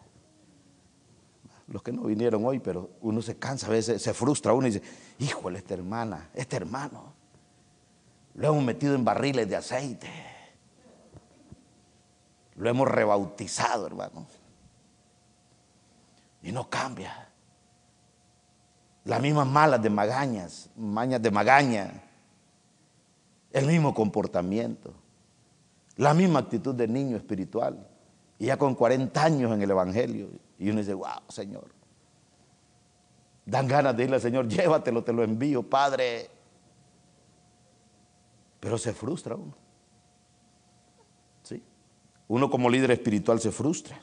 los 1.68 1.82
que 1.82 1.92
no 1.92 2.04
vinieron 2.04 2.46
hoy, 2.46 2.60
pero 2.60 2.92
uno 3.02 3.22
se 3.22 3.38
cansa, 3.38 3.68
a 3.68 3.72
veces 3.72 4.02
se 4.02 4.14
frustra 4.14 4.54
uno 4.54 4.68
y 4.68 4.72
dice, 4.72 4.86
híjole, 5.20 5.60
esta 5.60 5.74
hermana, 5.74 6.30
este 6.34 6.56
hermano, 6.58 7.14
lo 8.36 8.48
hemos 8.50 8.64
metido 8.64 8.96
en 8.96 9.04
barriles 9.04 9.50
de 9.50 9.56
aceite, 9.56 10.10
lo 12.56 12.70
hemos 12.70 12.88
rebautizado, 12.88 13.88
hermano, 13.88 14.28
y 16.44 16.52
no 16.52 16.70
cambia. 16.70 17.30
Las 19.04 19.22
mismas 19.22 19.48
malas 19.48 19.82
de 19.82 19.90
magañas, 19.90 20.70
mañas 20.76 21.22
de 21.22 21.32
magaña, 21.32 22.04
el 23.52 23.68
mismo 23.68 23.94
comportamiento, 23.94 24.94
la 25.96 26.14
misma 26.14 26.40
actitud 26.40 26.76
de 26.76 26.88
niño 26.88 27.18
espiritual, 27.18 27.88
y 28.38 28.48
ya 28.48 28.58
con 28.58 28.76
40 28.76 29.24
años 29.24 29.52
en 29.54 29.62
el 29.62 29.72
Evangelio. 29.72 30.30
Y 30.60 30.70
uno 30.70 30.80
dice, 30.80 30.94
wow, 30.94 31.22
Señor. 31.30 31.70
Dan 33.46 33.68
ganas 33.68 33.96
de 33.96 34.04
irle 34.04 34.16
al 34.16 34.22
Señor, 34.22 34.48
llévatelo, 34.50 35.04
te 35.04 35.14
lo 35.14 35.24
envío, 35.24 35.64
Padre. 35.64 36.30
Pero 38.60 38.78
se 38.78 38.94
frustra 38.94 39.36
uno. 39.36 39.54
¿Sí? 41.44 41.62
Uno 42.28 42.50
como 42.50 42.70
líder 42.70 42.92
espiritual 42.92 43.40
se 43.40 43.52
frustra. 43.52 44.00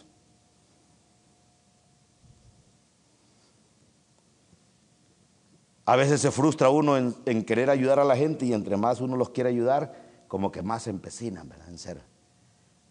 A 5.84 5.96
veces 5.96 6.20
se 6.20 6.30
frustra 6.30 6.70
uno 6.70 6.96
en, 6.96 7.44
querer 7.44 7.68
ayudar 7.68 7.98
a 7.98 8.04
la 8.04 8.16
gente 8.16 8.46
y 8.46 8.52
entre 8.52 8.76
más 8.76 9.00
uno 9.00 9.16
los 9.16 9.30
quiere 9.30 9.50
ayudar, 9.50 10.00
como 10.28 10.52
que 10.52 10.62
más 10.62 10.84
se 10.84 10.90
empecinan 10.90 11.48
¿verdad? 11.48 11.68
en 11.68 11.78
ser 11.78 12.02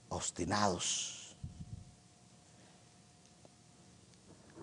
obstinados. 0.10 1.21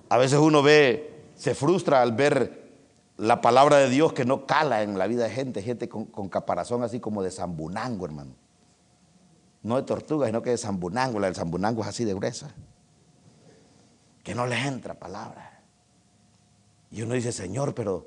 A 0.09 0.16
veces 0.16 0.38
uno 0.38 0.62
ve 0.62 1.18
se 1.34 1.54
frustra 1.54 2.02
al 2.02 2.12
ver 2.12 2.68
la 3.16 3.40
palabra 3.40 3.78
de 3.78 3.88
Dios 3.88 4.12
que 4.12 4.24
no 4.24 4.46
cala 4.46 4.82
en 4.82 4.98
la 4.98 5.06
vida 5.06 5.24
de 5.24 5.30
gente, 5.30 5.62
gente 5.62 5.88
con, 5.88 6.28
caparazón 6.28 6.82
así 6.82 7.00
como 7.00 7.22
de 7.22 7.30
zambunango, 7.30 8.04
hermano. 8.04 8.32
No 9.62 9.76
de 9.76 9.82
tortuga, 9.82 10.26
sino 10.26 10.42
que 10.42 10.50
de 10.50 10.59
zambunango, 10.59 11.18
la 11.18 11.26
del 11.26 11.36
zambunango 11.36 11.82
es 11.82 11.88
así 11.88 12.04
de 12.04 12.14
gruesa. 12.14 12.54
Que 14.22 14.34
no 14.34 14.46
les 14.46 14.64
entra 14.64 14.94
palabra. 14.94 15.62
Y 16.90 17.02
uno 17.02 17.14
dice, 17.14 17.32
Señor, 17.32 17.74
pero 17.74 18.06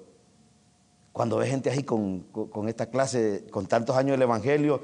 cuando 1.12 1.38
ve 1.38 1.48
gente 1.48 1.70
así 1.70 1.84
con, 1.84 2.22
con 2.32 2.70
esta 2.70 2.90
clase, 2.90 3.46
con 3.52 3.68
tantos 3.68 3.96
años 3.96 4.12
del 4.12 4.24
Evangelio 4.24 4.82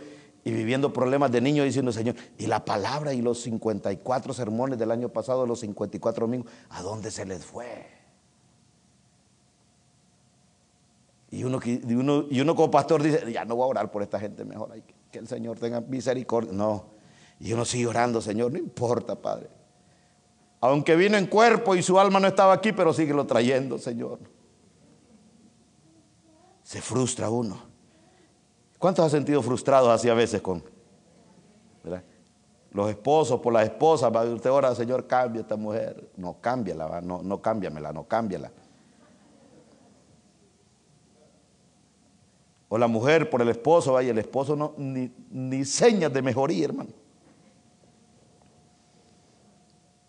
y 0.48 0.54
viviendo 0.54 0.94
problemas 0.94 1.30
de 1.30 1.42
niños, 1.42 1.66
diciendo, 1.66 1.92
Señor, 1.92 2.16
y 2.38 2.48
la 2.48 2.64
palabra 2.64 3.14
y 3.14 3.22
los 3.22 3.42
54 3.42 4.34
sermones 4.34 4.80
del 4.80 4.92
año 4.92 5.10
pasado, 5.10 5.46
los 5.46 5.60
54 5.60 6.26
domingos, 6.26 6.50
¿a 6.70 6.82
dónde 6.82 7.12
se 7.12 7.26
les 7.26 7.44
fue? 7.44 7.86
Y 11.32 11.44
uno, 11.44 11.60
y 11.66 11.94
uno, 11.94 12.28
y 12.30 12.40
uno 12.40 12.56
como 12.56 12.72
pastor 12.72 13.04
dice, 13.04 13.30
ya 13.30 13.44
no 13.44 13.58
voy 13.58 13.66
a 13.66 13.68
orar 13.68 13.92
por 13.92 14.02
esta 14.04 14.22
gente, 14.22 14.46
mejor 14.46 14.72
hay 14.72 14.84
que 15.12 15.20
el 15.20 15.28
Señor 15.28 15.60
tenga 15.60 15.82
misericordia. 15.82 16.54
No, 16.54 16.92
y 17.42 17.52
uno 17.52 17.66
sigue 17.66 17.88
orando, 17.88 18.22
Señor, 18.22 18.54
no 18.54 18.58
importa, 18.58 19.22
Padre. 19.22 19.50
Aunque 20.62 20.96
vino 20.96 21.18
en 21.18 21.28
cuerpo 21.28 21.76
y 21.76 21.84
su 21.84 22.00
alma 22.00 22.22
no 22.22 22.28
estaba 22.30 22.54
aquí, 22.54 22.72
pero 22.72 22.94
síguelo 22.94 23.28
trayendo, 23.28 23.78
Señor. 23.78 24.20
Se 26.64 26.82
frustra 26.82 27.30
uno. 27.30 27.77
¿Cuántos 28.80 29.06
ha 29.06 29.10
sentido 29.10 29.42
frustrados 29.42 29.90
así 29.90 30.10
a 30.10 30.14
veces 30.14 30.42
con 30.42 30.64
los 32.72 32.90
esposos 32.90 33.40
por 33.40 33.54
las 33.54 33.64
esposas? 33.64 34.12
Usted 34.28 34.52
ora, 34.52 34.76
Señor, 34.76 35.08
cambia 35.08 35.42
esta 35.42 35.56
mujer. 35.56 36.12
No, 36.16 36.40
cámbiala, 36.40 37.02
no, 37.02 37.24
no 37.24 37.42
cámbiamela, 37.42 37.92
no 37.92 38.04
cámbiala. 38.08 38.52
O 42.70 42.78
la 42.78 42.88
mujer 42.88 43.30
por 43.30 43.42
el 43.42 43.50
esposo, 43.50 43.94
vaya, 43.94 44.12
el 44.12 44.18
esposo 44.20 44.56
no, 44.56 44.74
ni, 44.78 45.12
ni 45.32 45.64
señas 45.66 46.12
de 46.14 46.22
mejoría, 46.22 46.66
hermano. 46.66 46.90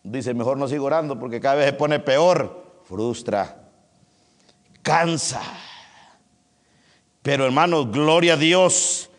Dice, 0.03 0.35
mejor 0.35 0.59
no 0.59 0.67
sigo 0.67 0.87
orando 0.87 1.19
porque 1.19 1.41
cada 1.41 1.57
vez 1.57 1.67
se 1.67 1.73
pone 1.75 2.01
peor. 2.01 2.67
Frustra, 2.85 3.71
cansa. 4.83 5.43
Pero 7.29 7.45
hermano, 7.45 7.85
gloria 7.85 8.33
a 8.33 8.37
Dios, 8.39 9.11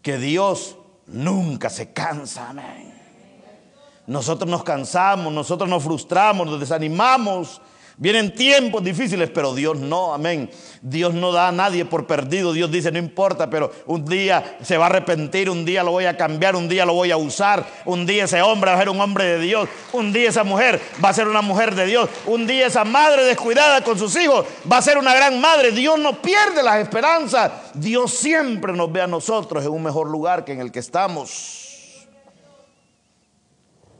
que 0.00 0.16
Dios 0.16 0.78
nunca 1.06 1.68
se 1.68 1.92
cansa. 1.92 2.48
Amén. 2.48 2.90
Nosotros 4.06 4.50
nos 4.50 4.64
cansamos, 4.64 5.30
nosotros 5.30 5.68
nos 5.68 5.82
frustramos, 5.84 6.46
nos 6.46 6.58
desanimamos, 6.58 7.60
Vienen 8.00 8.34
tiempos 8.34 8.82
difíciles, 8.82 9.28
pero 9.28 9.54
Dios 9.54 9.78
no, 9.78 10.14
amén. 10.14 10.48
Dios 10.80 11.12
no 11.12 11.32
da 11.32 11.48
a 11.48 11.52
nadie 11.52 11.84
por 11.84 12.06
perdido. 12.06 12.54
Dios 12.54 12.70
dice, 12.70 12.90
no 12.90 12.98
importa, 12.98 13.50
pero 13.50 13.70
un 13.84 14.06
día 14.06 14.56
se 14.62 14.78
va 14.78 14.86
a 14.86 14.88
arrepentir, 14.88 15.50
un 15.50 15.66
día 15.66 15.82
lo 15.82 15.90
voy 15.90 16.06
a 16.06 16.16
cambiar, 16.16 16.56
un 16.56 16.66
día 16.66 16.86
lo 16.86 16.94
voy 16.94 17.10
a 17.10 17.18
usar, 17.18 17.66
un 17.84 18.06
día 18.06 18.24
ese 18.24 18.40
hombre 18.40 18.70
va 18.70 18.78
a 18.78 18.80
ser 18.80 18.88
un 18.88 18.98
hombre 19.02 19.24
de 19.24 19.38
Dios, 19.40 19.68
un 19.92 20.14
día 20.14 20.30
esa 20.30 20.44
mujer 20.44 20.80
va 21.04 21.10
a 21.10 21.12
ser 21.12 21.28
una 21.28 21.42
mujer 21.42 21.74
de 21.74 21.84
Dios, 21.84 22.08
un 22.24 22.46
día 22.46 22.68
esa 22.68 22.84
madre 22.84 23.22
descuidada 23.24 23.84
con 23.84 23.98
sus 23.98 24.16
hijos 24.16 24.46
va 24.70 24.78
a 24.78 24.82
ser 24.82 24.96
una 24.96 25.14
gran 25.14 25.38
madre. 25.38 25.70
Dios 25.70 25.98
no 25.98 26.22
pierde 26.22 26.62
las 26.62 26.76
esperanzas. 26.76 27.52
Dios 27.74 28.14
siempre 28.14 28.72
nos 28.72 28.90
ve 28.90 29.02
a 29.02 29.06
nosotros 29.06 29.62
en 29.62 29.72
un 29.72 29.82
mejor 29.82 30.08
lugar 30.08 30.46
que 30.46 30.52
en 30.52 30.60
el 30.60 30.72
que 30.72 30.78
estamos. 30.78 31.66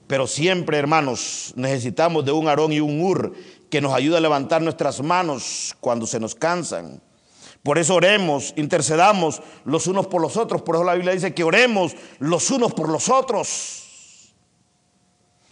Pero 0.07 0.27
siempre, 0.27 0.79
hermanos, 0.79 1.53
necesitamos 1.55 2.25
de 2.25 2.33
un 2.33 2.49
Aarón 2.49 2.73
y 2.73 2.81
un 2.81 3.01
Ur 3.01 3.33
que 3.71 3.81
nos 3.81 3.95
ayuda 3.95 4.19
a 4.19 4.21
levantar 4.21 4.61
nuestras 4.61 5.01
manos 5.03 5.77
cuando 5.81 6.07
se 6.07 6.21
nos 6.21 6.35
cansan. 6.35 7.01
Por 7.63 7.79
eso 7.79 7.95
oremos, 7.95 8.53
intercedamos 8.57 9.43
los 9.65 9.87
unos 9.87 10.07
por 10.07 10.21
los 10.21 10.37
otros. 10.37 10.63
Por 10.63 10.77
eso 10.77 10.85
la 10.85 10.95
Biblia 10.95 11.13
dice 11.13 11.35
que 11.35 11.45
oremos 11.45 11.95
los 12.19 12.51
unos 12.51 12.73
por 12.73 12.89
los 12.89 13.09
otros. 13.09 14.35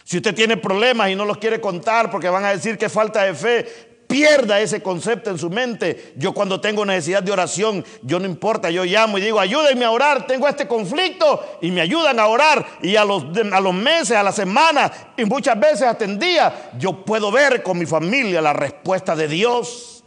Si 0.03 0.17
usted 0.17 0.33
tiene 0.33 0.57
problemas 0.57 1.09
y 1.11 1.15
no 1.15 1.23
los 1.23 1.37
quiere 1.37 1.61
contar 1.61 2.09
porque 2.09 2.29
van 2.29 2.43
a 2.43 2.49
decir 2.49 2.77
que 2.79 2.89
falta 2.89 3.23
de 3.23 3.35
fe, 3.35 3.88
pierda 4.09 4.59
ese 4.59 4.81
concepto 4.81 5.29
en 5.29 5.37
su 5.37 5.51
mente. 5.51 6.13
Yo 6.17 6.33
cuando 6.33 6.59
tengo 6.59 6.83
necesidad 6.83 7.21
de 7.21 7.31
oración, 7.31 7.85
yo 8.01 8.19
no 8.19 8.25
importa, 8.25 8.71
yo 8.71 8.83
llamo 8.83 9.19
y 9.19 9.21
digo, 9.21 9.39
ayúdenme 9.39 9.85
a 9.85 9.91
orar, 9.91 10.25
tengo 10.25 10.47
este 10.47 10.67
conflicto 10.67 11.57
y 11.61 11.69
me 11.69 11.79
ayudan 11.79 12.19
a 12.19 12.25
orar 12.25 12.65
y 12.81 12.95
a 12.95 13.05
los, 13.05 13.23
a 13.53 13.59
los 13.61 13.73
meses, 13.73 14.17
a 14.17 14.23
la 14.23 14.31
semana 14.31 14.91
y 15.15 15.25
muchas 15.25 15.59
veces 15.59 15.83
atendía, 15.83 16.71
yo 16.79 17.05
puedo 17.05 17.31
ver 17.31 17.61
con 17.61 17.77
mi 17.77 17.85
familia 17.85 18.41
la 18.41 18.51
respuesta 18.51 19.15
de 19.15 19.27
Dios. 19.27 20.03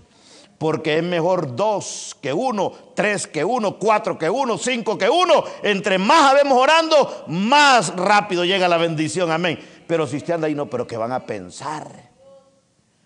Porque 0.58 0.98
es 0.98 1.02
mejor 1.02 1.56
dos 1.56 2.16
que 2.22 2.32
uno, 2.32 2.72
tres 2.94 3.26
que 3.26 3.44
uno, 3.44 3.78
cuatro 3.80 4.16
que 4.16 4.30
uno, 4.30 4.56
cinco 4.58 4.96
que 4.96 5.10
uno. 5.10 5.42
Entre 5.64 5.98
más 5.98 6.30
habemos 6.30 6.56
orando, 6.56 7.24
más 7.26 7.96
rápido 7.96 8.44
llega 8.44 8.68
la 8.68 8.76
bendición. 8.76 9.32
Amén. 9.32 9.58
Pero 9.88 10.06
si 10.06 10.18
usted 10.18 10.34
anda 10.34 10.46
ahí, 10.46 10.54
no, 10.54 10.70
pero 10.70 10.86
que 10.86 10.96
van 10.96 11.10
a 11.10 11.26
pensar 11.26 12.11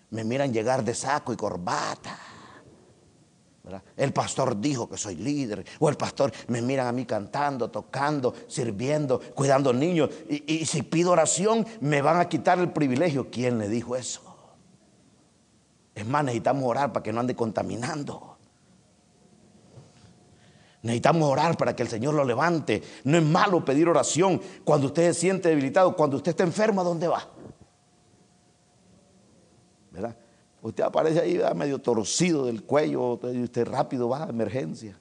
me 0.09 0.23
miran 0.23 0.53
llegar 0.53 0.83
de 0.83 0.93
saco 0.93 1.33
y 1.33 1.35
corbata. 1.35 2.17
El 3.97 4.13
pastor 4.13 4.59
dijo 4.59 4.89
que 4.89 4.97
soy 4.97 5.15
líder. 5.15 5.65
O 5.79 5.89
el 5.89 5.97
pastor 5.97 6.31
me 6.47 6.61
miran 6.61 6.87
a 6.87 6.91
mí 6.91 7.05
cantando, 7.05 7.69
tocando, 7.69 8.33
sirviendo, 8.47 9.19
cuidando 9.35 9.73
niños. 9.73 10.09
Y, 10.29 10.59
y, 10.61 10.65
si 10.65 10.83
pido 10.83 11.11
oración, 11.11 11.65
me 11.81 12.01
van 12.01 12.19
a 12.19 12.29
quitar 12.29 12.59
el 12.59 12.71
privilegio. 12.71 13.29
¿Quién 13.29 13.57
le 13.57 13.67
dijo 13.67 13.95
eso? 13.95 14.21
Es 15.93 16.05
más, 16.05 16.23
necesitamos 16.23 16.63
orar 16.63 16.93
para 16.93 17.03
que 17.03 17.11
no 17.11 17.19
ande 17.19 17.35
contaminando. 17.35 18.37
Necesitamos 20.83 21.29
orar 21.29 21.57
para 21.57 21.75
que 21.75 21.83
el 21.83 21.89
Señor 21.89 22.13
lo 22.13 22.23
levante. 22.23 22.81
No 23.03 23.17
es 23.17 23.23
malo 23.23 23.65
pedir 23.65 23.89
oración 23.89 24.39
cuando 24.63 24.87
usted 24.87 25.11
se 25.11 25.19
siente 25.19 25.49
debilitado. 25.49 25.95
Cuando 25.95 26.17
usted 26.17 26.29
está 26.29 26.43
enfermo, 26.43 26.81
¿a 26.81 26.83
dónde 26.83 27.07
va? 27.07 27.27
Usted 30.61 30.83
aparece 30.83 31.19
ahí 31.19 31.39
medio 31.55 31.79
torcido 31.79 32.45
del 32.45 32.63
cuello 32.63 33.19
y 33.31 33.43
usted 33.43 33.67
rápido 33.67 34.09
va 34.09 34.23
a 34.23 34.29
emergencia. 34.29 34.97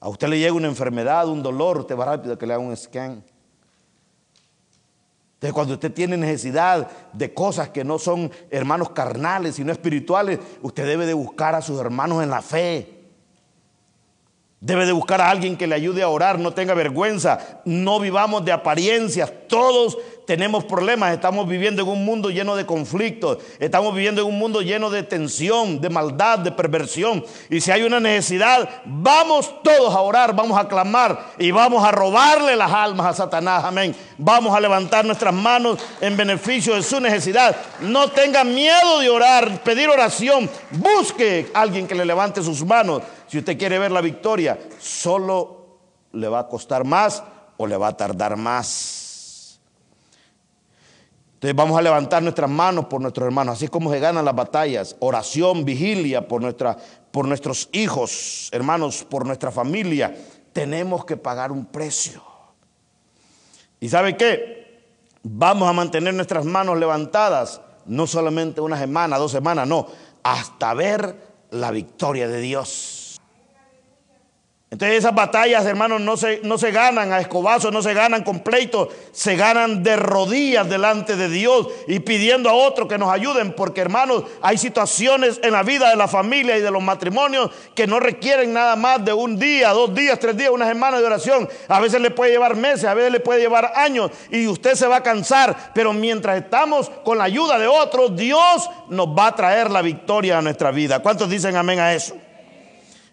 A 0.00 0.08
usted 0.08 0.28
le 0.28 0.38
llega 0.38 0.52
una 0.52 0.68
enfermedad, 0.68 1.28
un 1.28 1.42
dolor, 1.42 1.78
usted 1.78 1.96
va 1.96 2.04
rápido 2.04 2.34
a 2.34 2.38
que 2.38 2.46
le 2.46 2.54
haga 2.54 2.62
un 2.62 2.76
scan. 2.76 3.24
Entonces, 5.34 5.54
cuando 5.54 5.74
usted 5.74 5.92
tiene 5.92 6.16
necesidad 6.16 6.88
de 7.12 7.32
cosas 7.32 7.68
que 7.68 7.84
no 7.84 7.98
son 7.98 8.30
hermanos 8.50 8.90
carnales, 8.90 9.54
sino 9.54 9.70
espirituales, 9.70 10.40
usted 10.62 10.84
debe 10.84 11.06
de 11.06 11.14
buscar 11.14 11.54
a 11.54 11.62
sus 11.62 11.80
hermanos 11.80 12.22
en 12.24 12.30
la 12.30 12.42
fe. 12.42 13.06
Debe 14.60 14.84
de 14.84 14.90
buscar 14.90 15.20
a 15.20 15.30
alguien 15.30 15.56
que 15.56 15.68
le 15.68 15.76
ayude 15.76 16.02
a 16.02 16.08
orar, 16.08 16.40
no 16.40 16.54
tenga 16.54 16.74
vergüenza, 16.74 17.60
no 17.64 18.00
vivamos 18.00 18.44
de 18.44 18.50
apariencias, 18.50 19.32
todos 19.46 19.96
tenemos 20.28 20.64
problemas, 20.64 21.14
estamos 21.14 21.48
viviendo 21.48 21.80
en 21.80 21.88
un 21.88 22.04
mundo 22.04 22.28
lleno 22.28 22.54
de 22.54 22.66
conflictos, 22.66 23.38
estamos 23.58 23.94
viviendo 23.94 24.20
en 24.20 24.28
un 24.28 24.38
mundo 24.38 24.60
lleno 24.60 24.90
de 24.90 25.02
tensión, 25.02 25.80
de 25.80 25.88
maldad, 25.88 26.40
de 26.40 26.52
perversión. 26.52 27.24
Y 27.48 27.62
si 27.62 27.70
hay 27.70 27.82
una 27.82 27.98
necesidad, 27.98 28.68
vamos 28.84 29.62
todos 29.62 29.94
a 29.94 30.02
orar, 30.02 30.36
vamos 30.36 30.58
a 30.58 30.68
clamar 30.68 31.32
y 31.38 31.50
vamos 31.50 31.82
a 31.82 31.92
robarle 31.92 32.56
las 32.56 32.70
almas 32.70 33.06
a 33.06 33.14
Satanás, 33.14 33.64
amén. 33.64 33.96
Vamos 34.18 34.54
a 34.54 34.60
levantar 34.60 35.02
nuestras 35.06 35.32
manos 35.32 35.78
en 35.98 36.14
beneficio 36.14 36.74
de 36.74 36.82
su 36.82 37.00
necesidad. 37.00 37.56
No 37.80 38.08
tenga 38.08 38.44
miedo 38.44 38.98
de 39.00 39.08
orar, 39.08 39.62
pedir 39.62 39.88
oración, 39.88 40.50
busque 40.72 41.50
a 41.54 41.62
alguien 41.62 41.86
que 41.86 41.94
le 41.94 42.04
levante 42.04 42.42
sus 42.42 42.62
manos. 42.66 43.00
Si 43.28 43.38
usted 43.38 43.56
quiere 43.56 43.78
ver 43.78 43.92
la 43.92 44.02
victoria, 44.02 44.58
solo 44.78 45.78
le 46.12 46.28
va 46.28 46.40
a 46.40 46.46
costar 46.48 46.84
más 46.84 47.22
o 47.56 47.66
le 47.66 47.78
va 47.78 47.88
a 47.88 47.96
tardar 47.96 48.36
más. 48.36 48.97
Entonces 51.38 51.54
vamos 51.54 51.78
a 51.78 51.82
levantar 51.82 52.20
nuestras 52.20 52.50
manos 52.50 52.86
por 52.86 53.00
nuestros 53.00 53.24
hermanos, 53.24 53.58
así 53.58 53.68
como 53.68 53.92
se 53.92 54.00
ganan 54.00 54.24
las 54.24 54.34
batallas, 54.34 54.96
oración, 54.98 55.64
vigilia 55.64 56.26
por, 56.26 56.42
por 57.12 57.28
nuestros 57.28 57.68
hijos, 57.70 58.48
hermanos, 58.50 59.06
por 59.08 59.24
nuestra 59.24 59.52
familia. 59.52 60.16
Tenemos 60.52 61.04
que 61.04 61.16
pagar 61.16 61.52
un 61.52 61.66
precio. 61.66 62.24
¿Y 63.78 63.88
sabe 63.88 64.16
qué? 64.16 64.80
Vamos 65.22 65.68
a 65.68 65.72
mantener 65.72 66.12
nuestras 66.12 66.44
manos 66.44 66.76
levantadas, 66.76 67.60
no 67.86 68.08
solamente 68.08 68.60
una 68.60 68.76
semana, 68.76 69.16
dos 69.16 69.30
semanas, 69.30 69.68
no, 69.68 69.86
hasta 70.24 70.74
ver 70.74 71.14
la 71.52 71.70
victoria 71.70 72.26
de 72.26 72.40
Dios. 72.40 72.97
Entonces 74.70 74.98
esas 74.98 75.14
batallas, 75.14 75.64
hermanos, 75.64 76.02
no 76.02 76.18
se, 76.18 76.42
no 76.44 76.58
se 76.58 76.70
ganan 76.72 77.10
a 77.10 77.20
escobazos, 77.20 77.72
no 77.72 77.80
se 77.80 77.94
ganan 77.94 78.22
con 78.22 78.40
pleitos, 78.40 78.88
se 79.12 79.34
ganan 79.34 79.82
de 79.82 79.96
rodillas 79.96 80.68
delante 80.68 81.16
de 81.16 81.30
Dios 81.30 81.68
y 81.86 82.00
pidiendo 82.00 82.50
a 82.50 82.52
otros 82.52 82.86
que 82.86 82.98
nos 82.98 83.10
ayuden, 83.10 83.54
porque 83.54 83.80
hermanos, 83.80 84.24
hay 84.42 84.58
situaciones 84.58 85.40
en 85.42 85.52
la 85.52 85.62
vida 85.62 85.88
de 85.88 85.96
la 85.96 86.06
familia 86.06 86.58
y 86.58 86.60
de 86.60 86.70
los 86.70 86.82
matrimonios 86.82 87.50
que 87.74 87.86
no 87.86 87.98
requieren 87.98 88.52
nada 88.52 88.76
más 88.76 89.02
de 89.02 89.14
un 89.14 89.38
día, 89.38 89.70
dos 89.70 89.94
días, 89.94 90.18
tres 90.18 90.36
días, 90.36 90.50
una 90.50 90.68
semana 90.68 91.00
de 91.00 91.06
oración. 91.06 91.48
A 91.66 91.80
veces 91.80 92.02
le 92.02 92.10
puede 92.10 92.32
llevar 92.32 92.54
meses, 92.54 92.84
a 92.84 92.94
veces 92.94 93.10
le 93.10 93.20
puede 93.20 93.40
llevar 93.40 93.72
años 93.74 94.10
y 94.30 94.46
usted 94.48 94.74
se 94.74 94.86
va 94.86 94.96
a 94.96 95.02
cansar, 95.02 95.72
pero 95.74 95.94
mientras 95.94 96.36
estamos 96.36 96.90
con 97.06 97.16
la 97.16 97.24
ayuda 97.24 97.58
de 97.58 97.68
otros, 97.68 98.14
Dios 98.14 98.68
nos 98.90 99.08
va 99.08 99.28
a 99.28 99.34
traer 99.34 99.70
la 99.70 99.80
victoria 99.80 100.36
a 100.36 100.42
nuestra 100.42 100.70
vida. 100.72 100.98
¿Cuántos 100.98 101.30
dicen 101.30 101.56
amén 101.56 101.80
a 101.80 101.94
eso? 101.94 102.27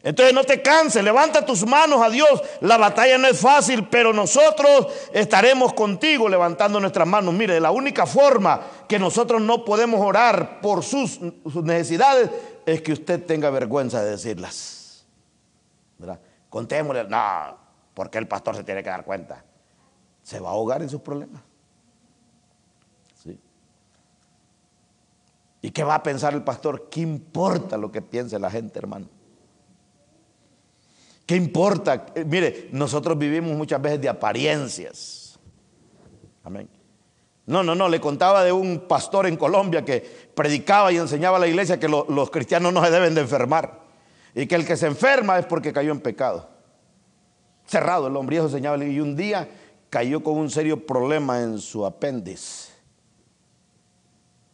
Entonces 0.06 0.36
no 0.36 0.44
te 0.44 0.62
canses, 0.62 1.04
levanta 1.04 1.44
tus 1.44 1.66
manos 1.66 2.00
a 2.00 2.12
Dios. 2.12 2.40
La 2.62 2.78
batalla 2.78 3.18
no 3.18 3.28
es 3.28 3.40
fácil, 3.40 3.88
pero 3.88 4.14
nosotros 4.14 4.88
estaremos 5.12 5.74
contigo 5.74 6.30
levantando 6.30 6.80
nuestras 6.80 7.08
manos. 7.08 7.34
Mire, 7.34 7.60
la 7.60 7.72
única 7.72 8.06
forma 8.06 8.62
que 8.88 9.00
nosotros 9.00 9.42
no 9.42 9.66
podemos 9.66 10.00
orar 10.00 10.62
por 10.62 10.84
sus, 10.84 11.20
necesidades 11.56 12.30
es 12.68 12.84
que 12.84 12.94
usted 12.94 13.26
tenga 13.26 13.50
vergüenza 13.50 14.04
de 14.04 14.12
decirlas. 14.12 15.08
¿Verdad? 15.98 16.20
Contémosle, 16.52 17.06
no, 17.06 17.58
porque 17.96 18.20
el 18.20 18.28
pastor 18.28 18.56
se 18.56 18.64
tiene 18.64 18.84
que 18.84 18.92
dar 18.92 19.06
cuenta. 19.06 19.44
Se 20.22 20.40
va 20.40 20.50
a 20.50 20.52
ahogar 20.52 20.84
en 20.84 20.90
sus 20.90 21.02
problemas. 21.02 21.42
¿Sí? 23.24 23.40
¿Y 25.64 25.72
qué 25.72 25.84
va 25.84 25.96
a 25.96 26.04
pensar 26.04 26.36
el 26.36 26.44
pastor? 26.44 26.90
¿Qué 26.92 27.02
importa 27.02 27.76
lo 27.76 27.92
que 27.92 28.04
piense 28.04 28.38
la 28.38 28.52
gente, 28.52 28.78
hermano? 28.78 29.15
¿Qué 31.26 31.36
importa? 31.36 32.06
Eh, 32.14 32.24
mire, 32.24 32.70
nosotros 32.72 33.18
vivimos 33.18 33.56
muchas 33.56 33.82
veces 33.82 34.02
de 34.02 34.10
apariencias. 34.10 35.40
Amén. 36.44 36.70
No, 37.48 37.64
no, 37.64 37.76
no, 37.76 37.90
le 37.90 38.00
contaba 38.00 38.44
de 38.44 38.52
un 38.52 38.88
pastor 38.88 39.28
en 39.28 39.38
Colombia 39.38 39.84
que 39.84 40.02
predicaba 40.34 40.92
y 40.92 40.98
enseñaba 40.98 41.38
a 41.38 41.40
la 41.40 41.48
iglesia 41.48 41.80
que 41.80 41.88
los 41.88 42.30
cristianos 42.32 42.74
no 42.74 42.84
se 42.84 42.92
deben 42.92 43.14
de 43.14 43.22
enfermar 43.22 43.82
y 44.34 44.48
que 44.48 44.56
el 44.56 44.66
que 44.66 44.76
se 44.76 44.88
enferma 44.88 45.38
es 45.38 45.46
porque 45.46 45.72
cayó 45.72 45.92
en 45.92 46.00
pecado. 46.00 46.50
Cerrado 47.68 48.08
el 48.08 48.16
hombre, 48.16 48.38
y 48.38 48.40
enseñaba 48.40 48.84
y 48.84 49.00
un 49.00 49.16
día 49.16 49.48
cayó 49.90 50.24
con 50.24 50.38
un 50.38 50.50
serio 50.50 50.86
problema 50.86 51.42
en 51.42 51.60
su 51.60 51.86
apéndice. 51.86 52.74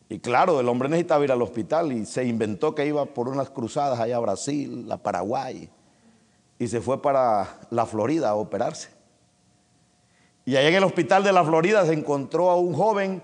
Y 0.07 0.19
claro, 0.19 0.59
el 0.59 0.67
hombre 0.67 0.89
necesitaba 0.89 1.24
ir 1.24 1.32
al 1.32 1.41
hospital 1.41 1.93
y 1.93 2.05
se 2.05 2.26
inventó 2.26 2.76
que 2.76 2.86
iba 2.86 3.05
por 3.05 3.30
unas 3.30 3.49
cruzadas 3.49 3.99
allá 3.99 4.17
a 4.17 4.19
Brasil, 4.19 4.89
a 4.91 4.97
Paraguay 4.97 5.69
y 6.62 6.68
se 6.68 6.80
fue 6.80 7.01
para 7.01 7.59
la 7.72 7.88
Florida 7.88 8.30
a 8.30 8.36
operarse. 8.36 8.89
Y 10.45 10.57
allá 10.57 10.70
en 10.70 10.76
el 10.76 10.84
hospital 10.84 11.24
de 11.24 11.34
la 11.34 11.43
Florida 11.43 11.84
se 11.88 11.93
encontró 11.93 12.51
a 12.51 12.55
un 12.55 12.76
joven 12.76 13.24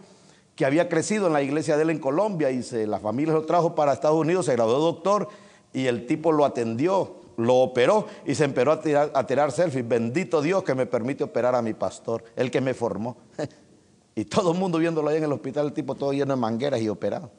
que 0.55 0.65
había 0.65 0.89
crecido 0.89 1.27
en 1.27 1.33
la 1.33 1.43
iglesia 1.43 1.77
de 1.77 1.83
él 1.83 1.91
en 1.91 1.99
Colombia 1.99 2.49
y 2.49 2.63
se, 2.63 2.87
la 2.87 2.99
familia 2.99 3.35
lo 3.35 3.45
trajo 3.45 3.75
para 3.75 3.93
Estados 3.93 4.17
Unidos, 4.17 4.47
se 4.47 4.53
graduó 4.53 4.79
doctor 4.79 5.27
y 5.71 5.85
el 5.85 6.07
tipo 6.07 6.31
lo 6.31 6.45
atendió, 6.45 7.17
lo 7.37 7.57
operó 7.57 8.07
y 8.25 8.33
se 8.33 8.43
empezó 8.43 8.71
a 8.71 8.81
tirar, 8.81 9.11
a 9.13 9.27
tirar 9.27 9.51
selfies. 9.51 9.87
Bendito 9.87 10.41
Dios 10.41 10.63
que 10.63 10.73
me 10.73 10.87
permite 10.87 11.23
operar 11.23 11.53
a 11.53 11.61
mi 11.61 11.75
pastor, 11.75 12.23
el 12.35 12.49
que 12.49 12.59
me 12.59 12.73
formó. 12.73 13.17
y 14.15 14.25
todo 14.25 14.53
el 14.53 14.57
mundo 14.57 14.79
viéndolo 14.79 15.09
ahí 15.09 15.17
en 15.17 15.25
el 15.25 15.31
hospital, 15.31 15.67
el 15.67 15.73
tipo 15.73 15.93
todo 15.93 16.11
lleno 16.11 16.33
de 16.33 16.41
mangueras 16.41 16.81
y 16.81 16.89
operado. 16.89 17.29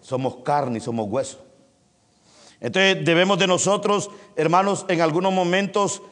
Somos 0.00 0.36
carne 0.36 0.78
y 0.78 0.80
somos 0.80 1.06
hueso. 1.06 1.45
Entonces 2.60 3.04
debemos 3.04 3.38
de 3.38 3.46
nosotros, 3.46 4.10
hermanos, 4.34 4.86
en 4.88 5.00
algunos 5.00 5.32
momentos 5.32 6.02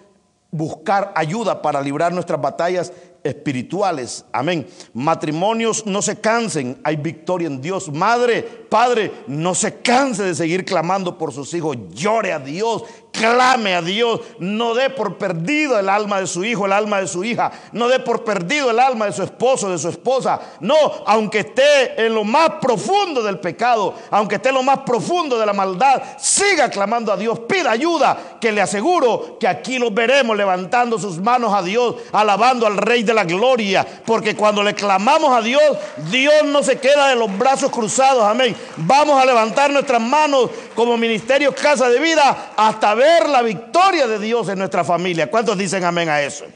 buscar 0.51 1.13
ayuda 1.17 1.63
para 1.63 1.83
librar 1.83 2.13
nuestras 2.13 2.41
batallas 2.41 2.93
espirituales. 3.25 4.25
Amén. 4.33 4.69
Matrimonios 4.93 5.85
no 5.87 6.03
se 6.03 6.21
cansen, 6.21 6.79
hay 6.85 6.97
victoria 6.97 7.49
en 7.49 7.61
Dios. 7.61 7.91
Madre, 7.91 8.43
padre, 8.43 9.11
no 9.27 9.55
se 9.55 9.77
canse 9.81 10.23
de 10.23 10.35
seguir 10.35 10.65
clamando 10.65 11.19
por 11.19 11.33
sus 11.33 11.53
hijos. 11.55 11.77
Llore 11.91 12.33
a 12.33 12.39
Dios, 12.39 12.85
clame 13.15 13.75
a 13.75 13.81
Dios, 13.81 14.21
no 14.41 14.75
dé 14.75 14.91
por 14.91 15.17
perdido 15.17 15.79
el 15.79 15.89
alma 15.89 16.21
de 16.21 16.27
su 16.27 16.45
hijo, 16.45 16.67
el 16.67 16.73
alma 16.73 17.01
de 17.01 17.07
su 17.07 17.25
hija, 17.25 17.51
no 17.73 17.89
dé 17.89 18.01
por 18.01 18.25
perdido 18.25 18.71
el 18.71 18.81
alma 18.81 19.07
de 19.07 19.13
su 19.13 19.23
esposo, 19.23 19.71
de 19.71 19.79
su 19.79 19.89
esposa. 19.89 20.41
No, 20.61 20.75
aunque 21.07 21.41
esté 21.41 22.05
en 22.05 22.15
lo 22.15 22.25
más 22.25 22.51
profundo 22.61 23.23
del 23.23 23.39
pecado, 23.39 23.95
aunque 24.11 24.37
esté 24.37 24.49
en 24.49 24.57
lo 24.57 24.63
más 24.63 24.81
profundo 24.81 25.39
de 25.39 25.47
la 25.47 25.53
maldad, 25.53 26.03
siga 26.19 26.69
clamando 26.69 27.13
a 27.13 27.17
Dios, 27.17 27.39
pida 27.41 27.71
ayuda, 27.71 28.19
que 28.41 28.51
le 28.53 28.61
aseguro 28.61 29.39
que 29.39 29.47
aquí 29.47 29.79
los 29.79 29.95
veremos 29.95 30.37
levantando 30.37 30.99
sus 30.99 31.19
manos 31.19 31.55
a 31.55 31.63
Dios, 31.63 31.95
alabando 32.13 32.67
al 32.67 32.77
Rey 32.77 33.05
de 33.05 33.15
la 33.15 33.25
Gloria, 33.25 33.87
porque 34.05 34.35
cuando 34.35 34.63
le 34.63 34.75
clamamos 34.75 35.33
a 35.33 35.41
Dios, 35.41 35.63
Dios 36.11 36.45
no 36.47 36.63
se 36.63 36.81
queda 36.81 37.09
de 37.09 37.17
los 37.17 37.37
brazos 37.39 37.71
cruzados, 37.71 38.25
amén. 38.25 38.57
Vamos 38.77 39.21
a 39.21 39.25
levantar 39.25 39.71
nuestras 39.71 40.01
manos 40.01 40.51
como 40.75 40.97
ministerio 40.97 41.55
Casa 41.55 41.89
de 41.89 42.01
Vida 42.01 42.53
hasta 42.57 42.95
ver 42.95 43.04
ver 43.05 43.29
la 43.29 43.43
victoria 43.43 44.07
de 44.07 44.19
Dios 44.19 44.49
en 44.49 44.59
nuestra 44.59 44.83
familia. 44.83 45.31
¿Cuántos 45.31 45.59
dicen 45.59 45.85
amén 45.85 46.09
a 46.09 46.23
eso? 46.23 46.47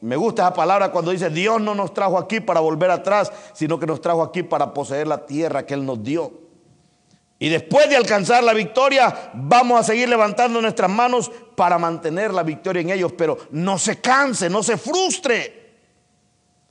Me 0.00 0.14
gusta 0.14 0.42
esa 0.42 0.54
palabra 0.54 0.92
cuando 0.92 1.10
dice 1.10 1.30
Dios 1.30 1.60
no 1.60 1.74
nos 1.74 1.92
trajo 1.92 2.18
aquí 2.18 2.40
para 2.40 2.60
volver 2.60 2.90
atrás, 2.90 3.32
sino 3.52 3.78
que 3.78 3.86
nos 3.86 4.00
trajo 4.00 4.22
aquí 4.22 4.42
para 4.42 4.72
poseer 4.72 5.08
la 5.08 5.26
tierra 5.26 5.66
que 5.66 5.74
Él 5.74 5.84
nos 5.84 6.02
dio. 6.02 6.46
Y 7.38 7.48
después 7.48 7.88
de 7.90 7.96
alcanzar 7.96 8.44
la 8.44 8.54
victoria, 8.54 9.32
vamos 9.34 9.80
a 9.80 9.82
seguir 9.82 10.08
levantando 10.08 10.60
nuestras 10.62 10.90
manos 10.90 11.30
para 11.54 11.76
mantener 11.78 12.32
la 12.32 12.42
victoria 12.42 12.80
en 12.80 12.90
ellos, 12.90 13.12
pero 13.12 13.36
no 13.50 13.78
se 13.78 14.00
canse, 14.00 14.48
no 14.48 14.62
se 14.62 14.76
frustre. 14.78 15.66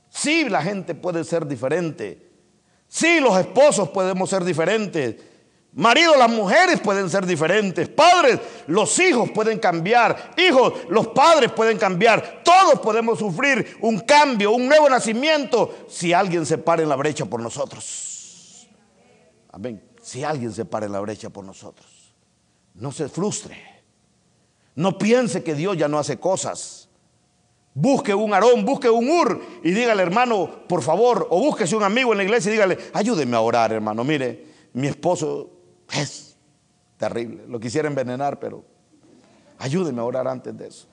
Sí, 0.08 0.48
la 0.48 0.62
gente 0.62 0.94
puede 0.94 1.22
ser 1.22 1.46
diferente. 1.46 2.30
Sí, 2.88 3.20
los 3.20 3.38
esposos 3.38 3.90
podemos 3.90 4.30
ser 4.30 4.42
diferentes. 4.44 5.16
Maridos, 5.76 6.16
las 6.16 6.30
mujeres 6.30 6.80
pueden 6.80 7.10
ser 7.10 7.26
diferentes. 7.26 7.86
Padres, 7.90 8.40
los 8.66 8.98
hijos 8.98 9.30
pueden 9.32 9.58
cambiar. 9.58 10.32
Hijos, 10.38 10.72
los 10.88 11.08
padres 11.08 11.52
pueden 11.52 11.76
cambiar. 11.76 12.40
Todos 12.42 12.80
podemos 12.80 13.18
sufrir 13.18 13.76
un 13.82 14.00
cambio, 14.00 14.52
un 14.52 14.66
nuevo 14.66 14.88
nacimiento, 14.88 15.84
si 15.86 16.14
alguien 16.14 16.46
se 16.46 16.56
para 16.56 16.82
en 16.82 16.88
la 16.88 16.96
brecha 16.96 17.26
por 17.26 17.42
nosotros. 17.42 18.66
Amén. 19.52 19.82
Si 20.00 20.24
alguien 20.24 20.50
se 20.50 20.64
para 20.64 20.86
en 20.86 20.92
la 20.92 21.00
brecha 21.00 21.28
por 21.28 21.44
nosotros. 21.44 22.14
No 22.72 22.90
se 22.90 23.10
frustre. 23.10 23.62
No 24.76 24.96
piense 24.96 25.44
que 25.44 25.54
Dios 25.54 25.76
ya 25.76 25.88
no 25.88 25.98
hace 25.98 26.18
cosas. 26.18 26.88
Busque 27.74 28.14
un 28.14 28.32
arón, 28.32 28.64
busque 28.64 28.88
un 28.88 29.10
ur 29.10 29.42
y 29.62 29.72
dígale, 29.72 30.02
hermano, 30.02 30.66
por 30.66 30.80
favor, 30.80 31.26
o 31.28 31.38
búsquese 31.38 31.76
un 31.76 31.82
amigo 31.82 32.12
en 32.12 32.16
la 32.16 32.24
iglesia 32.24 32.48
y 32.48 32.52
dígale, 32.52 32.78
ayúdeme 32.94 33.36
a 33.36 33.40
orar, 33.40 33.74
hermano. 33.74 34.04
Mire, 34.04 34.46
mi 34.72 34.86
esposo 34.86 35.55
es 35.92 36.36
terrible. 36.96 37.46
Lo 37.46 37.60
quisiera 37.60 37.88
envenenar, 37.88 38.38
pero 38.38 38.64
ayúdeme 39.58 40.00
a 40.00 40.04
orar 40.04 40.28
antes 40.28 40.56
de 40.56 40.68
eso. 40.68 40.86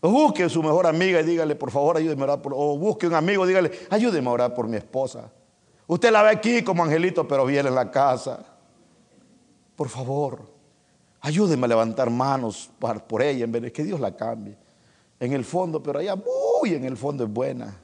Busque 0.00 0.48
su 0.48 0.62
mejor 0.62 0.86
amiga 0.86 1.20
y 1.20 1.24
dígale, 1.24 1.54
por 1.54 1.70
favor, 1.70 1.96
ayúdeme 1.96 2.22
a 2.22 2.24
orar 2.24 2.42
por... 2.42 2.52
O 2.54 2.76
busque 2.76 3.06
un 3.06 3.14
amigo 3.14 3.46
dígale, 3.46 3.70
ayúdeme 3.88 4.28
a 4.28 4.32
orar 4.32 4.54
por 4.54 4.66
mi 4.66 4.76
esposa. 4.76 5.30
Usted 5.86 6.10
la 6.10 6.22
ve 6.22 6.30
aquí 6.30 6.62
como 6.62 6.82
angelito, 6.82 7.26
pero 7.28 7.46
viene 7.46 7.68
en 7.68 7.74
la 7.76 7.90
casa. 7.90 8.44
Por 9.76 9.88
favor, 9.88 10.50
ayúdeme 11.20 11.66
a 11.66 11.68
levantar 11.68 12.10
manos 12.10 12.68
por 13.06 13.22
ella 13.22 13.44
en 13.44 13.52
vez 13.52 13.62
de 13.62 13.72
que 13.72 13.84
Dios 13.84 14.00
la 14.00 14.16
cambie. 14.16 14.56
En 15.20 15.32
el 15.32 15.44
fondo, 15.44 15.80
pero 15.80 16.00
allá 16.00 16.16
muy 16.16 16.74
en 16.74 16.84
el 16.84 16.96
fondo 16.96 17.22
es 17.22 17.30
buena. 17.30 17.76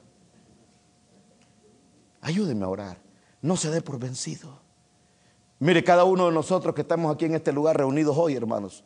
Ayúdeme 2.21 2.65
a 2.65 2.69
orar. 2.69 3.08
No 3.43 3.57
se 3.57 3.71
dé 3.71 3.81
por 3.83 3.99
vencido. 3.99 4.61
Mire, 5.61 5.83
cada 5.83 6.05
uno 6.05 6.27
de 6.27 6.33
nosotros 6.33 6.75
que 6.75 6.83
estamos 6.83 7.15
aquí 7.15 7.25
en 7.25 7.35
este 7.35 7.53
lugar 7.53 7.77
reunidos 7.77 8.17
hoy, 8.17 8.35
hermanos, 8.35 8.85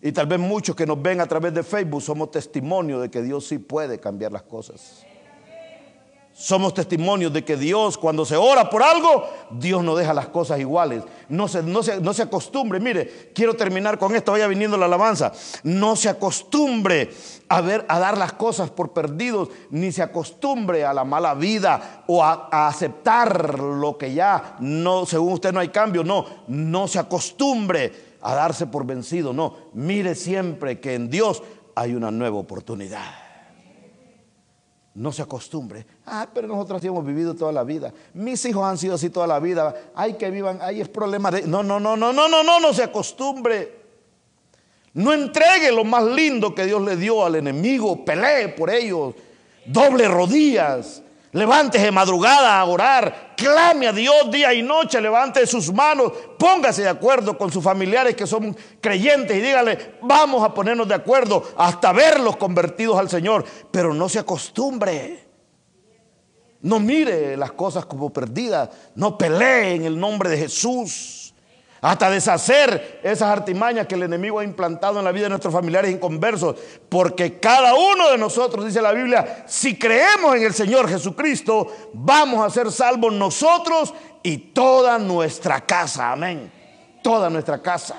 y 0.00 0.12
tal 0.12 0.26
vez 0.26 0.38
muchos 0.38 0.76
que 0.76 0.86
nos 0.86 1.00
ven 1.00 1.20
a 1.20 1.26
través 1.26 1.52
de 1.52 1.62
Facebook, 1.62 2.02
somos 2.02 2.30
testimonio 2.30 3.00
de 3.00 3.10
que 3.10 3.22
Dios 3.22 3.46
sí 3.46 3.58
puede 3.58 3.98
cambiar 3.98 4.32
las 4.32 4.42
cosas. 4.42 5.04
Somos 6.34 6.72
testimonios 6.72 7.32
de 7.32 7.44
que 7.44 7.56
Dios, 7.56 7.98
cuando 7.98 8.24
se 8.24 8.36
ora 8.36 8.70
por 8.70 8.82
algo, 8.82 9.28
Dios 9.50 9.84
no 9.84 9.94
deja 9.94 10.14
las 10.14 10.28
cosas 10.28 10.58
iguales. 10.58 11.04
No 11.28 11.46
se, 11.46 11.62
no 11.62 11.80
no 12.00 12.14
se 12.14 12.22
acostumbre. 12.22 12.80
Mire, 12.80 13.30
quiero 13.34 13.54
terminar 13.54 13.98
con 13.98 14.16
esto, 14.16 14.32
vaya 14.32 14.46
viniendo 14.46 14.78
la 14.78 14.86
alabanza. 14.86 15.32
No 15.62 15.94
se 15.94 16.08
acostumbre 16.08 17.10
a, 17.48 17.60
ver, 17.60 17.84
a 17.86 17.98
dar 17.98 18.16
las 18.16 18.32
cosas 18.32 18.70
por 18.70 18.92
perdidos, 18.92 19.50
ni 19.70 19.92
se 19.92 20.02
acostumbre 20.02 20.84
a 20.86 20.94
la 20.94 21.04
mala 21.04 21.34
vida 21.34 22.04
o 22.06 22.24
a, 22.24 22.48
a 22.50 22.68
aceptar 22.68 23.58
lo 23.60 23.98
que 23.98 24.14
ya 24.14 24.56
no, 24.60 25.04
según 25.04 25.34
usted 25.34 25.52
no 25.52 25.60
hay 25.60 25.68
cambio. 25.68 26.02
No, 26.02 26.24
no 26.48 26.88
se 26.88 26.98
acostumbre 26.98 27.92
a 28.22 28.34
darse 28.34 28.66
por 28.66 28.86
vencido. 28.86 29.34
No, 29.34 29.56
mire 29.74 30.14
siempre 30.14 30.80
que 30.80 30.94
en 30.94 31.10
Dios 31.10 31.42
hay 31.74 31.94
una 31.94 32.10
nueva 32.10 32.38
oportunidad. 32.38 33.21
No 34.94 35.10
se 35.10 35.22
acostumbre. 35.22 35.86
Ah, 36.04 36.28
pero 36.32 36.46
nosotros 36.46 36.84
hemos 36.84 37.04
vivido 37.04 37.34
toda 37.34 37.50
la 37.50 37.64
vida. 37.64 37.92
Mis 38.12 38.44
hijos 38.44 38.64
han 38.64 38.76
sido 38.76 38.94
así 38.94 39.08
toda 39.08 39.26
la 39.26 39.40
vida. 39.40 39.74
Hay 39.94 40.14
que 40.14 40.30
vivan, 40.30 40.58
ahí 40.60 40.80
es 40.80 40.88
problema 40.88 41.30
de... 41.30 41.42
No, 41.42 41.62
no, 41.62 41.80
no, 41.80 41.96
no, 41.96 42.12
no, 42.12 42.28
no, 42.28 42.42
no, 42.42 42.60
no 42.60 42.74
se 42.74 42.82
acostumbre. 42.82 43.80
No 44.92 45.14
entregue 45.14 45.72
lo 45.72 45.84
más 45.84 46.04
lindo 46.04 46.54
que 46.54 46.66
Dios 46.66 46.82
le 46.82 46.96
dio 46.96 47.24
al 47.24 47.36
enemigo. 47.36 48.04
Pelee 48.04 48.48
por 48.48 48.68
ellos. 48.68 49.14
Doble 49.64 50.06
rodillas. 50.08 51.02
Levántese 51.32 51.90
madrugada 51.90 52.60
a 52.60 52.64
orar, 52.66 53.34
clame 53.36 53.88
a 53.88 53.92
Dios 53.92 54.30
día 54.30 54.52
y 54.52 54.62
noche, 54.62 55.00
levante 55.00 55.46
sus 55.46 55.72
manos, 55.72 56.12
póngase 56.38 56.82
de 56.82 56.90
acuerdo 56.90 57.38
con 57.38 57.50
sus 57.50 57.64
familiares 57.64 58.14
que 58.14 58.26
son 58.26 58.54
creyentes 58.82 59.34
y 59.34 59.40
dígale, 59.40 59.96
vamos 60.02 60.44
a 60.44 60.52
ponernos 60.52 60.86
de 60.86 60.94
acuerdo 60.94 61.42
hasta 61.56 61.90
verlos 61.92 62.36
convertidos 62.36 62.98
al 62.98 63.08
Señor, 63.08 63.46
pero 63.70 63.94
no 63.94 64.10
se 64.10 64.18
acostumbre. 64.18 65.26
No 66.60 66.78
mire 66.78 67.34
las 67.38 67.52
cosas 67.52 67.86
como 67.86 68.12
perdidas, 68.12 68.68
no 68.94 69.16
pelee 69.16 69.76
en 69.76 69.86
el 69.86 69.98
nombre 69.98 70.28
de 70.28 70.36
Jesús 70.36 71.21
hasta 71.82 72.08
deshacer 72.08 73.00
esas 73.02 73.28
artimañas 73.28 73.88
que 73.88 73.96
el 73.96 74.04
enemigo 74.04 74.38
ha 74.38 74.44
implantado 74.44 75.00
en 75.00 75.04
la 75.04 75.10
vida 75.10 75.24
de 75.24 75.30
nuestros 75.30 75.52
familiares 75.52 75.90
inconversos. 75.90 76.54
Porque 76.88 77.40
cada 77.40 77.74
uno 77.74 78.08
de 78.08 78.16
nosotros, 78.16 78.64
dice 78.64 78.80
la 78.80 78.92
Biblia, 78.92 79.44
si 79.48 79.76
creemos 79.76 80.36
en 80.36 80.44
el 80.44 80.54
Señor 80.54 80.88
Jesucristo, 80.88 81.90
vamos 81.92 82.46
a 82.46 82.50
ser 82.50 82.70
salvos 82.70 83.12
nosotros 83.12 83.92
y 84.22 84.38
toda 84.38 84.96
nuestra 84.96 85.62
casa. 85.62 86.12
Amén. 86.12 86.52
Toda 87.02 87.28
nuestra 87.28 87.60
casa. 87.60 87.96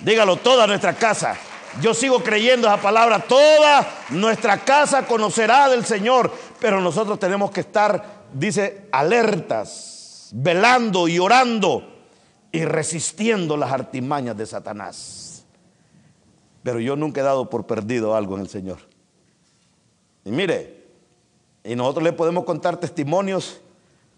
Dígalo, 0.00 0.36
toda 0.36 0.66
nuestra 0.66 0.92
casa. 0.92 1.38
Yo 1.80 1.94
sigo 1.94 2.22
creyendo 2.22 2.68
esa 2.68 2.82
palabra. 2.82 3.20
Toda 3.20 3.88
nuestra 4.10 4.58
casa 4.58 5.06
conocerá 5.06 5.70
del 5.70 5.86
Señor. 5.86 6.30
Pero 6.60 6.82
nosotros 6.82 7.18
tenemos 7.18 7.50
que 7.50 7.60
estar, 7.60 8.04
dice, 8.34 8.88
alertas, 8.92 10.28
velando 10.32 11.08
y 11.08 11.18
orando 11.18 11.99
y 12.52 12.64
resistiendo 12.64 13.56
las 13.56 13.72
artimañas 13.72 14.36
de 14.36 14.46
Satanás. 14.46 15.44
Pero 16.62 16.80
yo 16.80 16.96
nunca 16.96 17.20
he 17.20 17.24
dado 17.24 17.48
por 17.48 17.66
perdido 17.66 18.14
algo 18.14 18.34
en 18.34 18.42
el 18.42 18.48
Señor. 18.48 18.78
Y 20.24 20.30
mire, 20.30 20.84
y 21.64 21.74
nosotros 21.74 22.04
le 22.04 22.12
podemos 22.12 22.44
contar 22.44 22.76
testimonios 22.76 23.60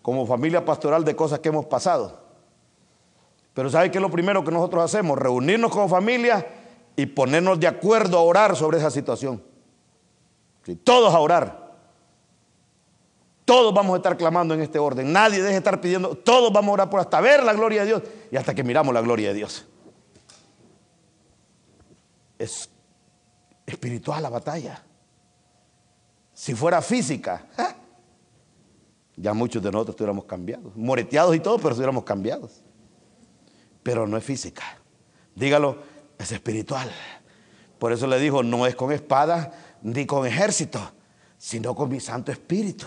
como 0.01 0.27
familia 0.27 0.65
pastoral 0.65 1.05
de 1.05 1.15
cosas 1.15 1.39
que 1.39 1.49
hemos 1.49 1.67
pasado. 1.67 2.21
Pero 3.55 3.71
¿sabe 3.71 3.91
qué 3.91 3.99
es 3.99 4.03
lo 4.03 4.11
primero 4.11 4.43
que 4.43 4.51
nosotros 4.51 4.83
hacemos? 4.83 5.19
Reunirnos 5.19 5.71
como 5.71 5.89
familia 5.89 6.47
y 6.97 7.07
ponernos 7.07 7.61
de 7.61 7.67
acuerdo 7.67 8.19
a 8.19 8.23
orar 8.23 8.57
sobre 8.57 8.79
esa 8.79 8.91
situación. 8.91 9.43
todos 10.85 11.15
a 11.15 11.19
orar. 11.19 11.62
Todos 13.45 13.75
vamos 13.75 13.95
a 13.95 13.97
estar 13.97 14.17
clamando 14.17 14.55
en 14.55 14.61
este 14.61 14.79
orden. 14.79 15.13
Nadie 15.13 15.39
deje 15.39 15.53
de 15.53 15.59
estar 15.59 15.81
pidiendo. 15.81 16.17
Todos 16.17 16.53
vamos 16.53 16.71
a 16.71 16.73
orar 16.73 16.91
por 16.91 17.01
hasta 17.01 17.21
ver 17.21 17.43
la 17.43 17.53
gloria 17.53 17.81
de 17.81 17.87
Dios 17.87 18.03
y 18.31 18.37
hasta 18.37 18.55
que 18.55 18.63
miramos 18.63 18.95
la 18.95 19.01
gloria 19.01 19.29
de 19.29 19.35
Dios. 19.35 19.67
Es 22.39 22.71
espiritual 23.67 24.23
la 24.23 24.29
batalla. 24.29 24.83
Si 26.35 26.55
fuera 26.55 26.81
física, 26.83 27.47
ya 29.17 29.35
muchos 29.35 29.63
de 29.63 29.71
nosotros 29.71 29.95
estuviéramos 29.95 30.25
cambiados. 30.25 30.75
Moreteados 30.77 31.35
y 31.37 31.41
todo, 31.41 31.57
pero 31.59 31.71
estuviéramos 31.71 32.05
cambiados. 32.05 32.63
Pero 33.83 34.07
no 34.07 34.17
es 34.17 34.25
física. 34.25 34.63
Dígalo, 35.35 35.79
es 36.19 36.31
espiritual. 36.31 36.91
Por 37.79 37.93
eso 37.93 38.07
le 38.07 38.19
dijo, 38.19 38.43
no 38.43 38.67
es 38.67 38.77
con 38.77 38.93
espada 38.93 39.53
ni 39.83 40.07
con 40.07 40.27
ejército, 40.27 40.81
sino 41.37 41.75
con 41.75 41.89
mi 41.89 41.99
Santo 41.99 42.31
Espíritu. 42.31 42.87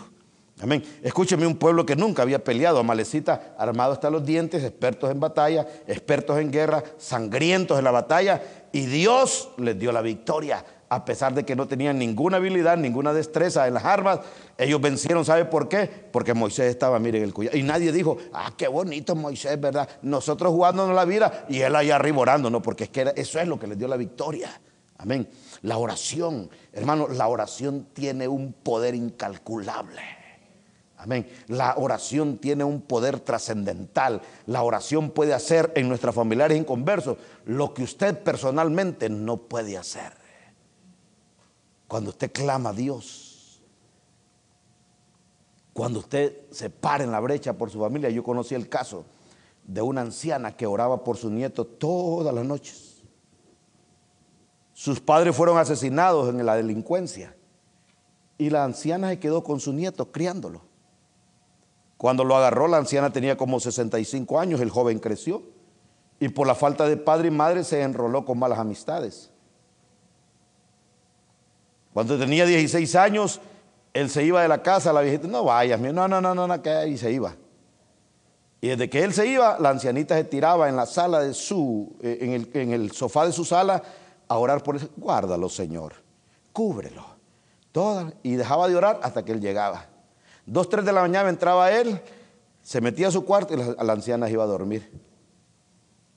Amén. 0.61 0.83
Escúcheme 1.03 1.45
un 1.45 1.57
pueblo 1.57 1.85
que 1.85 1.97
nunca 1.97 2.21
había 2.21 2.41
peleado, 2.41 2.79
Amalecita, 2.79 3.55
armado 3.57 3.91
hasta 3.91 4.09
los 4.09 4.25
dientes, 4.25 4.63
expertos 4.63 5.11
en 5.11 5.19
batalla, 5.19 5.67
expertos 5.85 6.39
en 6.39 6.49
guerra, 6.49 6.81
sangrientos 6.97 7.77
en 7.77 7.83
la 7.83 7.91
batalla, 7.91 8.41
y 8.71 8.85
Dios 8.85 9.49
les 9.57 9.77
dio 9.77 9.91
la 9.91 10.01
victoria. 10.01 10.63
A 10.87 11.03
pesar 11.03 11.33
de 11.33 11.43
que 11.43 11.55
no 11.55 11.67
tenían 11.67 11.97
ninguna 11.97 12.37
habilidad, 12.37 12.77
ninguna 12.77 13.11
destreza 13.11 13.67
en 13.67 13.73
las 13.73 13.83
armas, 13.83 14.19
ellos 14.57 14.79
vencieron. 14.79 15.25
¿Sabe 15.25 15.43
por 15.43 15.67
qué? 15.67 15.89
Porque 16.11 16.33
Moisés 16.33 16.69
estaba, 16.69 16.99
miren, 16.99 17.23
el 17.23 17.33
cuello. 17.33 17.51
Y 17.53 17.63
nadie 17.63 17.91
dijo, 17.91 18.17
ah, 18.31 18.53
qué 18.55 18.67
bonito 18.67 19.15
Moisés, 19.15 19.59
¿verdad? 19.59 19.89
Nosotros 20.03 20.53
jugándonos 20.53 20.95
la 20.95 21.03
vida 21.03 21.45
y 21.49 21.59
él 21.61 21.75
allá 21.75 21.95
arriba 21.95 22.19
orando, 22.19 22.49
no, 22.49 22.61
porque 22.61 22.85
es 22.85 22.89
que 22.91 23.11
eso 23.15 23.39
es 23.39 23.47
lo 23.47 23.59
que 23.59 23.67
les 23.67 23.77
dio 23.77 23.87
la 23.87 23.97
victoria. 23.97 24.49
Amén. 24.99 25.27
La 25.63 25.77
oración, 25.77 26.49
hermano, 26.71 27.07
la 27.09 27.27
oración 27.27 27.87
tiene 27.91 28.27
un 28.27 28.53
poder 28.53 28.95
incalculable. 28.95 30.24
Amén. 30.97 31.29
La 31.47 31.75
oración 31.77 32.37
tiene 32.37 32.63
un 32.63 32.81
poder 32.81 33.19
trascendental. 33.19 34.21
La 34.45 34.63
oración 34.63 35.11
puede 35.11 35.33
hacer 35.33 35.71
en 35.75 35.89
nuestras 35.89 36.15
familiares 36.15 36.57
inconversos 36.57 37.17
lo 37.45 37.73
que 37.73 37.83
usted 37.83 38.17
personalmente 38.23 39.09
no 39.09 39.37
puede 39.37 39.77
hacer. 39.77 40.13
Cuando 41.87 42.09
usted 42.09 42.31
clama 42.31 42.69
a 42.69 42.73
Dios, 42.73 43.61
cuando 45.73 45.99
usted 45.99 46.49
se 46.51 46.69
para 46.69 47.03
en 47.03 47.11
la 47.11 47.19
brecha 47.19 47.53
por 47.53 47.69
su 47.69 47.79
familia, 47.79 48.09
yo 48.09 48.23
conocí 48.23 48.55
el 48.55 48.69
caso 48.69 49.05
de 49.65 49.81
una 49.81 50.01
anciana 50.01 50.55
que 50.55 50.65
oraba 50.65 51.03
por 51.03 51.17
su 51.17 51.29
nieto 51.29 51.65
todas 51.65 52.33
las 52.33 52.45
noches. 52.45 53.03
Sus 54.73 54.99
padres 54.99 55.35
fueron 55.35 55.57
asesinados 55.57 56.29
en 56.29 56.45
la 56.45 56.55
delincuencia 56.55 57.35
y 58.37 58.49
la 58.49 58.63
anciana 58.63 59.09
se 59.09 59.19
quedó 59.19 59.43
con 59.43 59.59
su 59.59 59.73
nieto 59.73 60.11
criándolo. 60.11 60.61
Cuando 61.97 62.23
lo 62.23 62.35
agarró, 62.35 62.67
la 62.67 62.77
anciana 62.77 63.11
tenía 63.11 63.37
como 63.37 63.59
65 63.59 64.39
años, 64.39 64.61
el 64.61 64.69
joven 64.69 64.99
creció 64.99 65.43
y 66.19 66.29
por 66.29 66.47
la 66.47 66.55
falta 66.55 66.87
de 66.87 66.97
padre 66.97 67.27
y 67.27 67.31
madre 67.31 67.63
se 67.63 67.81
enroló 67.81 68.25
con 68.25 68.39
malas 68.39 68.59
amistades. 68.59 69.31
Cuando 71.93 72.17
tenía 72.17 72.45
16 72.45 72.95
años, 72.95 73.39
él 73.93 74.09
se 74.09 74.23
iba 74.23 74.41
de 74.41 74.47
la 74.47 74.61
casa, 74.61 74.91
la 74.91 75.01
viejita, 75.01 75.27
no 75.27 75.45
vayas, 75.45 75.79
no, 75.79 76.07
no, 76.07 76.21
no, 76.21 76.35
no, 76.35 76.47
no, 76.47 76.61
que 76.61 76.87
y 76.89 76.97
se 76.97 77.11
iba. 77.11 77.35
Y 78.59 78.69
desde 78.69 78.89
que 78.89 79.03
él 79.03 79.13
se 79.13 79.27
iba, 79.27 79.57
la 79.59 79.69
ancianita 79.69 80.15
se 80.15 80.23
tiraba 80.23 80.67
en 80.67 80.75
la 80.75 80.85
sala 80.85 81.19
de 81.19 81.33
su, 81.33 81.95
eh, 82.01 82.49
en 82.53 82.73
el, 82.73 82.91
sofá 82.91 83.25
de 83.25 83.31
su 83.31 83.45
sala 83.45 83.81
a 84.27 84.37
orar 84.37 84.63
por 84.63 84.75
él. 84.75 84.89
Guárdalo, 84.97 85.49
Señor, 85.49 85.93
cúbrelo. 86.51 87.15
Y 88.23 88.35
dejaba 88.35 88.67
de 88.67 88.75
orar 88.75 88.99
hasta 89.03 89.23
que 89.23 89.33
él 89.33 89.41
llegaba. 89.41 89.85
Dos, 90.45 90.69
tres 90.69 90.85
de 90.85 90.93
la 90.93 91.01
mañana 91.01 91.29
entraba 91.29 91.71
él, 91.71 91.99
se 92.61 92.81
metía 92.81 93.07
a 93.07 93.11
su 93.11 93.25
cuarto 93.25 93.53
y 93.53 93.57
la, 93.57 93.83
la 93.83 93.93
anciana 93.93 94.29
iba 94.29 94.43
a 94.43 94.47
dormir. 94.47 94.91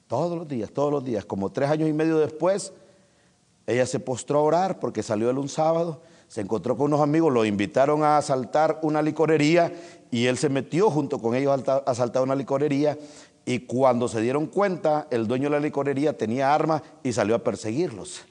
Todos 0.07 0.37
los 0.37 0.47
días, 0.47 0.71
todos 0.71 0.91
los 0.91 1.03
días. 1.03 1.25
Como 1.25 1.51
tres 1.51 1.69
años 1.69 1.89
y 1.89 1.93
medio 1.93 2.17
después, 2.17 2.73
ella 3.67 3.85
se 3.85 3.99
postró 3.99 4.39
a 4.39 4.43
orar 4.43 4.79
porque 4.79 5.03
salió 5.03 5.29
él 5.29 5.37
un 5.37 5.49
sábado, 5.49 6.01
se 6.27 6.41
encontró 6.41 6.75
con 6.75 6.87
unos 6.87 7.01
amigos, 7.01 7.31
lo 7.31 7.45
invitaron 7.45 8.03
a 8.03 8.17
asaltar 8.17 8.79
una 8.81 9.01
licorería 9.01 9.71
y 10.09 10.25
él 10.25 10.37
se 10.37 10.49
metió 10.49 10.89
junto 10.89 11.19
con 11.19 11.35
ellos 11.35 11.67
a 11.67 11.77
asaltar 11.85 12.23
una 12.23 12.35
licorería 12.35 12.97
y 13.45 13.59
cuando 13.61 14.07
se 14.07 14.21
dieron 14.21 14.47
cuenta, 14.47 15.07
el 15.09 15.27
dueño 15.27 15.45
de 15.45 15.49
la 15.51 15.59
licorería 15.59 16.17
tenía 16.17 16.53
armas 16.53 16.83
y 17.03 17.13
salió 17.13 17.35
a 17.35 17.43
perseguirlos. 17.43 18.21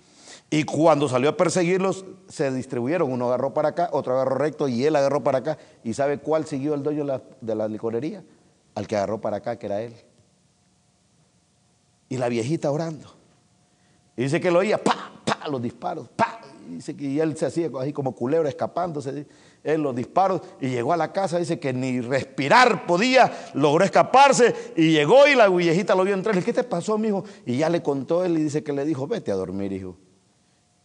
Y 0.50 0.64
cuando 0.64 1.08
salió 1.08 1.30
a 1.30 1.36
perseguirlos, 1.36 2.06
se 2.28 2.50
distribuyeron. 2.50 3.12
Uno 3.12 3.26
agarró 3.26 3.52
para 3.52 3.70
acá, 3.70 3.90
otro 3.92 4.14
agarró 4.14 4.36
recto 4.36 4.66
y 4.66 4.84
él 4.84 4.96
agarró 4.96 5.22
para 5.22 5.38
acá. 5.38 5.58
¿Y 5.84 5.92
sabe 5.92 6.18
cuál 6.18 6.46
siguió 6.46 6.74
el 6.74 6.82
dueño 6.82 7.04
de 7.40 7.54
la, 7.54 7.68
licorería? 7.68 8.24
Al 8.74 8.86
que 8.86 8.96
agarró 8.96 9.20
para 9.20 9.38
acá, 9.38 9.58
que 9.58 9.66
era 9.66 9.82
él. 9.82 9.94
Y 12.08 12.16
la 12.16 12.30
viejita 12.30 12.70
orando. 12.70 13.14
Y 14.16 14.22
dice 14.22 14.40
que 14.40 14.50
lo 14.50 14.60
oía, 14.60 14.82
pa, 14.82 15.12
pa, 15.24 15.46
los 15.48 15.60
disparos, 15.60 16.08
pa. 16.08 16.40
Y 16.66 16.76
dice 16.76 16.96
que 16.96 17.20
él 17.20 17.36
se 17.36 17.44
hacía 17.44 17.68
así 17.78 17.92
como 17.92 18.12
culebra 18.14 18.48
escapándose. 18.48 19.26
Él 19.62 19.82
los 19.82 19.94
disparos 19.94 20.40
y 20.62 20.70
llegó 20.70 20.94
a 20.94 20.96
la 20.96 21.12
casa, 21.12 21.38
dice 21.38 21.60
que 21.60 21.74
ni 21.74 22.00
respirar 22.00 22.86
podía, 22.86 23.50
logró 23.52 23.84
escaparse 23.84 24.54
y 24.76 24.92
llegó 24.92 25.26
y 25.26 25.34
la 25.34 25.48
viejita 25.48 25.94
lo 25.94 26.04
vio 26.04 26.14
entrar. 26.14 26.42
¿Qué 26.42 26.52
te 26.54 26.64
pasó, 26.64 26.96
mijo? 26.96 27.24
Y 27.44 27.58
ya 27.58 27.68
le 27.68 27.82
contó 27.82 28.24
él 28.24 28.38
y 28.38 28.44
dice 28.44 28.62
que 28.62 28.72
le 28.72 28.86
dijo, 28.86 29.06
vete 29.06 29.30
a 29.30 29.34
dormir, 29.34 29.72
hijo. 29.72 29.96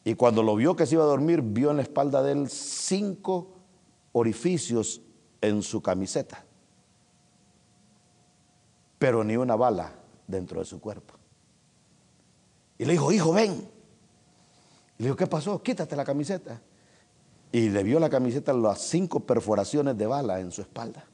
Y 0.04 0.16
cuando 0.16 0.43
lo 0.43 0.56
vio 0.56 0.76
que 0.76 0.86
se 0.86 0.95
iba 0.95 1.04
a 1.04 1.08
dormir, 1.08 1.41
vio 1.41 1.72
en 1.72 1.78
la 1.78 1.84
espalda 1.84 2.22
de 2.22 2.34
él 2.34 2.49
cinco 2.49 3.56
orificios 4.12 5.01
en 5.41 5.62
su 5.62 5.82
camiseta, 5.82 6.45
pero 8.99 9.24
ni 9.24 9.38
una 9.38 9.56
bala 9.56 9.93
dentro 10.28 10.60
de 10.60 10.66
su 10.66 10.80
cuerpo. 10.80 11.14
Y 12.78 12.86
le 12.86 12.93
dijo, 12.93 13.12
hijo, 13.12 13.34
ven. 13.34 13.51
Y 14.97 15.04
le 15.04 15.06
dijo, 15.06 15.16
¿qué 15.16 15.28
pasó? 15.28 15.62
Quítate 15.62 15.95
la 15.95 16.04
camiseta. 16.04 16.62
Y 17.51 17.70
le 17.70 17.84
vio 17.84 17.99
la 17.99 18.10
camiseta 18.10 18.51
las 18.51 18.82
cinco 18.82 19.22
perforaciones 19.22 19.97
de 19.97 20.08
bala 20.08 20.39
en 20.39 20.51
su 20.51 20.62
espalda. 20.62 21.06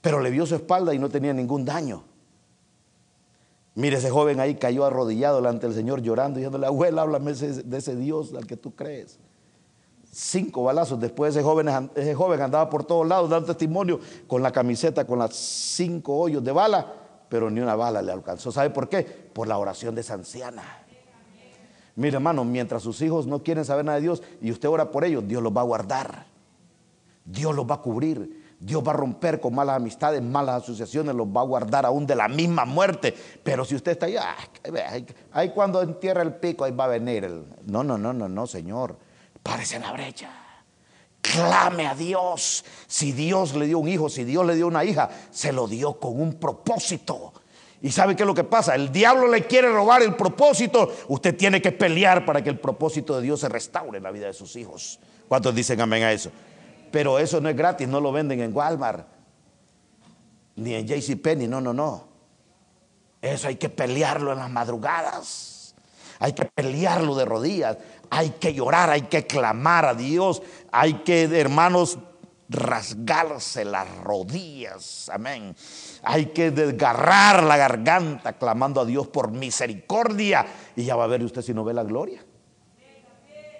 Pero 0.00 0.20
le 0.20 0.30
vio 0.30 0.46
su 0.46 0.54
espalda 0.54 0.94
y 0.94 0.98
no 0.98 1.08
tenía 1.08 1.32
ningún 1.32 1.64
daño. 1.64 2.04
Mire, 3.80 3.96
ese 3.96 4.10
joven 4.10 4.40
ahí 4.40 4.56
cayó 4.56 4.84
arrodillado 4.84 5.36
delante 5.36 5.66
del 5.66 5.74
Señor 5.74 6.02
llorando, 6.02 6.36
diciéndole, 6.36 6.66
abuela, 6.66 7.00
háblame 7.00 7.32
de 7.32 7.78
ese 7.78 7.96
Dios 7.96 8.34
al 8.34 8.46
que 8.46 8.58
tú 8.58 8.74
crees. 8.74 9.18
cinco 10.12 10.64
balazos. 10.64 11.00
Después 11.00 11.34
ese 11.34 11.42
joven, 11.42 11.90
ese 11.94 12.14
joven 12.14 12.42
andaba 12.42 12.68
por 12.68 12.84
todos 12.84 13.08
lados 13.08 13.30
dando 13.30 13.46
testimonio 13.46 13.98
con 14.26 14.42
la 14.42 14.52
camiseta, 14.52 15.06
con 15.06 15.18
las 15.18 15.34
cinco 15.34 16.14
hoyos 16.14 16.44
de 16.44 16.52
bala, 16.52 16.92
pero 17.30 17.50
ni 17.50 17.60
una 17.60 17.74
bala 17.74 18.02
le 18.02 18.12
alcanzó. 18.12 18.52
¿Sabe 18.52 18.68
por 18.68 18.86
qué? 18.90 19.02
Por 19.02 19.48
la 19.48 19.56
oración 19.56 19.94
de 19.94 20.02
esa 20.02 20.12
anciana. 20.12 20.62
Mire 21.96 22.16
hermano, 22.16 22.44
mientras 22.44 22.82
sus 22.82 23.00
hijos 23.00 23.26
no 23.26 23.42
quieren 23.42 23.64
saber 23.64 23.86
nada 23.86 23.96
de 23.96 24.02
Dios 24.02 24.22
y 24.42 24.50
usted 24.50 24.68
ora 24.68 24.90
por 24.90 25.04
ellos, 25.04 25.26
Dios 25.26 25.42
los 25.42 25.56
va 25.56 25.62
a 25.62 25.64
guardar. 25.64 26.26
Dios 27.24 27.54
los 27.54 27.64
va 27.64 27.76
a 27.76 27.80
cubrir. 27.80 28.39
Dios 28.60 28.86
va 28.86 28.92
a 28.92 28.94
romper 28.94 29.40
con 29.40 29.54
malas 29.54 29.76
amistades, 29.76 30.20
malas 30.20 30.62
asociaciones, 30.62 31.14
los 31.14 31.26
va 31.26 31.40
a 31.40 31.44
guardar 31.44 31.86
aún 31.86 32.06
de 32.06 32.14
la 32.14 32.28
misma 32.28 32.66
muerte. 32.66 33.14
Pero 33.42 33.64
si 33.64 33.74
usted 33.74 33.92
está 33.92 34.04
ahí, 34.04 34.16
ahí, 35.32 35.48
cuando 35.48 35.80
entierra 35.80 36.20
el 36.20 36.34
pico, 36.34 36.64
ahí 36.64 36.72
va 36.72 36.84
a 36.84 36.88
venir 36.88 37.24
el... 37.24 37.46
No, 37.64 37.82
no, 37.82 37.96
no, 37.96 38.12
no, 38.12 38.28
no, 38.28 38.46
Señor. 38.46 38.98
Párese 39.42 39.76
en 39.76 39.82
la 39.82 39.92
brecha. 39.92 40.30
Clame 41.22 41.86
a 41.86 41.94
Dios. 41.94 42.62
Si 42.86 43.12
Dios 43.12 43.54
le 43.54 43.66
dio 43.66 43.78
un 43.78 43.88
hijo, 43.88 44.10
si 44.10 44.24
Dios 44.24 44.44
le 44.44 44.54
dio 44.54 44.66
una 44.66 44.84
hija, 44.84 45.08
se 45.30 45.52
lo 45.52 45.66
dio 45.66 45.98
con 45.98 46.20
un 46.20 46.34
propósito. 46.34 47.32
¿Y 47.80 47.90
sabe 47.90 48.14
qué 48.14 48.24
es 48.24 48.26
lo 48.26 48.34
que 48.34 48.44
pasa? 48.44 48.74
El 48.74 48.92
diablo 48.92 49.26
le 49.26 49.46
quiere 49.46 49.72
robar 49.72 50.02
el 50.02 50.14
propósito. 50.16 50.94
Usted 51.08 51.34
tiene 51.34 51.62
que 51.62 51.72
pelear 51.72 52.26
para 52.26 52.44
que 52.44 52.50
el 52.50 52.58
propósito 52.58 53.16
de 53.16 53.22
Dios 53.22 53.40
se 53.40 53.48
restaure 53.48 53.96
en 53.96 54.04
la 54.04 54.10
vida 54.10 54.26
de 54.26 54.34
sus 54.34 54.54
hijos. 54.56 55.00
¿Cuántos 55.28 55.54
dicen 55.54 55.80
amén 55.80 56.02
a 56.02 56.12
eso? 56.12 56.30
Pero 56.90 57.18
eso 57.18 57.40
no 57.40 57.48
es 57.48 57.56
gratis, 57.56 57.86
no 57.88 58.00
lo 58.00 58.12
venden 58.12 58.40
en 58.40 58.54
Walmart, 58.54 59.06
ni 60.56 60.74
en 60.74 60.86
JCPenney, 60.86 61.48
no, 61.48 61.60
no, 61.60 61.72
no. 61.72 62.08
Eso 63.22 63.48
hay 63.48 63.56
que 63.56 63.68
pelearlo 63.68 64.32
en 64.32 64.38
las 64.38 64.50
madrugadas. 64.50 65.74
Hay 66.18 66.32
que 66.32 66.44
pelearlo 66.44 67.14
de 67.14 67.24
rodillas. 67.24 67.78
Hay 68.10 68.30
que 68.30 68.52
llorar, 68.54 68.90
hay 68.90 69.02
que 69.02 69.26
clamar 69.26 69.84
a 69.84 69.94
Dios. 69.94 70.42
Hay 70.72 70.94
que, 71.02 71.24
hermanos, 71.38 71.98
rasgarse 72.48 73.64
las 73.64 73.88
rodillas. 73.98 75.08
Amén. 75.10 75.54
Hay 76.02 76.26
que 76.26 76.50
desgarrar 76.50 77.42
la 77.42 77.56
garganta 77.56 78.34
clamando 78.34 78.80
a 78.80 78.84
Dios 78.84 79.08
por 79.08 79.30
misericordia. 79.30 80.46
Y 80.76 80.84
ya 80.84 80.96
va 80.96 81.04
a 81.04 81.08
ver 81.08 81.22
usted 81.22 81.42
si 81.42 81.54
no 81.54 81.64
ve 81.64 81.74
la 81.74 81.84
gloria. 81.84 82.24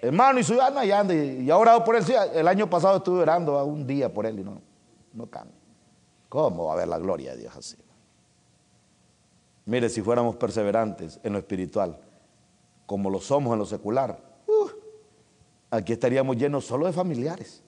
Hermano, 0.03 0.38
y 0.38 0.44
su 0.44 0.59
alma 0.61 0.84
y 0.84 0.92
anda. 0.92 1.14
Y 1.14 1.51
ha 1.51 1.57
orado 1.57 1.84
por 1.84 1.94
él. 1.94 2.05
el 2.34 2.48
año 2.48 2.68
pasado 2.68 2.98
estuve 2.98 3.20
orando 3.20 3.62
un 3.64 3.86
día 3.86 4.12
por 4.12 4.24
él 4.24 4.40
y 4.40 4.44
no, 4.44 4.61
no 5.12 5.26
cambia. 5.26 5.57
¿Cómo 6.28 6.66
va 6.66 6.72
a 6.72 6.74
haber 6.74 6.88
la 6.88 6.98
gloria 6.98 7.32
de 7.32 7.38
Dios 7.42 7.55
así? 7.55 7.76
Mire, 9.66 9.88
si 9.88 10.01
fuéramos 10.01 10.36
perseverantes 10.36 11.20
en 11.22 11.34
lo 11.34 11.38
espiritual, 11.38 11.98
como 12.86 13.11
lo 13.11 13.20
somos 13.20 13.53
en 13.53 13.59
lo 13.59 13.66
secular, 13.66 14.18
uh, 14.46 14.68
aquí 15.70 15.92
estaríamos 15.92 16.36
llenos 16.36 16.64
solo 16.64 16.86
de 16.86 16.92
familiares. 16.92 17.62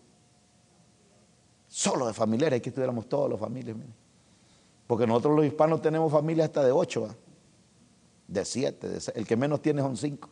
Solo 1.69 2.07
de 2.07 2.15
familiares, 2.15 2.59
aquí 2.59 2.71
estuviéramos 2.71 3.09
todos 3.09 3.29
los 3.29 3.39
familias. 3.39 3.77
Porque 4.87 5.07
nosotros 5.07 5.37
los 5.37 5.45
hispanos 5.45 5.83
tenemos 5.83 6.11
familias 6.11 6.47
hasta 6.47 6.65
de 6.65 6.73
ocho, 6.73 7.15
de 8.27 8.45
siete, 8.45 8.89
el 9.15 9.27
que 9.27 9.37
menos 9.37 9.61
tiene 9.61 9.83
son 9.83 9.97
cinco 9.97 10.31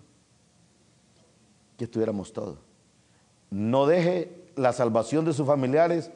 que 1.81 1.85
estuviéramos 1.85 2.35
todos. 2.35 2.59
No 3.49 3.87
deje 3.87 4.53
la 4.55 4.75
salvación 4.75 5.25
de 5.25 5.33
sus 5.33 5.47
familiares 5.47 6.11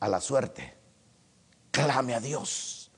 a 0.00 0.08
la 0.08 0.20
suerte. 0.20 0.74
Clame 1.70 2.12
a 2.12 2.18
Dios. 2.18 2.90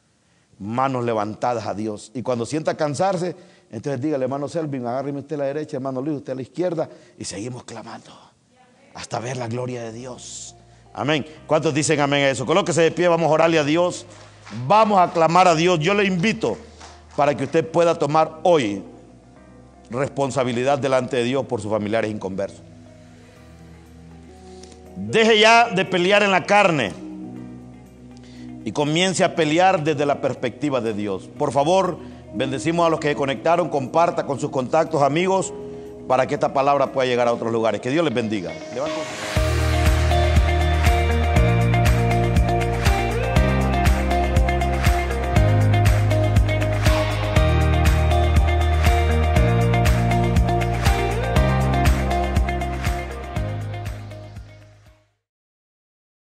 Manos 0.59 1.05
levantadas 1.05 1.67
a 1.67 1.75
Dios. 1.75 2.11
Y 2.15 2.23
cuando 2.23 2.47
sienta 2.47 2.79
cansarse, 2.79 3.37
entonces 3.71 4.01
dígale, 4.01 4.25
hermano 4.25 4.49
Selvin, 4.49 4.87
agárreme 4.87 5.19
usted 5.19 5.37
a 5.37 5.41
la 5.41 5.45
derecha, 5.45 5.77
hermano 5.77 6.01
Luis, 6.01 6.17
usted 6.17 6.33
a 6.33 6.37
la 6.37 6.41
izquierda, 6.41 6.89
y 7.19 7.27
seguimos 7.27 7.65
clamando 7.65 8.11
hasta 8.95 9.19
ver 9.19 9.37
la 9.37 9.47
gloria 9.47 9.83
de 9.83 9.93
Dios. 9.93 10.57
Amén. 10.95 11.27
¿Cuántos 11.47 11.75
dicen 11.75 12.01
amén 12.01 12.25
a 12.25 12.31
eso? 12.31 12.47
Colóquese 12.47 12.81
de 12.81 12.91
pie, 12.91 13.07
vamos 13.09 13.31
a 13.31 13.35
orarle 13.35 13.59
a 13.59 13.65
Dios. 13.65 14.07
Vamos 14.67 14.99
a 14.99 15.13
clamar 15.13 15.47
a 15.47 15.55
Dios. 15.55 15.79
Yo 15.79 15.93
le 15.93 16.07
invito 16.07 16.57
para 17.15 17.37
que 17.37 17.45
usted 17.45 17.71
pueda 17.71 17.99
tomar 17.99 18.41
hoy 18.45 18.83
responsabilidad 19.91 20.79
delante 20.79 21.17
de 21.17 21.25
Dios 21.25 21.47
por 21.47 21.61
sus 21.61 21.71
familiares 21.71 22.11
inconversos. 22.11 22.63
Deje 24.97 25.39
ya 25.39 25.69
de 25.69 25.85
pelear 25.85 26.23
en 26.23 26.33
la 26.33 26.45
carne 26.45 26.93
y 28.65 28.73
comience 28.73 29.25
a 29.25 29.35
pelear 29.35 29.83
desde 29.83 30.05
la 30.05 30.21
perspectiva 30.21 30.81
de 30.81 30.93
Dios. 30.93 31.29
Por 31.39 31.53
favor, 31.53 31.99
bendecimos 32.35 32.87
a 32.87 32.91
los 32.91 33.01
que 33.01 33.09
se 33.09 33.15
conectaron, 33.15 33.69
comparta 33.69 34.27
con 34.27 34.41
sus 34.41 34.51
contactos, 34.51 35.03
amigos, 35.03 35.53
para 36.07 36.27
que 36.27 36.35
esta 36.35 36.53
palabra 36.53 36.93
pueda 36.93 37.07
llegar 37.07 37.29
a 37.29 37.33
otros 37.33 37.53
lugares. 37.53 37.81
Que 37.81 37.91
Dios 37.91 38.05
les 38.05 38.13
bendiga. 38.13 38.53